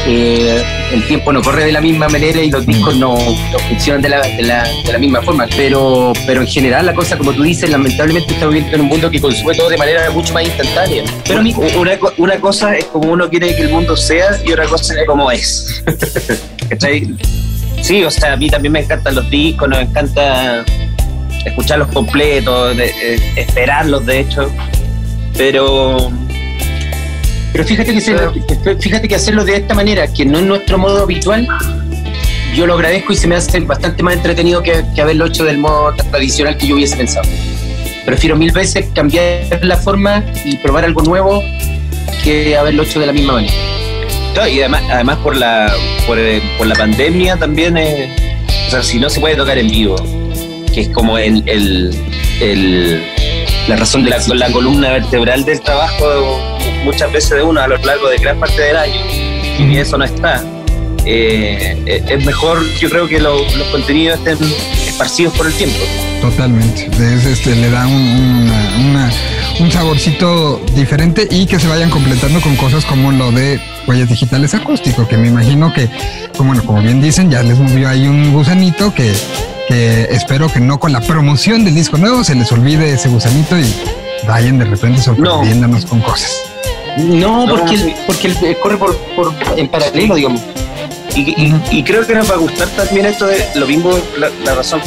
eh, 0.09 0.63
el 0.93 1.05
tiempo 1.05 1.33
no 1.33 1.41
corre 1.41 1.65
de 1.65 1.71
la 1.73 1.81
misma 1.81 2.07
manera 2.07 2.41
y 2.41 2.49
los 2.49 2.65
mm. 2.65 2.71
discos 2.71 2.95
no, 2.95 3.17
funcionan 3.67 4.01
de 4.01 4.09
la, 4.09 4.21
de, 4.21 4.41
la, 4.41 4.63
de 4.63 4.93
la, 4.93 4.97
misma 4.97 5.21
forma. 5.21 5.47
Pero, 5.55 6.13
pero 6.25 6.41
en 6.41 6.47
general 6.47 6.85
la 6.85 6.93
cosa, 6.93 7.17
como 7.17 7.33
tú 7.33 7.43
dices, 7.43 7.69
lamentablemente 7.69 8.33
estamos 8.33 8.53
viviendo 8.53 8.77
en 8.77 8.81
un 8.83 8.87
mundo 8.87 9.11
que 9.11 9.19
consume 9.19 9.53
todo 9.53 9.69
de 9.69 9.77
manera 9.77 10.09
mucho 10.11 10.33
más 10.33 10.43
instantánea. 10.45 11.03
Pero 11.25 11.41
una, 11.79 11.99
una 12.17 12.39
cosa 12.39 12.75
es 12.75 12.85
como 12.85 13.11
uno 13.11 13.29
quiere 13.29 13.53
que 13.55 13.63
el 13.63 13.69
mundo 13.69 13.97
sea 13.97 14.39
y 14.45 14.51
otra 14.53 14.65
cosa 14.65 14.93
es 14.99 15.05
como 15.05 15.29
es. 15.29 15.83
Sí, 17.81 18.03
o 18.03 18.11
sea, 18.11 18.33
a 18.33 18.37
mí 18.37 18.49
también 18.49 18.73
me 18.73 18.79
encantan 18.79 19.15
los 19.15 19.29
discos, 19.29 19.69
nos 19.69 19.79
encanta 19.79 20.65
escucharlos 21.45 21.87
completos, 21.89 22.75
esperarlos 23.35 24.05
de 24.05 24.19
hecho, 24.21 24.51
pero 25.37 26.11
pero 27.51 27.65
fíjate 27.65 27.93
que, 27.93 28.75
fíjate 28.79 29.07
que 29.07 29.15
hacerlo 29.15 29.45
de 29.45 29.55
esta 29.55 29.73
manera, 29.73 30.11
que 30.11 30.25
no 30.25 30.39
es 30.39 30.45
nuestro 30.45 30.77
modo 30.77 31.03
habitual, 31.03 31.47
yo 32.57 32.65
lo 32.65 32.73
agradezco 32.73 33.13
y 33.13 33.15
se 33.15 33.27
me 33.27 33.35
hace 33.35 33.59
bastante 33.59 34.01
más 34.01 34.15
entretenido 34.15 34.63
que, 34.63 34.83
haberlo 34.99 35.27
hecho 35.27 35.43
del 35.45 35.59
modo 35.59 35.93
tradicional 36.11 36.57
que 36.57 36.67
yo 36.67 36.75
hubiese 36.75 36.97
pensado. 36.97 37.27
Prefiero 38.05 38.35
mil 38.35 38.51
veces 38.51 38.87
cambiar 38.95 39.63
la 39.63 39.77
forma 39.77 40.23
y 40.43 40.57
probar 40.57 40.85
algo 40.85 41.03
nuevo 41.03 41.43
que 42.23 42.57
haberlo 42.57 42.83
hecho 42.83 42.99
de 42.99 43.05
la 43.05 43.13
misma 43.13 43.33
manera. 43.33 43.53
y 44.49 44.59
además, 44.59 44.83
además 44.89 45.17
por, 45.17 45.35
la, 45.35 45.71
por, 46.07 46.17
la 46.17 46.75
pandemia 46.75 47.37
también, 47.37 47.77
es, 47.77 48.09
o 48.67 48.71
sea, 48.71 48.81
si 48.81 48.97
no 48.99 49.09
se 49.09 49.19
puede 49.19 49.35
tocar 49.35 49.57
en 49.57 49.69
vivo, 49.69 49.95
que 50.73 50.81
es 50.81 50.89
como 50.89 51.17
el, 51.17 51.43
el, 51.47 53.03
la 53.67 53.75
razón 53.75 54.03
de 54.03 54.11
la, 54.11 54.19
la 54.33 54.51
columna 54.51 54.91
vertebral 54.91 55.43
del 55.43 55.61
trabajo 55.61 56.39
muchas 56.83 57.11
veces 57.11 57.31
de 57.31 57.43
uno 57.43 57.59
a 57.59 57.67
lo 57.67 57.77
largo 57.77 58.09
de 58.09 58.17
gran 58.17 58.39
parte 58.39 58.61
del 58.61 58.77
año 58.77 59.01
y 59.59 59.77
eso 59.77 59.97
no 59.97 60.05
está. 60.05 60.43
Eh, 61.09 61.81
eh, 61.85 62.03
es 62.09 62.25
mejor, 62.25 62.61
yo 62.79 62.89
creo 62.89 63.07
que 63.07 63.19
los 63.19 63.41
contenidos 63.71 64.19
estén 64.19 64.37
esparcidos 64.85 65.33
por 65.37 65.47
el 65.47 65.53
tiempo. 65.53 65.77
Totalmente, 66.21 66.89
este, 67.31 67.55
le 67.55 67.69
da 67.69 67.87
un, 67.87 68.51
un 69.59 69.71
saborcito 69.71 70.59
diferente 70.75 71.27
y 71.31 71.45
que 71.45 71.59
se 71.59 71.67
vayan 71.67 71.89
completando 71.89 72.41
con 72.41 72.55
cosas 72.57 72.83
como 72.83 73.11
lo 73.11 73.31
de 73.31 73.59
huellas 73.87 74.09
digitales 74.09 74.53
acústico, 74.53 75.07
que 75.07 75.17
me 75.17 75.29
imagino 75.29 75.73
que, 75.73 75.89
como, 76.35 76.49
bueno, 76.49 76.65
como 76.65 76.81
bien 76.81 77.01
dicen, 77.01 77.31
ya 77.31 77.41
les 77.41 77.57
movió 77.57 77.87
ahí 77.87 78.05
un 78.07 78.33
gusanito 78.33 78.93
que, 78.93 79.13
que 79.67 80.07
espero 80.11 80.51
que 80.51 80.59
no 80.59 80.79
con 80.79 80.91
la 80.91 81.01
promoción 81.01 81.65
del 81.65 81.75
disco 81.75 81.97
nuevo 81.97 82.23
se 82.23 82.35
les 82.35 82.51
olvide 82.51 82.93
ese 82.93 83.09
gusanito 83.09 83.57
y 83.57 83.73
vayan 84.25 84.59
de 84.59 84.65
repente 84.65 85.01
sorprendiéndonos 85.01 85.85
con 85.85 85.99
cosas. 86.01 86.31
No, 86.97 87.45
porque, 87.47 87.95
porque 88.07 88.57
corre 88.61 88.77
por, 88.77 88.95
en 89.55 89.67
paralelo, 89.67 90.15
digamos. 90.15 90.41
Y, 91.15 91.83
creo 91.83 92.05
que 92.05 92.13
nos 92.13 92.29
va 92.29 92.35
a 92.35 92.37
gustar 92.37 92.67
también 92.69 93.07
esto 93.07 93.25
de 93.25 93.43
lo 93.55 93.65
mismo, 93.65 93.91
la, 94.17 94.53
razón, 94.53 94.81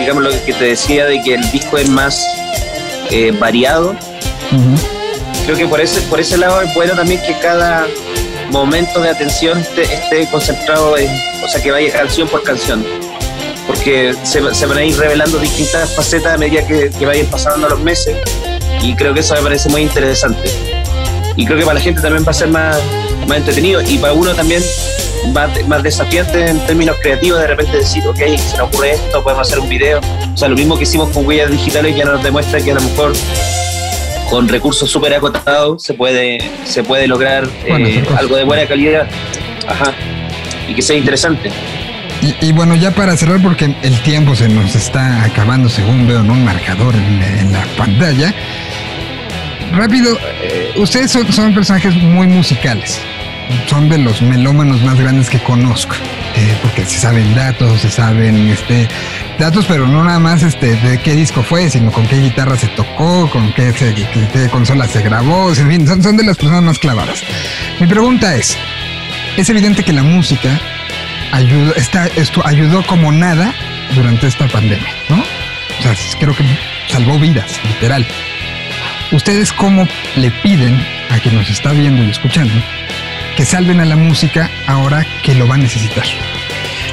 digamos, 0.00 0.24
lo 0.24 0.30
que 0.44 0.52
te 0.52 0.64
decía 0.64 1.06
de 1.06 1.20
que 1.20 1.34
el 1.34 1.50
disco 1.52 1.78
es 1.78 1.88
más 1.88 2.26
eh, 3.10 3.32
variado. 3.38 3.94
Creo 5.44 5.56
que 5.56 5.66
por 5.66 5.80
ese, 5.80 6.00
por 6.02 6.18
ese 6.18 6.38
lado 6.38 6.60
es 6.60 6.74
bueno 6.74 6.94
también 6.94 7.20
que 7.20 7.38
cada 7.38 7.86
momento 8.50 9.00
de 9.00 9.10
atención 9.10 9.58
esté, 9.58 10.26
concentrado 10.28 10.96
en, 10.98 11.08
o 11.44 11.48
sea, 11.48 11.62
que 11.62 11.70
vaya 11.70 11.92
canción 11.92 12.26
por 12.28 12.42
canción. 12.42 12.84
Porque 13.66 14.14
se, 14.22 14.40
van 14.40 14.78
a 14.78 14.84
ir 14.84 14.96
revelando 14.96 15.38
distintas 15.38 15.94
facetas 15.94 16.34
a 16.34 16.38
medida 16.38 16.66
que, 16.66 16.90
que 16.90 17.06
vayan 17.06 17.26
pasando 17.26 17.68
los 17.68 17.80
meses. 17.80 18.16
Y 18.82 18.94
creo 18.94 19.12
que 19.12 19.20
eso 19.20 19.34
me 19.34 19.42
parece 19.42 19.68
muy 19.68 19.82
interesante 19.82 20.50
y 21.36 21.44
creo 21.44 21.58
que 21.58 21.64
para 21.64 21.74
la 21.74 21.80
gente 21.80 22.00
también 22.00 22.24
va 22.24 22.30
a 22.30 22.34
ser 22.34 22.48
más, 22.48 22.78
más 23.28 23.38
entretenido 23.38 23.82
y 23.82 23.98
para 23.98 24.14
uno 24.14 24.34
también 24.34 24.62
más, 25.32 25.66
más 25.66 25.82
desafiante 25.82 26.46
en 26.46 26.58
términos 26.66 26.96
creativos 27.00 27.40
de 27.40 27.46
repente 27.46 27.76
decir, 27.76 28.06
ok, 28.06 28.16
se 28.16 28.56
nos 28.56 28.68
ocurre 28.68 28.92
esto, 28.92 29.22
podemos 29.22 29.46
hacer 29.46 29.58
un 29.60 29.68
video. 29.68 30.00
O 30.32 30.36
sea, 30.36 30.48
lo 30.48 30.56
mismo 30.56 30.76
que 30.76 30.84
hicimos 30.84 31.10
con 31.10 31.26
huellas 31.26 31.50
digitales 31.50 31.94
ya 31.94 32.06
nos 32.06 32.22
demuestra 32.22 32.60
que 32.60 32.70
a 32.70 32.74
lo 32.74 32.80
mejor 32.80 33.12
con 34.30 34.48
recursos 34.48 34.90
súper 34.90 35.14
acotados 35.14 35.82
se 35.82 35.94
puede, 35.94 36.38
se 36.64 36.82
puede 36.82 37.06
lograr 37.06 37.46
eh, 37.66 38.04
algo 38.16 38.36
de 38.36 38.44
buena 38.44 38.66
calidad 38.66 39.06
Ajá. 39.68 39.94
y 40.66 40.74
que 40.74 40.82
sea 40.82 40.96
interesante. 40.96 41.50
Y, 42.40 42.52
bueno, 42.52 42.74
ya 42.74 42.90
para 42.90 43.16
cerrar, 43.16 43.40
porque 43.40 43.74
el 43.82 44.02
tiempo 44.02 44.34
se 44.34 44.48
nos 44.48 44.74
está 44.74 45.22
acabando, 45.22 45.68
según 45.68 46.06
veo 46.06 46.20
en 46.20 46.30
un 46.30 46.44
marcador 46.44 46.94
en, 46.94 47.22
en 47.22 47.52
la 47.52 47.62
pantalla 47.76 48.34
rápido, 49.72 50.16
eh, 50.42 50.72
ustedes 50.76 51.10
son, 51.10 51.54
personajes 51.54 51.94
muy 51.94 52.26
musicales. 52.26 53.00
Son 53.68 53.88
de 53.88 53.98
los 53.98 54.22
melómanos 54.22 54.82
más 54.82 54.98
grandes 54.98 55.30
que 55.30 55.38
conozco. 55.38 55.94
Eh, 56.34 56.58
porque 56.62 56.84
se 56.84 56.98
saben 56.98 57.34
datos, 57.34 57.80
se 57.80 57.90
saben 57.90 58.50
este, 58.50 58.88
datos, 59.38 59.64
pero 59.66 59.86
no 59.86 60.04
nada 60.04 60.18
más 60.18 60.42
este, 60.42 60.74
de 60.76 60.98
qué 60.98 61.14
disco 61.14 61.42
fue, 61.42 61.70
sino 61.70 61.90
con 61.92 62.06
qué 62.06 62.20
guitarra 62.20 62.56
se 62.56 62.66
tocó, 62.68 63.30
con 63.30 63.52
qué, 63.54 63.72
consola 64.50 64.86
se 64.86 65.00
grabó, 65.00 65.50
en 65.50 65.68
fin, 65.68 65.86
son, 65.86 66.02
son 66.02 66.16
de 66.16 66.24
las 66.24 66.36
personas 66.36 66.62
más 66.62 66.78
clavadas. 66.78 67.22
Mi 67.80 67.86
pregunta 67.86 68.34
es, 68.36 68.56
es 69.36 69.48
evidente 69.48 69.82
que 69.82 69.92
la 69.92 70.02
música 70.02 70.60
ayudó, 71.32 71.74
está, 71.74 72.06
esto 72.16 72.40
ayudó 72.44 72.82
como 72.86 73.12
nada 73.12 73.54
durante 73.94 74.26
esta 74.26 74.46
pandemia, 74.48 74.92
¿no? 75.08 75.16
O 75.18 75.82
sea, 75.82 75.94
creo 76.18 76.34
que 76.34 76.44
salvó 76.88 77.18
vidas, 77.18 77.60
literal. 77.64 78.06
¿Ustedes 79.12 79.52
cómo 79.52 79.86
le 80.16 80.30
piden 80.30 80.74
a 81.10 81.18
quien 81.18 81.36
nos 81.36 81.48
está 81.48 81.72
viendo 81.72 82.02
y 82.02 82.10
escuchando 82.10 82.54
que 83.36 83.44
salven 83.44 83.80
a 83.80 83.84
la 83.84 83.96
música 83.96 84.50
ahora 84.66 85.06
que 85.22 85.34
lo 85.34 85.46
va 85.46 85.54
a 85.54 85.58
necesitar? 85.58 86.04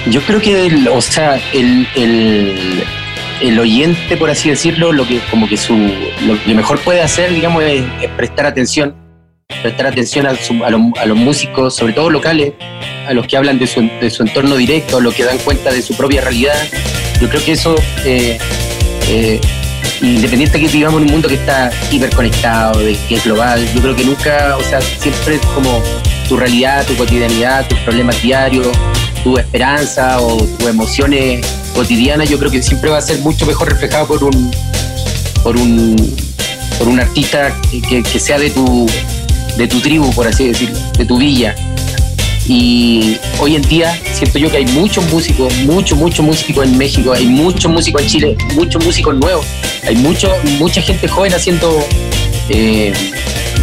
Yo 0.08 0.22
creo 0.22 0.42
que, 0.42 0.68
el, 0.68 0.88
o 0.90 1.02
sea, 1.02 1.40
el, 1.54 1.88
el, 1.96 3.60
oyente, 3.60 4.18
por 4.18 4.30
así 4.30 4.50
decirlo, 4.50 4.92
lo 4.92 5.08
que 5.08 5.20
como 5.32 5.48
que 5.48 5.58
su 5.58 5.76
lo 6.26 6.42
que 6.44 6.54
mejor 6.54 6.80
puede 6.80 7.02
hacer, 7.02 7.34
digamos, 7.34 7.64
es, 7.64 7.84
prestar 8.18 8.46
atención, 8.46 8.94
prestar 9.64 9.88
atención 9.88 10.28
a, 10.28 10.34
los, 11.06 11.18
músicos, 11.18 11.74
sobre 11.76 11.94
todo 11.94 12.10
locales, 12.10 12.54
a 13.08 13.14
los 13.14 13.26
que 13.26 13.38
hablan 13.38 13.58
de 13.58 13.66
su, 13.66 13.80
entorno 13.80 14.56
directo, 14.56 14.98
a 14.98 15.02
los 15.02 15.16
que 15.16 15.24
dan 15.24 15.40
cuenta 15.40 15.72
de 15.72 15.82
su 15.82 15.96
propia 15.96 16.22
realidad. 16.22 16.68
Yo 17.20 17.30
creo 17.30 17.44
que 17.44 17.54
eso 17.54 17.76
eh, 18.06 18.38
eh, 19.08 19.40
independiente 20.02 20.60
que 20.60 20.68
vivamos 20.68 21.02
en 21.02 21.08
un 21.08 21.14
mundo 21.14 21.30
que 21.30 21.36
está 21.36 21.72
hiperconectado, 21.90 22.80
que 23.08 23.16
es 23.16 23.24
global, 23.24 23.66
yo 23.74 23.82
creo 23.82 23.96
que 23.96 24.04
nunca, 24.04 24.58
o 24.58 24.64
sea, 24.64 24.82
siempre 24.82 25.36
es 25.36 25.42
como 25.56 25.82
tu 26.28 26.36
realidad, 26.36 26.86
tu 26.86 26.96
cotidianidad, 26.98 27.66
tus 27.68 27.80
problemas 27.80 28.22
diarios, 28.22 28.68
tu 29.24 29.38
esperanza 29.38 30.20
o 30.20 30.44
tus 30.44 30.68
emociones 30.68 31.46
cotidianas, 31.74 32.30
yo 32.30 32.38
creo 32.38 32.52
que 32.52 32.62
siempre 32.62 32.90
va 32.90 32.98
a 32.98 33.02
ser 33.02 33.20
mucho 33.20 33.46
mejor 33.46 33.70
reflejado 33.70 34.08
por 34.08 34.24
un 34.26 34.52
por 35.42 35.56
un 35.56 35.96
por 36.78 36.90
un 36.90 37.00
artista 37.00 37.56
que 37.72 38.20
sea 38.20 38.38
de 38.38 38.50
tu 38.50 38.88
de 39.58 39.68
tu 39.68 39.80
tribu, 39.80 40.12
por 40.14 40.28
así 40.28 40.48
decirlo, 40.48 40.78
de 40.98 41.06
tu 41.06 41.18
villa. 41.18 41.56
Y 42.48 43.18
hoy 43.40 43.56
en 43.56 43.62
día 43.64 43.98
siento 44.12 44.38
yo 44.38 44.52
que 44.52 44.58
hay 44.58 44.66
muchos 44.66 45.10
músicos, 45.10 45.54
muchos, 45.60 45.98
muchos 45.98 46.26
músicos 46.26 46.66
en 46.66 46.78
México, 46.78 47.14
hay 47.14 47.26
muchos 47.26 47.72
músicos 47.72 48.02
en 48.02 48.08
Chile, 48.08 48.38
muchos 48.56 48.84
músicos 48.84 49.16
nuevos, 49.16 49.46
hay 49.88 49.96
mucho, 49.96 50.30
mucha 50.60 50.82
gente 50.82 51.08
joven 51.08 51.34
haciendo 51.34 51.86
eh, 52.50 52.94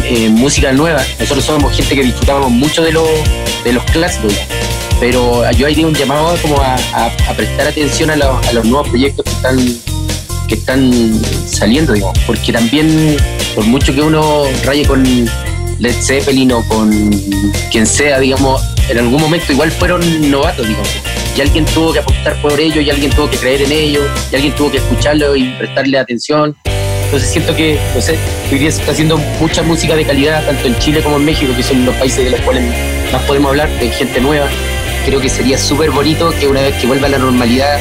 eh, 0.05 0.29
música 0.29 0.71
nueva. 0.71 1.05
Nosotros 1.19 1.45
somos 1.45 1.75
gente 1.75 1.95
que 1.95 2.03
disfrutamos 2.03 2.49
mucho 2.49 2.81
de, 2.81 2.91
de 3.63 3.73
los 3.73 3.83
clásicos, 3.85 4.33
pero 4.99 5.49
yo 5.51 5.67
haría 5.67 5.85
un 5.85 5.93
llamado 5.93 6.35
como 6.41 6.59
a, 6.59 6.77
prestar 7.35 7.67
atención 7.67 8.09
a 8.09 8.15
los, 8.15 8.65
nuevos 8.65 8.89
proyectos 8.89 9.25
que 9.25 9.31
están, 9.31 9.57
que 10.47 10.55
están 10.55 11.21
saliendo, 11.47 11.93
digamos, 11.93 12.17
porque 12.25 12.51
también, 12.51 13.15
por 13.53 13.65
mucho 13.65 13.93
que 13.93 14.01
uno 14.01 14.45
raye 14.63 14.85
con 14.85 15.03
Led 15.81 15.95
Zeppelin 15.99 16.51
o 16.51 16.63
con 16.67 17.09
quien 17.71 17.87
sea, 17.87 18.19
digamos, 18.19 18.61
en 18.87 18.99
algún 18.99 19.19
momento 19.19 19.51
igual 19.51 19.71
fueron 19.71 20.29
novatos, 20.29 20.67
digamos. 20.67 20.89
Y 21.35 21.41
alguien 21.41 21.65
tuvo 21.65 21.91
que 21.91 21.99
apostar 21.99 22.39
por 22.39 22.59
ellos, 22.59 22.85
y 22.85 22.89
alguien 22.91 23.11
tuvo 23.11 23.27
que 23.27 23.37
creer 23.37 23.63
en 23.63 23.71
ellos, 23.71 24.03
y 24.31 24.35
alguien 24.35 24.53
tuvo 24.53 24.69
que 24.69 24.77
escucharlo 24.77 25.35
y 25.35 25.45
prestarle 25.57 25.97
atención. 25.97 26.55
Entonces 27.05 27.31
siento 27.31 27.55
que, 27.55 27.79
no 27.95 28.01
sé, 28.01 28.15
hoy 28.51 28.59
día 28.59 28.71
se 28.71 28.81
está 28.81 28.91
haciendo 28.91 29.17
mucha 29.39 29.63
música 29.63 29.95
de 29.95 30.05
calidad, 30.05 30.45
tanto 30.45 30.67
en 30.67 30.77
Chile 30.77 31.01
como 31.01 31.15
en 31.15 31.25
México, 31.25 31.51
que 31.57 31.63
son 31.63 31.83
los 31.83 31.95
países 31.95 32.25
de 32.25 32.29
los 32.29 32.41
cuales 32.41 32.63
más 33.11 33.23
podemos 33.23 33.49
hablar, 33.49 33.67
de 33.79 33.89
gente 33.89 34.21
nueva. 34.21 34.47
Creo 35.03 35.19
que 35.19 35.29
sería 35.29 35.57
súper 35.57 35.89
bonito 35.89 36.31
que 36.39 36.47
una 36.47 36.61
vez 36.61 36.75
que 36.75 36.85
vuelva 36.85 37.07
la 37.07 37.17
normalidad 37.17 37.79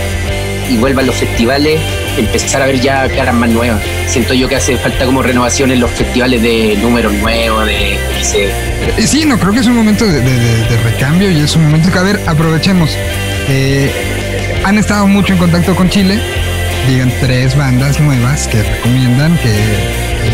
y 0.71 0.79
vuelvan 0.79 1.07
los 1.07 1.17
festivales, 1.17 1.79
empezar 2.17 2.63
a 2.63 2.67
ver 2.67 2.81
ya 2.81 3.09
caras 3.09 3.35
más 3.35 3.51
nuevas. 3.51 3.81
Siento 4.07 4.35
yo 4.35 4.49
que 4.49 4.57
hace 4.57 4.77
falta 4.77 5.05
como 5.05 5.23
renovación 5.23 5.71
en 5.71 5.81
los 5.81 5.91
festivales 5.91 6.43
de 6.43 6.77
números 6.81 7.13
nuevos, 7.15 7.67
de, 7.67 7.99
Sí, 9.07 9.25
no, 9.25 9.39
creo 9.39 9.53
que 9.53 9.61
es 9.61 9.67
un 9.67 9.77
momento 9.77 10.07
de, 10.07 10.21
de, 10.21 10.77
recambio 10.85 11.31
y 11.31 11.41
es 11.41 11.57
un 11.57 11.65
momento 11.65 11.91
que, 11.91 11.99
a 11.99 12.03
ver, 12.03 12.21
aprovechemos. 12.27 12.91
Eh, 13.49 13.91
han 14.65 14.79
estado 14.79 15.07
mucho 15.07 15.33
en 15.33 15.39
contacto 15.39 15.75
con 15.75 15.89
Chile, 15.89 16.21
digan 16.89 17.13
tres 17.21 17.57
bandas 17.57 17.99
nuevas 18.01 18.47
que 18.47 18.63
recomiendan 18.63 19.37
que, 19.39 19.51
eh, 19.51 20.30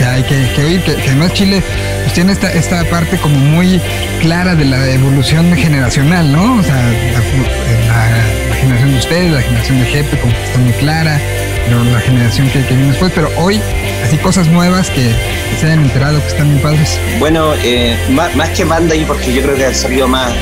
que 0.00 0.06
hay 0.06 0.22
que, 0.22 0.52
que 0.54 0.64
oír, 0.64 0.80
que, 0.80 0.94
que, 0.94 1.10
además 1.10 1.34
Chile 1.34 1.62
pues 2.02 2.14
tiene 2.14 2.32
esta, 2.32 2.50
esta 2.50 2.84
parte 2.84 3.18
como 3.18 3.36
muy 3.36 3.78
clara 4.22 4.54
de 4.54 4.64
la 4.64 4.88
evolución 4.90 5.54
generacional, 5.54 6.32
¿no? 6.32 6.58
O 6.58 6.62
sea, 6.62 6.74
la, 6.74 8.48
la 8.48 8.54
generación 8.54 8.92
de 8.92 8.98
ustedes, 8.98 9.30
la 9.30 9.42
generación 9.42 9.78
de 9.80 9.84
Jefe, 9.84 10.18
como 10.18 10.32
que 10.32 10.44
está 10.44 10.58
muy 10.58 10.72
clara, 10.72 11.20
pero 11.66 11.84
la 11.84 12.00
generación 12.00 12.48
que, 12.48 12.64
que, 12.64 12.74
viene 12.74 12.92
después, 12.92 13.12
pero 13.14 13.28
hoy, 13.36 13.60
así 14.02 14.16
cosas 14.16 14.48
nuevas 14.48 14.88
que, 14.88 15.02
que 15.02 15.56
se 15.60 15.66
hayan 15.66 15.80
enterado 15.80 16.18
que 16.18 16.28
están 16.28 16.50
muy 16.50 16.60
padres. 16.60 16.98
Bueno, 17.18 17.52
eh, 17.62 17.94
más, 18.10 18.34
más, 18.36 18.48
que 18.50 18.64
banda, 18.64 18.94
y 18.94 19.04
porque 19.04 19.34
yo 19.34 19.42
creo 19.42 19.54
que 19.54 19.66
han 19.66 19.74
salido 19.74 20.08
más 20.08 20.32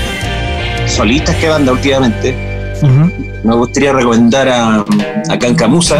solistas 0.86 1.34
que 1.34 1.48
banda 1.48 1.72
últimamente, 1.72 2.32
uh 2.80 2.86
-huh. 2.86 3.12
me 3.42 3.54
gustaría 3.56 3.92
recomendar 3.92 4.48
a, 4.48 4.84
a 5.28 5.38
Cancamusa, 5.40 5.98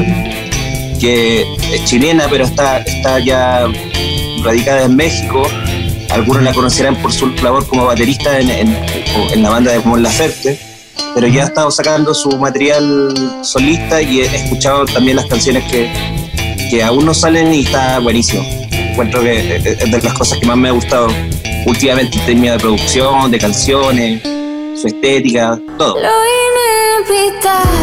que 1.00 1.44
es 1.72 1.84
chilena, 1.84 2.26
pero 2.30 2.44
está, 2.44 2.78
está 2.78 3.18
ya 3.18 3.66
radicada 4.42 4.84
en 4.84 4.96
México. 4.96 5.42
Algunos 6.10 6.42
la 6.42 6.54
conocerán 6.54 6.96
por 6.96 7.12
su 7.12 7.28
labor 7.42 7.66
como 7.66 7.86
baterista 7.86 8.38
en, 8.38 8.50
en, 8.50 8.76
en 9.32 9.42
la 9.42 9.50
banda 9.50 9.72
de 9.72 9.80
Mon 9.80 10.02
Laferte 10.02 10.68
pero 11.14 11.26
ya 11.26 11.42
ha 11.42 11.46
estado 11.46 11.70
sacando 11.70 12.14
su 12.14 12.30
material 12.38 13.12
solista 13.42 14.00
y 14.00 14.20
he 14.20 14.26
escuchado 14.26 14.84
también 14.86 15.16
las 15.16 15.26
canciones 15.26 15.64
que, 15.70 15.90
que 16.70 16.82
aún 16.82 17.04
no 17.04 17.14
salen 17.14 17.52
y 17.52 17.60
está 17.60 17.98
buenísimo. 17.98 18.42
Encuentro 18.70 19.20
que 19.22 19.56
es 19.56 19.90
de 19.90 20.00
las 20.02 20.14
cosas 20.14 20.38
que 20.38 20.46
más 20.46 20.56
me 20.56 20.68
ha 20.68 20.72
gustado 20.72 21.08
últimamente 21.66 22.18
en 22.18 22.26
términos 22.26 22.56
de 22.56 22.60
producción, 22.60 23.30
de 23.30 23.38
canciones, 23.38 24.22
su 24.80 24.86
estética, 24.86 25.58
todo. 25.76 25.96
Lo 26.00 26.10
inevitable. 27.08 27.77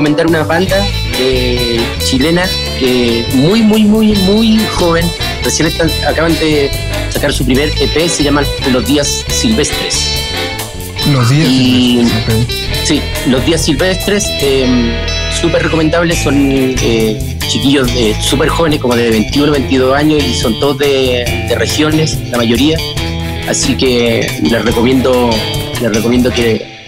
Recomendar 0.00 0.28
una 0.28 0.44
banda 0.44 0.82
eh, 1.18 1.78
chilena 1.98 2.48
que 2.78 3.22
muy, 3.34 3.60
muy, 3.60 3.84
muy, 3.84 4.14
muy 4.14 4.58
joven. 4.72 5.04
Recién 5.44 5.68
están, 5.68 5.90
acaban 6.08 6.32
de 6.38 6.70
sacar 7.10 7.34
su 7.34 7.44
primer 7.44 7.68
EP, 7.78 8.08
se 8.08 8.24
llama 8.24 8.42
Los 8.72 8.86
Días 8.86 9.26
Silvestres. 9.28 10.08
Los 11.12 11.28
Días 11.28 11.48
y, 11.50 11.98
Silvestres. 11.98 12.46
Sí, 12.84 13.02
Los 13.26 13.44
Días 13.44 13.62
Silvestres, 13.62 14.24
eh, 14.40 14.66
súper 15.38 15.64
recomendables, 15.64 16.22
son 16.22 16.50
eh, 16.50 17.36
chiquillos 17.46 17.90
súper 18.22 18.48
jóvenes, 18.48 18.80
como 18.80 18.96
de 18.96 19.10
21, 19.10 19.52
22 19.52 19.94
años, 19.94 20.24
y 20.24 20.32
son 20.32 20.58
todos 20.60 20.78
de, 20.78 21.46
de 21.46 21.54
regiones, 21.56 22.16
la 22.30 22.38
mayoría. 22.38 22.78
Así 23.46 23.76
que 23.76 24.26
les 24.44 24.64
recomiendo, 24.64 25.28
les 25.78 25.94
recomiendo 25.94 26.32
que 26.32 26.80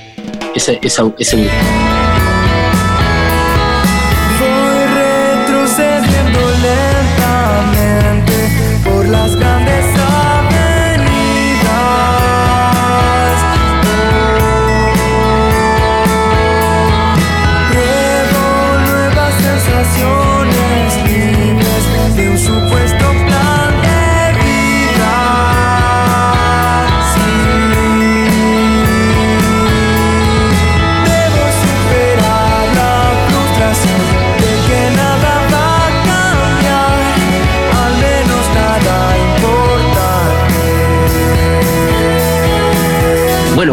ese, 0.55 0.79
ese, 0.83 1.03
ese 1.19 1.37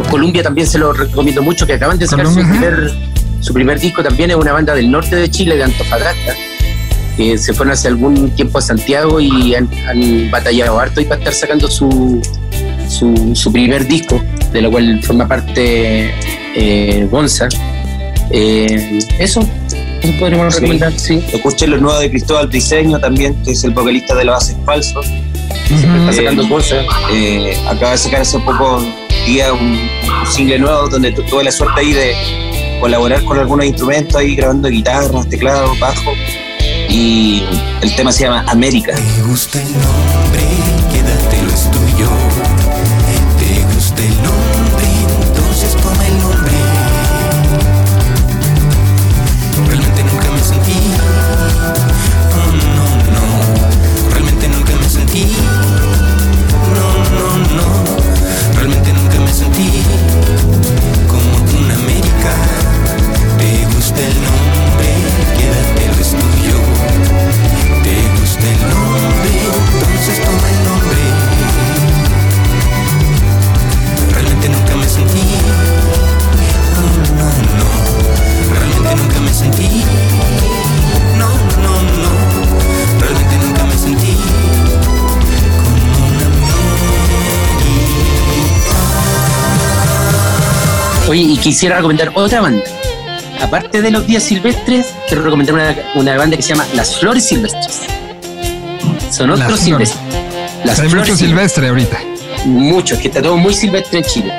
grupo. 0.09 0.17
Colombia 0.17 0.43
también 0.43 0.67
se 0.67 0.77
lo 0.77 0.93
recomiendo 0.93 1.41
mucho, 1.41 1.65
que 1.65 1.73
acaban 1.73 1.97
de 1.97 2.07
sacar 2.07 2.27
su 2.27 2.35
primer, 2.35 2.91
su 3.39 3.53
primer 3.53 3.79
disco, 3.79 4.03
también 4.03 4.31
es 4.31 4.35
una 4.35 4.51
banda 4.51 4.75
del 4.75 4.91
norte 4.91 5.15
de 5.15 5.29
Chile, 5.29 5.55
de 5.55 5.63
Antofagasta, 5.63 6.33
que 7.15 7.37
se 7.37 7.53
fueron 7.53 7.73
hace 7.73 7.87
algún 7.87 8.29
tiempo 8.31 8.59
a 8.59 8.61
Santiago 8.61 9.19
y 9.19 9.55
han, 9.55 9.69
han 9.87 10.31
batallado 10.31 10.79
harto 10.79 11.01
y 11.01 11.05
para 11.05 11.19
estar 11.19 11.33
sacando 11.33 11.69
su, 11.69 12.21
su, 12.87 13.31
su, 13.35 13.51
primer 13.51 13.87
disco, 13.87 14.21
de 14.51 14.61
lo 14.61 14.71
cual 14.71 15.01
forma 15.03 15.27
parte 15.27 16.13
eh, 16.55 17.07
Gonza. 17.09 17.47
Eh, 18.31 18.99
eso, 19.17 19.41
eso 20.01 20.19
podríamos 20.19 20.53
sí. 20.53 20.61
recomendar, 20.61 20.93
sí. 20.99 21.23
Escuché 21.33 21.67
lo 21.67 21.77
nuevo 21.77 21.99
de 21.99 22.09
Cristóbal 22.09 22.47
Briseño 22.47 22.99
también, 22.99 23.35
que 23.43 23.51
es 23.51 23.63
el 23.63 23.71
vocalista 23.71 24.15
de 24.15 24.29
Haces 24.29 24.55
Falsos. 24.65 25.05
Siempre 25.67 25.99
está 25.99 26.13
sacando 26.13 26.43
eh, 26.43 26.49
cosas. 26.49 26.85
acaba 27.67 27.91
de 27.91 27.97
sacar 27.97 28.21
hace 28.21 28.39
poco 28.39 28.81
un, 29.37 29.89
single 30.25 30.59
nuevo 30.59 30.89
donde 30.89 31.11
tuve 31.11 31.43
la 31.43 31.51
suerte 31.51 31.79
ahí 31.79 31.93
de 31.93 32.79
colaborar 32.79 33.23
con 33.25 33.37
algunos 33.37 33.65
instrumentos 33.65 34.15
ahí 34.15 34.35
grabando 34.35 34.69
guitarras, 34.69 35.29
teclados, 35.29 35.79
bajo 35.79 36.13
y 36.89 37.43
el 37.81 37.95
tema 37.95 38.11
se 38.11 38.23
llama 38.23 38.43
América. 38.47 38.95
Oye, 91.09 91.21
y 91.23 91.37
quisiera 91.37 91.77
recomendar 91.77 92.11
otra 92.13 92.39
banda. 92.41 92.63
Aparte 93.41 93.81
de 93.81 93.89
los 93.89 94.05
días 94.05 94.21
silvestres, 94.21 94.93
quiero 95.07 95.23
recomendar 95.23 95.55
una, 95.55 95.75
una 95.95 96.15
banda 96.17 96.37
que 96.37 96.43
se 96.43 96.49
llama 96.49 96.67
Las 96.75 96.97
Flores 96.99 97.25
Silvestres. 97.25 97.79
Son 99.09 99.31
Las 99.31 99.39
otros 99.41 99.59
Flores. 99.61 99.89
silvestres. 99.89 100.01
Las 100.65 100.79
Hay 100.79 100.89
Flores 100.89 101.09
mucho 101.09 101.17
silvestre 101.25 101.67
ahorita. 101.69 101.99
Muchos, 102.45 102.99
que 102.99 103.07
está 103.07 103.23
todo 103.23 103.37
muy 103.37 103.55
silvestre 103.55 103.99
en 103.99 104.05
Chile. 104.05 104.33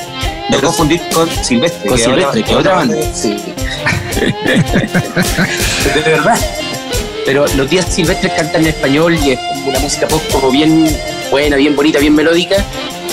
No 0.49 0.61
confundir 0.61 1.01
con 1.13 1.29
Silvestre. 1.43 1.89
Con 1.89 1.99
que 1.99 2.05
Silvestre, 2.05 2.43
que 2.45 2.55
otra 2.55 2.75
banda. 2.77 2.97
Sí. 3.15 3.37
de 5.95 6.01
verdad. 6.03 6.39
Pero 7.27 7.47
los 7.57 7.69
días 7.69 7.87
silvestres 7.87 8.33
cantan 8.35 8.63
en 8.63 8.69
español 8.69 9.15
y 9.15 9.33
es 9.33 9.39
como 9.39 9.71
una 9.71 9.79
música 9.81 10.07
pop 10.09 10.23
como 10.33 10.51
bien 10.51 10.89
buena, 11.33 11.57
bien 11.57 11.75
bonita, 11.75 11.99
bien 11.99 12.15
melódica. 12.15 12.57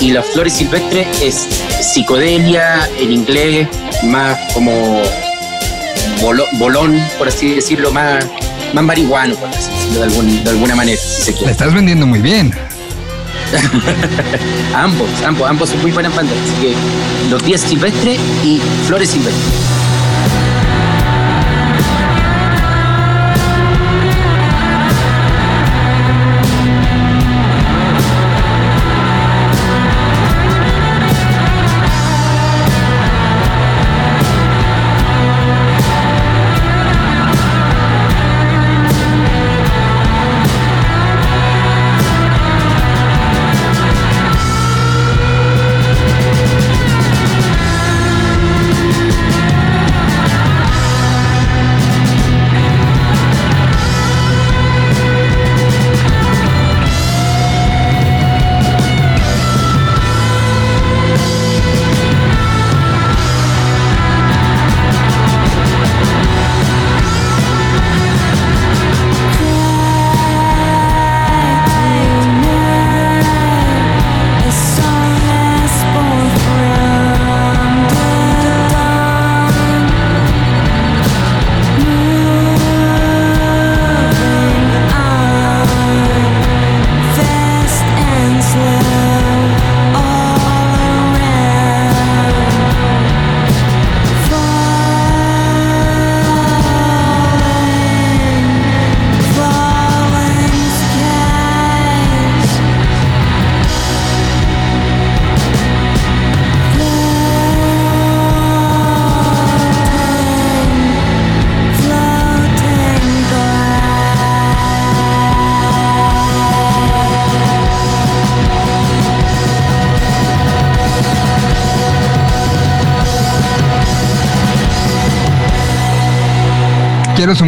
Y 0.00 0.12
las 0.12 0.26
flores 0.26 0.52
silvestres 0.52 1.06
es 1.22 1.48
psicodelia 1.82 2.88
en 2.98 3.12
inglés, 3.12 3.68
más 4.04 4.36
como 4.54 5.00
bolón, 6.58 7.00
por 7.18 7.28
así 7.28 7.54
decirlo, 7.54 7.90
más, 7.92 8.24
más 8.72 8.84
marihuano, 8.84 9.34
por 9.36 9.48
así 9.48 9.70
decirlo 9.70 9.98
de, 10.00 10.04
algún- 10.06 10.44
de 10.44 10.50
alguna 10.50 10.74
manera, 10.74 11.00
si 11.00 11.22
se 11.22 11.30
La 11.32 11.36
quiere. 11.38 11.52
estás 11.52 11.72
vendiendo 11.74 12.06
muy 12.06 12.20
bien. 12.20 12.52
Ambos, 14.74 15.08
ambos, 15.26 15.48
ambos 15.48 15.70
son 15.70 15.80
muy 15.80 15.90
buenas 15.90 16.14
bandas. 16.14 16.36
Así 16.44 16.52
que 16.60 16.74
los 17.30 17.42
días 17.44 17.60
silvestres 17.62 18.18
y 18.44 18.60
flores 18.86 19.08
silvestres. 19.10 19.44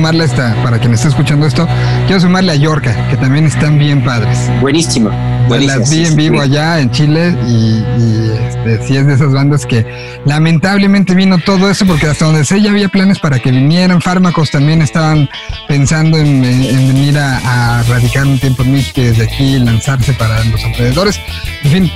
Sumarle 0.00 0.22
a 0.22 0.26
esta, 0.26 0.54
para 0.62 0.78
quien 0.78 0.94
esté 0.94 1.08
escuchando 1.08 1.46
esto, 1.46 1.68
quiero 2.06 2.20
sumarle 2.22 2.52
a 2.52 2.54
Yorka, 2.54 3.08
que 3.10 3.18
también 3.18 3.44
están 3.44 3.78
bien 3.78 4.02
padres. 4.02 4.38
Buenísimo. 4.62 5.10
Buenísimo, 5.46 5.78
Las 5.80 5.90
vi 5.90 6.06
en 6.06 6.16
vivo 6.16 6.40
allá 6.40 6.80
en 6.80 6.90
Chile 6.90 7.36
y, 7.46 7.50
y, 7.50 8.32
este, 8.48 8.86
sí 8.86 8.96
es 8.96 9.06
de 9.06 9.14
esas 9.14 9.32
bandas 9.32 9.66
que 9.66 9.84
lamentablemente 10.24 11.14
vino 11.14 11.36
todo 11.38 11.68
eso 11.70 11.84
porque 11.84 12.06
hasta 12.06 12.24
donde 12.24 12.44
sé 12.46 12.62
ya 12.62 12.70
había 12.70 12.88
planes 12.88 13.18
para 13.18 13.40
que 13.40 13.50
vinieran. 13.50 14.00
Fármacos 14.00 14.50
también 14.50 14.80
estaban 14.80 15.28
pensando 15.68 16.16
en, 16.18 16.44
en- 16.44 16.62
en 16.64 16.88
venir 16.88 17.18
a, 17.18 17.78
a 17.80 17.82
radicar 17.82 18.26
un 18.26 18.38
tiempo 18.38 18.62
en 18.62 18.72
México 18.72 19.00
y 19.02 19.04
desde 19.04 19.24
aquí 19.24 19.58
lanzarse 19.58 20.14
para 20.14 20.42
los 20.44 20.64
alrededores. 20.64 21.20
En 21.64 21.70
fin, 21.72 21.90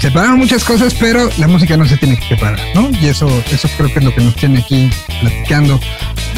separaron 0.00 0.38
muchas 0.38 0.64
cosas, 0.64 0.92
pero 0.94 1.30
la 1.38 1.46
música 1.48 1.76
no 1.78 1.86
se 1.86 1.96
tiene 1.96 2.16
que 2.18 2.26
separar, 2.34 2.58
¿no? 2.74 2.90
Y 3.00 3.06
eso, 3.06 3.26
eso 3.50 3.68
creo 3.78 3.88
que 3.92 4.00
es 4.00 4.04
lo 4.04 4.14
que 4.14 4.20
nos 4.22 4.34
tiene 4.34 4.58
aquí 4.58 4.90
platicando. 5.20 5.78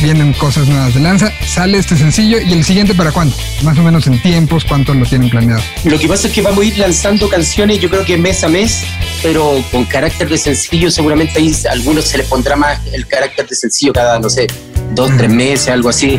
Vienen 0.03 0.33
cosas 0.33 0.67
nuevas 0.67 0.95
de 0.95 1.01
lanza, 1.01 1.31
sale 1.47 1.77
este 1.77 1.95
sencillo 1.95 2.39
y 2.41 2.53
el 2.55 2.65
siguiente 2.65 2.95
para 2.95 3.13
cuándo? 3.13 3.37
Más 3.63 3.77
o 3.79 3.83
menos 3.83 4.07
en 4.07 4.21
tiempos, 4.23 4.65
¿cuánto 4.65 4.95
lo 4.95 5.05
tienen 5.05 5.29
planeado? 5.29 5.61
Lo 5.85 5.99
que 5.99 6.09
pasa 6.09 6.29
es 6.29 6.33
que 6.33 6.41
vamos 6.41 6.61
a 6.61 6.65
ir 6.65 6.79
lanzando 6.79 7.29
canciones, 7.29 7.81
yo 7.81 7.91
creo 7.91 8.03
que 8.07 8.17
mes 8.17 8.43
a 8.43 8.49
mes, 8.49 8.83
pero 9.23 9.63
con 9.71 9.85
carácter 9.85 10.29
de 10.31 10.39
sencillo, 10.39 10.91
seguramente 10.91 11.39
ahí 11.39 11.55
a 11.69 11.73
algunos 11.73 12.07
se 12.07 12.17
les 12.17 12.27
pondrá 12.27 12.57
más 12.57 12.79
el 12.95 13.07
carácter 13.07 13.47
de 13.47 13.55
sencillo 13.55 13.93
cada, 13.93 14.19
no 14.19 14.31
sé, 14.31 14.47
dos, 14.95 15.11
tres 15.19 15.31
meses, 15.31 15.69
algo 15.69 15.91
así. 15.91 16.19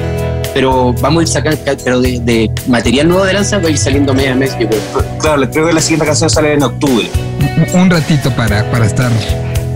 Pero 0.54 0.94
vamos 1.02 1.22
a 1.22 1.24
ir 1.24 1.28
sacando, 1.30 1.60
pero 1.84 2.00
de, 2.02 2.20
de 2.20 2.52
material 2.68 3.08
nuevo 3.08 3.26
de 3.26 3.34
lanza 3.34 3.58
va 3.58 3.68
a 3.68 3.72
ir 3.72 3.78
saliendo 3.80 4.14
mes 4.14 4.28
a 4.28 4.36
mes, 4.36 4.52
yo 4.60 4.68
creo. 4.70 4.82
Claro, 5.20 5.50
creo 5.50 5.66
que 5.68 5.74
la 5.74 5.82
siguiente 5.82 6.06
canción 6.06 6.30
sale 6.30 6.54
en 6.54 6.62
octubre. 6.62 7.10
un- 7.74 7.82
un 7.82 7.90
ratito 7.90 8.30
para, 8.36 8.70
para 8.70 8.86
estar, 8.86 9.10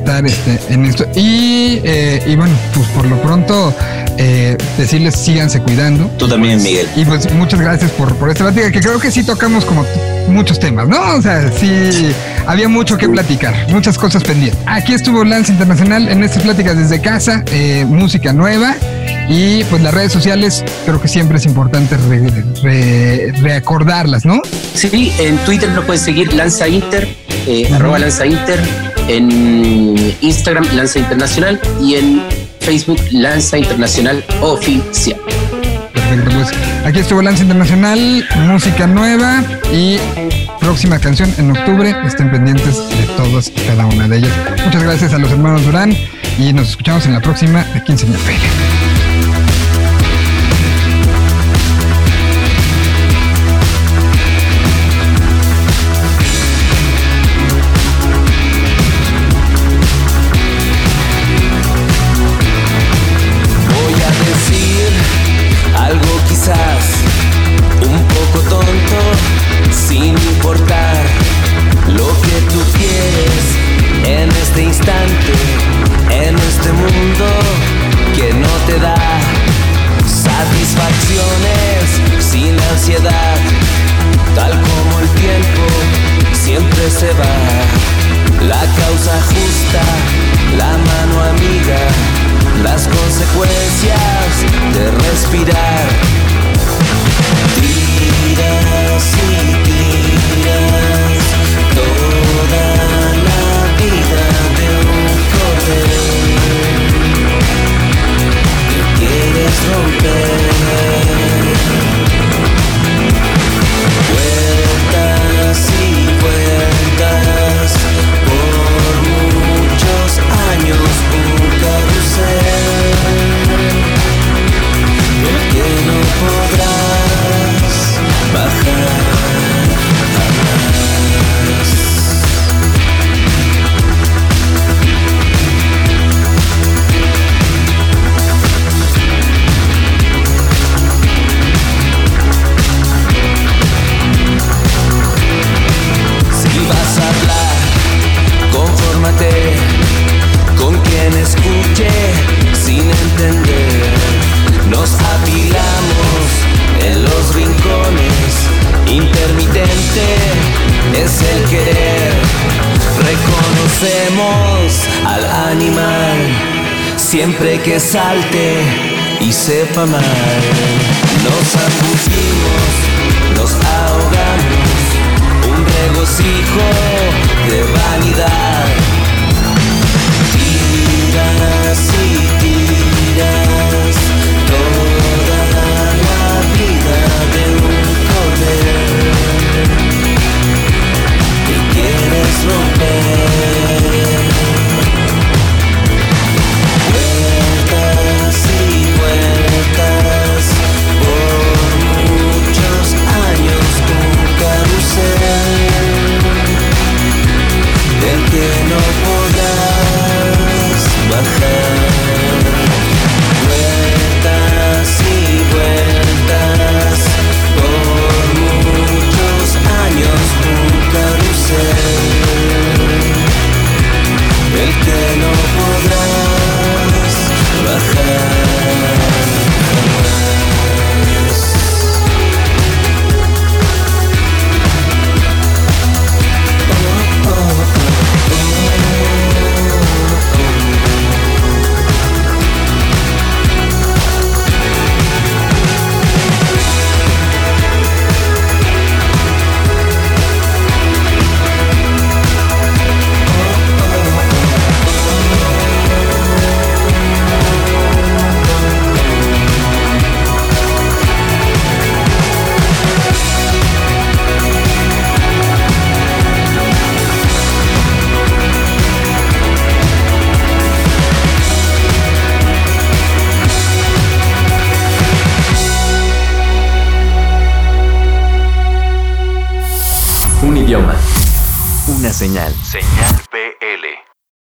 estar 0.06 0.26
este, 0.26 0.60
en 0.74 0.86
esto. 0.86 1.06
Y, 1.16 1.82
eh, 1.84 2.22
y 2.28 2.36
bueno, 2.36 2.54
pues 2.74 2.88
por 2.90 3.06
lo 3.08 3.20
pronto 3.22 3.74
eh, 4.18 4.56
decirles 4.78 5.16
síganse 5.16 5.60
cuidando. 5.62 6.06
Tú 6.20 6.28
también, 6.28 6.62
Miguel. 6.62 6.88
Y 6.96 7.04
pues 7.06 7.32
muchas 7.34 7.60
gracias 7.60 7.90
por, 7.92 8.14
por 8.16 8.30
esta 8.30 8.44
plática, 8.46 8.72
que 8.72 8.80
creo 8.82 9.00
que 9.00 9.10
sí 9.12 9.24
tocamos 9.24 9.66
como 9.66 9.84
muchos 10.28 10.60
temas, 10.60 10.88
¿no? 10.88 11.16
O 11.16 11.22
sea, 11.22 11.52
sí, 11.52 12.12
había 12.46 12.68
mucho 12.70 12.98
que 12.98 13.10
platicar, 13.10 13.56
muchas 13.70 13.98
cosas 13.98 14.24
pendientes. 14.24 14.60
Aquí 14.68 14.94
estuvo 14.94 15.24
Lance 15.24 15.52
Internacional 15.52 16.08
en 16.08 16.24
estas 16.24 16.44
pláticas 16.44 16.78
desde 16.78 17.02
casa, 17.02 17.44
eh, 17.52 17.84
música 17.88 18.32
nueva. 18.32 18.76
Y 19.28 19.64
pues 19.66 19.82
las 19.82 19.92
redes 19.92 20.12
sociales 20.14 20.64
creo 20.86 21.02
que 21.02 21.08
siempre 21.08 21.40
es 21.40 21.46
importante 21.48 21.98
re- 21.98 22.44
re- 22.62 23.32
reacordarlas, 23.42 24.24
¿no? 24.24 24.40
Sí, 24.76 25.12
en 25.18 25.38
Twitter 25.40 25.70
nos 25.72 25.84
pueden 25.86 26.04
seguir 26.04 26.32
Lanza 26.34 26.68
Inter, 26.68 27.08
eh, 27.48 27.68
arroba 27.74 27.98
Lanza 27.98 28.28
Inter, 28.28 28.60
en 29.08 29.95
Instagram 30.22 30.66
Lanza 30.76 31.00
Internacional 31.00 31.60
y 31.82 31.96
en 31.96 32.24
Facebook 32.60 33.00
Lanza 33.12 33.58
Internacional 33.58 34.24
Oficial. 34.42 35.20
Perfecto, 35.94 36.32
pues 36.32 36.52
aquí 36.86 37.00
estuvo 37.00 37.22
Lance 37.22 37.44
Internacional, 37.44 38.28
música 38.48 38.88
nueva 38.88 39.44
y 39.74 39.98
próxima 40.60 41.00
canción 41.00 41.34
en 41.38 41.52
octubre. 41.52 41.96
Estén 42.06 42.32
pendientes 42.32 42.78
de 42.90 43.06
todas 43.18 43.48
y 43.48 43.62
cada 43.68 43.86
una 43.86 44.08
de 44.08 44.18
ellas. 44.18 44.32
Muchas 44.66 44.84
gracias 44.84 45.14
a 45.14 45.18
los 45.18 45.32
hermanos 45.32 45.66
Durán 45.66 45.96
y 46.38 46.54
nos 46.54 46.70
escuchamos 46.70 47.06
en 47.06 47.14
la 47.14 47.22
próxima 47.22 47.66
aquí 47.76 47.92
en 47.92 47.98
Señal 47.98 48.20